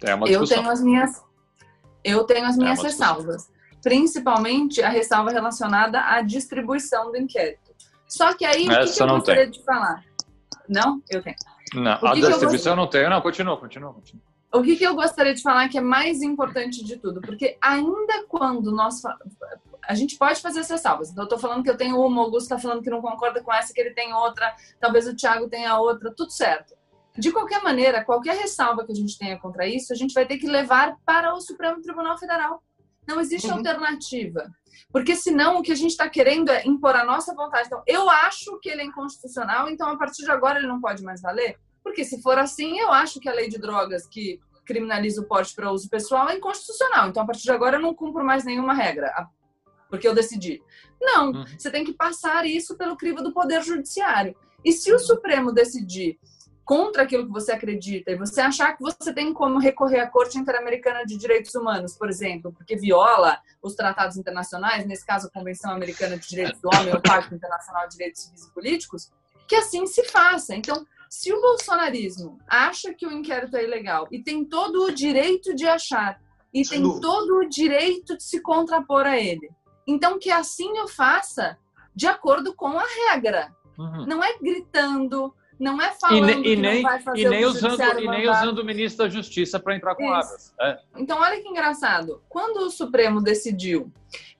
É 0.00 0.14
uma 0.14 0.28
eu 0.28 0.46
tenho 0.46 0.70
as 0.70 0.80
minhas, 0.80 1.22
eu 2.04 2.22
tenho 2.22 2.46
as 2.46 2.56
é 2.56 2.58
minhas 2.58 2.78
é 2.78 2.82
ressalvas, 2.82 3.50
principalmente 3.82 4.80
a 4.80 4.88
ressalva 4.88 5.30
relacionada 5.32 6.00
à 6.00 6.22
distribuição 6.22 7.10
do 7.10 7.16
inquérito. 7.16 7.74
Só 8.06 8.32
que 8.32 8.44
aí, 8.44 8.68
Essa 8.68 8.80
o 8.80 8.84
que, 8.84 8.92
que 8.92 9.02
eu 9.02 9.08
gostaria 9.08 9.42
tem. 9.42 9.50
de 9.50 9.64
falar? 9.64 10.04
Não? 10.68 11.02
Eu 11.10 11.20
tenho. 11.20 11.36
Não, 11.74 11.98
a 12.06 12.14
distribuição 12.14 12.72
eu 12.74 12.76
não 12.76 12.86
tenho. 12.86 13.10
Não, 13.10 13.20
continua, 13.20 13.56
continua, 13.56 13.92
continua. 13.92 14.22
O 14.56 14.62
que, 14.62 14.76
que 14.76 14.84
eu 14.84 14.94
gostaria 14.94 15.34
de 15.34 15.42
falar 15.42 15.68
que 15.68 15.78
é 15.78 15.82
mais 15.82 16.22
importante 16.22 16.82
de 16.82 16.96
tudo? 16.96 17.20
Porque 17.20 17.58
ainda 17.60 18.24
quando 18.28 18.72
nós... 18.72 19.02
A 19.86 19.94
gente 19.94 20.16
pode 20.16 20.40
fazer 20.40 20.60
essas 20.60 20.80
salvas. 20.80 21.10
Então, 21.10 21.22
eu 21.22 21.26
estou 21.26 21.38
falando 21.38 21.62
que 21.62 21.70
eu 21.70 21.76
tenho 21.76 22.00
uma, 22.00 22.22
o 22.22 22.24
Augusto 22.24 22.46
está 22.46 22.58
falando 22.58 22.82
que 22.82 22.90
não 22.90 23.00
concorda 23.00 23.40
com 23.42 23.52
essa, 23.52 23.72
que 23.72 23.80
ele 23.80 23.92
tem 23.92 24.12
outra, 24.12 24.52
talvez 24.80 25.06
o 25.06 25.14
Thiago 25.14 25.48
tenha 25.48 25.78
outra, 25.78 26.12
tudo 26.12 26.32
certo. 26.32 26.74
De 27.16 27.30
qualquer 27.30 27.62
maneira, 27.62 28.04
qualquer 28.04 28.36
ressalva 28.36 28.84
que 28.84 28.92
a 28.92 28.94
gente 28.94 29.16
tenha 29.16 29.38
contra 29.38 29.66
isso, 29.66 29.92
a 29.92 29.96
gente 29.96 30.12
vai 30.12 30.26
ter 30.26 30.38
que 30.38 30.46
levar 30.46 30.96
para 31.04 31.34
o 31.34 31.40
Supremo 31.40 31.80
Tribunal 31.80 32.18
Federal. 32.18 32.62
Não 33.06 33.20
existe 33.20 33.46
uhum. 33.46 33.58
alternativa. 33.58 34.50
Porque 34.90 35.14
senão 35.14 35.58
o 35.58 35.62
que 35.62 35.72
a 35.72 35.76
gente 35.76 35.92
está 35.92 36.08
querendo 36.08 36.50
é 36.50 36.66
impor 36.66 36.96
a 36.96 37.04
nossa 37.04 37.34
vontade. 37.34 37.68
Então, 37.68 37.82
eu 37.86 38.10
acho 38.10 38.58
que 38.60 38.68
ele 38.68 38.82
é 38.82 38.84
inconstitucional, 38.84 39.68
então 39.68 39.88
a 39.88 39.96
partir 39.96 40.24
de 40.24 40.30
agora 40.30 40.58
ele 40.58 40.66
não 40.66 40.80
pode 40.80 41.02
mais 41.02 41.20
valer. 41.22 41.58
Porque 41.82 42.04
se 42.04 42.20
for 42.20 42.36
assim, 42.38 42.78
eu 42.78 42.90
acho 42.90 43.20
que 43.20 43.28
a 43.28 43.32
lei 43.32 43.48
de 43.48 43.58
drogas 43.58 44.06
que 44.06 44.40
criminaliza 44.66 45.22
o 45.22 45.24
porte 45.24 45.54
para 45.54 45.70
uso 45.70 45.88
pessoal 45.88 46.28
é 46.28 46.36
inconstitucional. 46.36 47.08
Então, 47.08 47.22
a 47.22 47.26
partir 47.26 47.44
de 47.44 47.52
agora, 47.52 47.76
eu 47.76 47.80
não 47.80 47.94
cumpro 47.94 48.24
mais 48.24 48.44
nenhuma 48.44 48.74
regra, 48.74 49.12
porque 49.88 50.06
eu 50.06 50.14
decidi. 50.14 50.62
Não, 51.00 51.30
uhum. 51.30 51.44
você 51.58 51.70
tem 51.70 51.84
que 51.84 51.94
passar 51.94 52.44
isso 52.44 52.76
pelo 52.76 52.96
crivo 52.96 53.22
do 53.22 53.32
Poder 53.32 53.62
Judiciário. 53.62 54.36
E 54.64 54.72
se 54.72 54.92
o 54.92 54.98
Supremo 54.98 55.52
decidir 55.52 56.18
contra 56.64 57.04
aquilo 57.04 57.24
que 57.24 57.32
você 57.32 57.52
acredita 57.52 58.10
e 58.10 58.16
você 58.16 58.40
achar 58.40 58.76
que 58.76 58.82
você 58.82 59.14
tem 59.14 59.32
como 59.32 59.60
recorrer 59.60 60.00
à 60.00 60.10
Corte 60.10 60.36
Interamericana 60.36 61.06
de 61.06 61.16
Direitos 61.16 61.54
Humanos, 61.54 61.96
por 61.96 62.08
exemplo, 62.08 62.52
porque 62.52 62.74
viola 62.74 63.40
os 63.62 63.76
tratados 63.76 64.16
internacionais, 64.16 64.84
nesse 64.84 65.06
caso 65.06 65.28
a 65.28 65.30
Convenção 65.30 65.70
Americana 65.70 66.18
de 66.18 66.26
Direitos 66.26 66.60
do 66.60 66.68
Homem 66.74 66.92
ou 66.92 66.98
o 66.98 67.02
Pacto 67.02 67.32
Internacional 67.32 67.86
de 67.86 67.92
Direitos 67.92 68.22
Civis 68.22 68.46
e 68.46 68.50
Políticos, 68.52 69.12
que 69.46 69.54
assim 69.54 69.86
se 69.86 70.02
faça. 70.08 70.56
Então, 70.56 70.84
se 71.08 71.32
o 71.32 71.40
bolsonarismo 71.40 72.38
acha 72.48 72.92
que 72.94 73.06
o 73.06 73.12
inquérito 73.12 73.56
é 73.56 73.64
ilegal 73.64 74.08
e 74.10 74.22
tem 74.22 74.44
todo 74.44 74.84
o 74.84 74.92
direito 74.92 75.54
de 75.54 75.66
achar 75.66 76.20
e 76.52 76.62
tem 76.62 76.82
todo 77.00 77.38
o 77.38 77.48
direito 77.48 78.16
de 78.16 78.22
se 78.22 78.40
contrapor 78.40 79.06
a 79.06 79.18
ele, 79.18 79.50
então 79.86 80.18
que 80.18 80.30
assim 80.30 80.78
o 80.80 80.88
faça 80.88 81.58
de 81.94 82.06
acordo 82.06 82.54
com 82.54 82.78
a 82.78 82.84
regra. 83.10 83.54
Uhum. 83.78 84.06
Não 84.06 84.24
é 84.24 84.38
gritando, 84.38 85.34
não 85.58 85.80
é 85.80 85.92
falando 85.92 86.30
e, 86.30 86.34
ne, 86.36 86.52
e 86.52 86.56
nem, 86.56 86.84
e 87.14 87.28
nem 87.28 87.44
usando 87.44 88.00
e 88.00 88.08
nem 88.08 88.28
usando 88.28 88.58
o 88.58 88.64
ministro 88.64 89.04
da 89.04 89.10
Justiça 89.10 89.58
para 89.58 89.76
entrar 89.76 89.94
com 89.94 90.12
habeas. 90.12 90.54
É. 90.60 90.78
Então 90.96 91.18
olha 91.18 91.40
que 91.40 91.48
engraçado. 91.48 92.22
Quando 92.28 92.58
o 92.58 92.70
Supremo 92.70 93.22
decidiu 93.22 93.92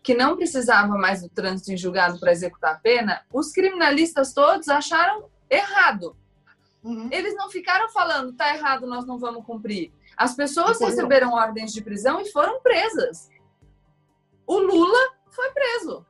que 0.02 0.14
não 0.14 0.36
precisava 0.36 0.94
mais 0.96 1.22
do 1.22 1.28
trânsito 1.28 1.72
em 1.72 1.76
julgado 1.76 2.20
para 2.20 2.32
executar 2.32 2.74
a 2.74 2.78
pena, 2.78 3.22
os 3.32 3.50
criminalistas 3.52 4.32
todos 4.32 4.68
acharam 4.68 5.28
errado. 5.50 6.16
Uhum. 6.86 7.08
Eles 7.10 7.34
não 7.34 7.50
ficaram 7.50 7.88
falando, 7.88 8.32
tá 8.32 8.54
errado, 8.54 8.86
nós 8.86 9.06
não 9.06 9.18
vamos 9.18 9.44
cumprir. 9.44 9.92
As 10.16 10.34
pessoas 10.34 10.80
receberam 10.80 11.32
ordens 11.32 11.72
de 11.72 11.82
prisão 11.82 12.20
e 12.20 12.30
foram 12.30 12.60
presas. 12.60 13.28
O 14.46 14.58
Lula 14.58 15.14
foi 15.30 15.50
preso 15.50 16.06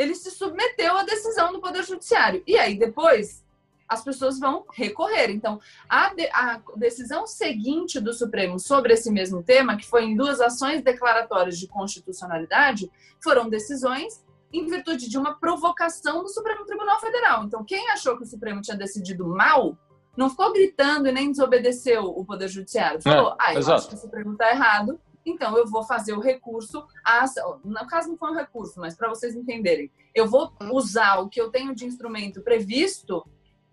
ele 0.00 0.14
se 0.14 0.30
submeteu 0.30 0.96
à 0.96 1.02
decisão 1.02 1.52
do 1.52 1.60
Poder 1.60 1.84
Judiciário. 1.84 2.42
E 2.46 2.56
aí, 2.56 2.74
depois, 2.78 3.44
as 3.86 4.02
pessoas 4.02 4.40
vão 4.40 4.64
recorrer. 4.72 5.30
Então, 5.30 5.60
a, 5.86 6.14
de, 6.14 6.26
a, 6.32 6.58
decisão 6.74 7.26
seguinte 7.26 8.00
do 8.00 8.14
Supremo 8.14 8.58
sobre 8.58 8.94
esse 8.94 9.12
mesmo 9.12 9.42
tema, 9.42 9.76
que 9.76 9.86
foi 9.86 10.04
em 10.04 10.16
duas 10.16 10.40
ações 10.40 10.82
declaratórias 10.82 11.58
de 11.58 11.68
constitucionalidade, 11.68 12.90
foram 13.22 13.50
decisões 13.50 14.24
em 14.52 14.66
virtude 14.66 15.08
de 15.08 15.16
uma 15.16 15.34
provocação 15.38 16.22
do 16.22 16.28
Supremo 16.28 16.64
Tribunal 16.64 17.00
Federal. 17.00 17.44
Então, 17.44 17.64
quem 17.64 17.88
achou 17.90 18.16
que 18.16 18.24
o 18.24 18.26
Supremo 18.26 18.60
tinha 18.60 18.76
decidido 18.76 19.26
mal, 19.26 19.76
não 20.16 20.28
ficou 20.28 20.52
gritando 20.52 21.08
e 21.08 21.12
nem 21.12 21.30
desobedeceu 21.30 22.04
o 22.04 22.24
Poder 22.24 22.48
Judiciário. 22.48 23.00
Falou, 23.00 23.32
é, 23.32 23.36
ah, 23.38 23.54
eu 23.54 23.60
exato. 23.60 23.78
acho 23.78 23.88
que 23.88 23.94
o 23.94 23.98
Supremo 23.98 24.32
está 24.32 24.50
errado, 24.50 25.00
então 25.24 25.56
eu 25.56 25.66
vou 25.66 25.84
fazer 25.84 26.12
o 26.12 26.20
recurso. 26.20 26.84
A. 27.04 27.24
No 27.64 27.86
caso, 27.86 28.08
não 28.08 28.16
foi 28.16 28.30
um 28.30 28.36
recurso, 28.36 28.80
mas 28.80 28.96
para 28.96 29.08
vocês 29.08 29.34
entenderem, 29.36 29.90
eu 30.14 30.26
vou 30.26 30.52
usar 30.72 31.20
o 31.20 31.28
que 31.28 31.40
eu 31.40 31.50
tenho 31.50 31.74
de 31.74 31.84
instrumento 31.84 32.42
previsto 32.42 33.24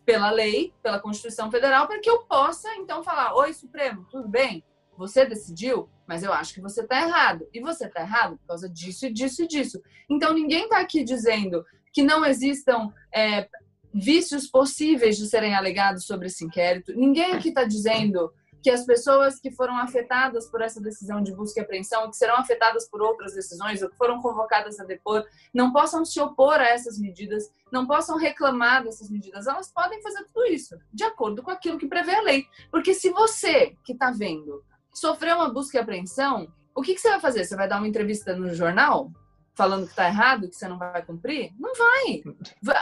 pela 0.05 0.31
lei, 0.31 0.73
pela 0.81 0.99
Constituição 0.99 1.51
Federal, 1.51 1.87
para 1.87 1.99
que 1.99 2.09
eu 2.09 2.19
possa, 2.23 2.73
então, 2.75 3.03
falar: 3.03 3.35
Oi, 3.35 3.53
Supremo, 3.53 4.05
tudo 4.09 4.27
bem? 4.27 4.63
Você 4.97 5.25
decidiu, 5.25 5.89
mas 6.07 6.23
eu 6.23 6.33
acho 6.33 6.53
que 6.53 6.61
você 6.61 6.81
está 6.81 7.01
errado. 7.01 7.47
E 7.53 7.59
você 7.59 7.85
está 7.85 8.01
errado 8.01 8.37
por 8.37 8.47
causa 8.47 8.69
disso 8.69 9.05
e 9.05 9.13
disso 9.13 9.43
e 9.43 9.47
disso. 9.47 9.81
Então, 10.09 10.33
ninguém 10.33 10.63
está 10.63 10.79
aqui 10.79 11.03
dizendo 11.03 11.63
que 11.93 12.03
não 12.03 12.25
existam 12.25 12.91
é, 13.13 13.47
vícios 13.93 14.47
possíveis 14.47 15.17
de 15.17 15.27
serem 15.27 15.55
alegados 15.55 16.05
sobre 16.05 16.27
esse 16.27 16.43
inquérito. 16.43 16.93
Ninguém 16.95 17.33
aqui 17.33 17.49
está 17.49 17.63
dizendo 17.63 18.31
que 18.61 18.71
as 18.71 18.85
pessoas 18.85 19.39
que 19.39 19.51
foram 19.51 19.77
afetadas 19.77 20.49
por 20.49 20.61
essa 20.61 20.81
decisão 20.81 21.21
de 21.21 21.33
busca 21.33 21.59
e 21.59 21.63
apreensão, 21.63 22.09
que 22.09 22.17
serão 22.17 22.35
afetadas 22.35 22.89
por 22.89 23.01
outras 23.01 23.33
decisões, 23.33 23.81
ou 23.81 23.89
que 23.89 23.95
foram 23.95 24.21
convocadas 24.21 24.79
a 24.79 24.83
depor, 24.83 25.25
não 25.53 25.71
possam 25.71 26.03
se 26.03 26.19
opor 26.19 26.55
a 26.55 26.67
essas 26.67 26.99
medidas, 26.99 27.49
não 27.71 27.87
possam 27.87 28.17
reclamar 28.17 28.83
dessas 28.83 29.09
medidas. 29.09 29.47
Elas 29.47 29.71
podem 29.71 30.01
fazer 30.01 30.25
tudo 30.25 30.45
isso, 30.47 30.77
de 30.91 31.03
acordo 31.03 31.41
com 31.41 31.51
aquilo 31.51 31.77
que 31.77 31.87
prevê 31.87 32.15
a 32.15 32.21
lei. 32.21 32.45
Porque 32.71 32.93
se 32.93 33.09
você, 33.11 33.75
que 33.85 33.93
está 33.93 34.11
vendo, 34.11 34.63
sofreu 34.97 35.35
uma 35.35 35.49
busca 35.49 35.77
e 35.77 35.81
apreensão, 35.81 36.51
O 36.75 36.81
que, 36.81 36.93
que 36.93 37.01
você 37.01 37.09
vai 37.09 37.19
fazer? 37.19 37.43
Você 37.43 37.55
vai 37.55 37.67
dar 37.67 37.77
uma 37.77 37.87
entrevista 37.87 38.35
no 38.35 38.53
jornal? 38.53 39.11
Falando 39.55 39.87
que 39.87 39.95
tá 39.95 40.07
errado, 40.07 40.47
que 40.47 40.55
você 40.55 40.67
não 40.67 40.77
vai 40.77 41.03
cumprir? 41.03 41.51
Não 41.59 41.71
vai. 41.73 42.23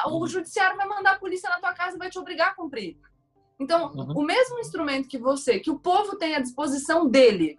O 0.07 0.27
judiciário 0.27 0.75
vai 0.75 0.85
mandar 0.85 1.11
a 1.11 1.19
polícia 1.19 1.49
na 1.49 1.59
tua 1.59 1.73
casa 1.73 1.95
e 1.95 1.99
vai 1.99 2.09
te 2.09 2.19
obrigar 2.19 2.49
a 2.51 2.55
cumprir. 2.55 2.97
Então, 3.57 3.93
uhum. 3.93 4.19
o 4.19 4.23
mesmo 4.23 4.59
instrumento 4.59 5.07
que 5.07 5.17
você, 5.17 5.59
que 5.59 5.71
o 5.71 5.79
povo 5.79 6.17
tem 6.17 6.35
à 6.35 6.41
disposição 6.41 7.07
dele 7.07 7.57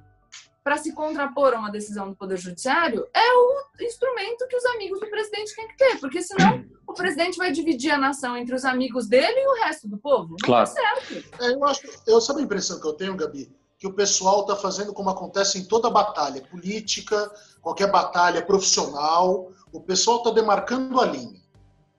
para 0.62 0.76
se 0.76 0.92
contrapor 0.92 1.54
a 1.54 1.58
uma 1.58 1.70
decisão 1.70 2.10
do 2.10 2.16
Poder 2.16 2.36
Judiciário, 2.36 3.06
é 3.14 3.32
o 3.32 3.62
instrumento 3.80 4.46
que 4.48 4.56
os 4.56 4.64
amigos 4.66 5.00
do 5.00 5.08
presidente 5.08 5.54
têm 5.54 5.68
que 5.68 5.76
ter, 5.76 5.98
porque 5.98 6.20
senão 6.20 6.66
o 6.86 6.92
presidente 6.92 7.38
vai 7.38 7.52
dividir 7.52 7.92
a 7.92 7.98
nação 7.98 8.36
entre 8.36 8.54
os 8.54 8.64
amigos 8.64 9.06
dele 9.06 9.38
e 9.38 9.46
o 9.46 9.64
resto 9.64 9.88
do 9.88 9.96
povo. 9.96 10.30
Não 10.30 10.36
claro. 10.44 10.66
certo. 10.66 11.24
É, 11.40 11.54
eu 11.54 11.64
acho, 11.64 11.80
eu 12.06 12.20
sabe 12.20 12.40
a 12.40 12.44
impressão 12.44 12.80
que 12.80 12.86
eu 12.86 12.94
tenho, 12.94 13.16
Gabi, 13.16 13.50
que 13.78 13.86
o 13.86 13.92
pessoal 13.92 14.40
está 14.42 14.56
fazendo 14.56 14.92
como 14.92 15.10
acontece 15.10 15.58
em 15.58 15.64
toda 15.64 15.90
batalha 15.90 16.42
política, 16.42 17.30
qualquer 17.60 17.90
batalha 17.90 18.44
profissional, 18.44 19.52
o 19.72 19.80
pessoal 19.80 20.18
está 20.18 20.30
demarcando 20.30 21.00
a 21.00 21.04
linha. 21.04 21.42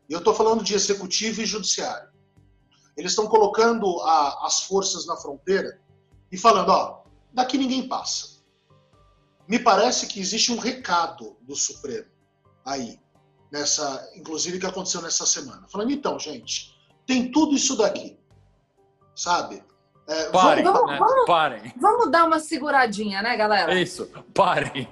E 0.10 0.14
eu 0.14 0.20
estou 0.20 0.34
falando 0.34 0.64
de 0.64 0.74
executivo 0.74 1.42
e 1.42 1.46
judiciário. 1.46 2.10
Eles 2.96 3.12
estão 3.12 3.28
colocando 3.28 4.02
a, 4.02 4.48
as 4.48 4.62
forças 4.64 5.06
na 5.06 5.16
fronteira 5.18 5.80
e 6.32 6.38
falando, 6.38 6.70
ó, 6.70 7.04
daqui 7.32 7.58
ninguém 7.58 7.88
passa 7.88 8.38
me 9.48 9.58
parece 9.58 10.08
que 10.08 10.20
existe 10.20 10.52
um 10.52 10.58
recado 10.58 11.38
do 11.42 11.56
Supremo 11.56 12.08
aí, 12.66 13.00
nessa, 13.50 14.12
inclusive 14.14 14.60
que 14.60 14.66
aconteceu 14.66 15.02
nessa 15.02 15.26
semana. 15.26 15.66
Falando, 15.70 15.92
então, 15.92 16.20
gente, 16.20 16.78
tem 17.06 17.32
tudo 17.32 17.56
isso 17.56 17.78
daqui, 17.78 18.20
sabe? 19.16 19.64
É, 20.08 20.30
parem, 20.30 20.64
vamos, 20.64 20.89
né? 20.89 20.97
vamos, 20.97 21.26
parem. 21.26 21.74
Vamos 21.76 22.12
dar 22.12 22.26
uma 22.26 22.39
seguradinha, 22.39 23.22
né, 23.22 23.36
galera? 23.36 23.78
Isso, 23.80 24.10
parem. 24.34 24.88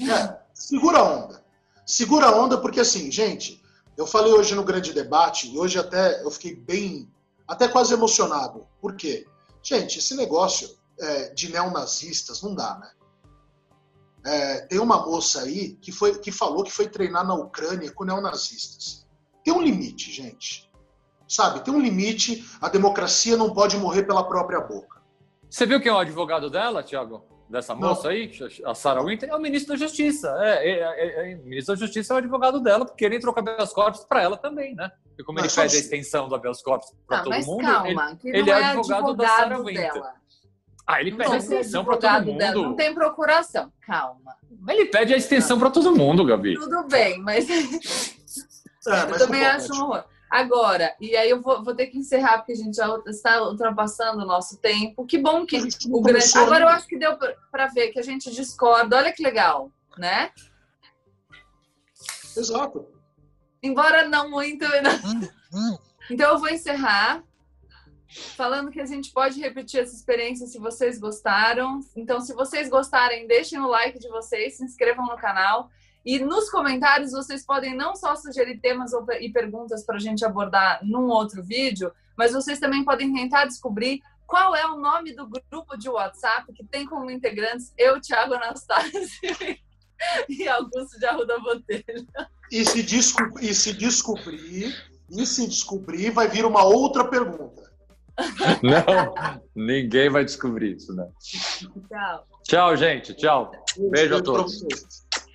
É, 0.00 0.38
segura 0.54 0.98
a 0.98 1.02
onda. 1.02 1.44
Segura 1.84 2.26
a 2.26 2.36
onda, 2.36 2.56
porque 2.58 2.78
assim, 2.78 3.10
gente, 3.10 3.60
eu 3.96 4.06
falei 4.06 4.32
hoje 4.32 4.54
no 4.54 4.62
grande 4.62 4.92
debate, 4.92 5.50
e 5.50 5.58
hoje 5.58 5.76
até 5.76 6.22
eu 6.22 6.30
fiquei 6.30 6.54
bem, 6.54 7.10
até 7.48 7.66
quase 7.66 7.92
emocionado. 7.92 8.64
Por 8.80 8.94
quê? 8.94 9.26
Gente, 9.60 9.98
esse 9.98 10.14
negócio 10.14 10.78
é, 11.00 11.30
de 11.30 11.50
neonazistas 11.50 12.40
não 12.40 12.54
dá, 12.54 12.78
né? 12.78 12.90
É, 14.24 14.60
tem 14.66 14.78
uma 14.78 15.04
moça 15.04 15.42
aí 15.42 15.74
que, 15.80 15.90
foi, 15.90 16.18
que 16.18 16.30
falou 16.30 16.62
que 16.62 16.70
foi 16.70 16.88
treinar 16.88 17.26
na 17.26 17.34
Ucrânia 17.34 17.90
com 17.90 18.04
neonazistas. 18.04 19.06
Tem 19.42 19.52
um 19.52 19.62
limite, 19.62 20.12
gente. 20.12 20.67
Sabe? 21.28 21.60
Tem 21.60 21.72
um 21.72 21.80
limite. 21.80 22.44
A 22.60 22.68
democracia 22.68 23.36
não 23.36 23.52
pode 23.52 23.76
morrer 23.76 24.04
pela 24.04 24.26
própria 24.26 24.60
boca. 24.60 24.98
Você 25.50 25.66
viu 25.66 25.80
quem 25.80 25.90
é 25.90 25.94
o 25.94 25.98
advogado 25.98 26.50
dela, 26.50 26.82
Tiago? 26.82 27.24
Dessa 27.48 27.74
moça 27.74 28.04
não. 28.04 28.10
aí, 28.10 28.30
a 28.64 28.74
Sarah 28.74 29.02
Winter? 29.02 29.30
É 29.30 29.34
o 29.34 29.40
ministro 29.40 29.72
da 29.72 29.78
Justiça. 29.78 30.36
É, 30.40 30.68
é, 30.68 30.80
é, 30.80 31.32
é, 31.32 31.36
o 31.36 31.44
ministro 31.44 31.74
da 31.74 31.80
Justiça 31.80 32.12
é 32.12 32.16
o 32.16 32.18
advogado 32.18 32.60
dela, 32.60 32.84
porque 32.84 33.04
ele 33.04 33.16
entrou 33.16 33.32
com 33.32 33.40
habeas 33.40 33.72
corpus 33.72 34.04
para 34.04 34.22
ela 34.22 34.36
também, 34.36 34.74
né? 34.74 34.90
E 35.18 35.24
como 35.24 35.38
ele 35.38 35.48
pede 35.48 35.76
a 35.76 35.78
extensão 35.80 36.28
do 36.28 36.34
habeas 36.34 36.60
corpus 36.62 36.92
para 37.06 37.22
todo 37.22 37.34
mundo, 37.46 37.62
calma, 37.62 38.18
ele, 38.22 38.38
ele 38.38 38.50
é, 38.50 38.54
advogado, 38.54 39.08
advogado 39.08 39.14
da 39.14 39.28
Sarah 39.28 39.58
Winter. 39.60 39.92
Dela. 39.94 40.12
Ah, 40.86 41.00
ele 41.00 41.12
pede 41.12 41.32
a 41.32 41.36
extensão 41.36 41.84
para 41.84 41.96
todo 41.96 42.26
mundo. 42.26 42.38
Dela. 42.38 42.62
Não 42.62 42.76
tem 42.76 42.94
procuração, 42.94 43.72
calma. 43.80 44.36
Ele 44.68 44.84
pede 44.86 45.14
a 45.14 45.16
extensão 45.16 45.58
para 45.58 45.70
todo 45.70 45.96
mundo, 45.96 46.24
Gabi. 46.26 46.54
Tudo 46.54 46.86
bem, 46.86 47.18
mas. 47.20 47.48
É, 47.48 47.62
mas 48.86 49.08
eu 49.12 49.18
também 49.18 49.44
acho 49.46 49.74
um 49.74 49.84
horror. 49.84 50.04
Agora, 50.30 50.94
e 51.00 51.16
aí 51.16 51.30
eu 51.30 51.40
vou, 51.40 51.64
vou, 51.64 51.74
ter 51.74 51.86
que 51.86 51.98
encerrar, 51.98 52.38
porque 52.38 52.52
a 52.52 52.56
gente 52.56 52.76
já 52.76 52.86
está 53.06 53.42
ultrapassando 53.42 54.22
o 54.22 54.26
nosso 54.26 54.58
tempo. 54.58 55.06
Que 55.06 55.18
bom 55.18 55.46
que 55.46 55.58
o 55.90 56.00
grande. 56.02 56.36
Agora 56.36 56.64
eu 56.64 56.68
acho 56.68 56.86
que 56.86 56.98
deu 56.98 57.16
para 57.50 57.66
ver 57.68 57.88
que 57.88 57.98
a 57.98 58.02
gente 58.02 58.30
discorda. 58.30 58.96
Olha 58.96 59.12
que 59.12 59.22
legal, 59.22 59.70
né? 59.96 60.30
Exato. 62.36 62.86
Embora 63.62 64.06
não 64.06 64.30
muito. 64.30 64.64
Hum, 64.64 65.28
hum. 65.52 65.78
Então 66.10 66.32
eu 66.32 66.38
vou 66.38 66.48
encerrar 66.48 67.22
falando 68.08 68.70
que 68.70 68.80
a 68.80 68.86
gente 68.86 69.12
pode 69.12 69.38
repetir 69.40 69.80
essa 69.80 69.94
experiência 69.94 70.46
se 70.46 70.58
vocês 70.58 70.98
gostaram. 70.98 71.80
Então, 71.94 72.20
se 72.20 72.32
vocês 72.34 72.68
gostarem, 72.68 73.26
deixem 73.26 73.58
o 73.58 73.68
like 73.68 73.98
de 73.98 74.08
vocês, 74.08 74.56
se 74.56 74.64
inscrevam 74.64 75.06
no 75.06 75.16
canal. 75.16 75.70
E 76.08 76.18
nos 76.18 76.48
comentários 76.48 77.12
vocês 77.12 77.44
podem 77.44 77.76
não 77.76 77.94
só 77.94 78.16
sugerir 78.16 78.58
temas 78.60 78.92
e 79.20 79.30
perguntas 79.30 79.84
para 79.84 79.96
a 79.96 79.98
gente 79.98 80.24
abordar 80.24 80.80
num 80.82 81.06
outro 81.08 81.42
vídeo, 81.42 81.92
mas 82.16 82.32
vocês 82.32 82.58
também 82.58 82.82
podem 82.82 83.12
tentar 83.12 83.44
descobrir 83.44 84.00
qual 84.26 84.56
é 84.56 84.64
o 84.64 84.78
nome 84.78 85.14
do 85.14 85.28
grupo 85.28 85.76
de 85.76 85.86
WhatsApp 85.86 86.50
que 86.54 86.64
tem 86.64 86.86
como 86.86 87.10
integrantes 87.10 87.74
eu, 87.76 88.00
Thiago 88.00 88.32
Anastácio 88.32 89.02
e 90.30 90.48
Augusto 90.48 90.98
de 90.98 91.04
Arruda 91.04 91.38
Botelho. 91.40 92.06
E 92.50 92.64
se, 92.64 92.82
desco 92.82 93.38
e 93.38 93.52
se 93.52 93.74
descobrir, 93.74 94.74
e 95.10 95.26
se 95.26 95.46
descobrir, 95.46 96.08
vai 96.08 96.26
vir 96.26 96.46
uma 96.46 96.64
outra 96.64 97.04
pergunta. 97.06 97.70
Não, 98.64 99.42
ninguém 99.54 100.08
vai 100.08 100.24
descobrir 100.24 100.76
isso, 100.76 100.94
né? 100.94 101.06
Tchau. 101.86 102.26
Tchau, 102.44 102.76
gente. 102.78 103.12
Tchau. 103.12 103.52
Beijo 103.90 104.16
a 104.16 104.22
todos. 104.22 104.64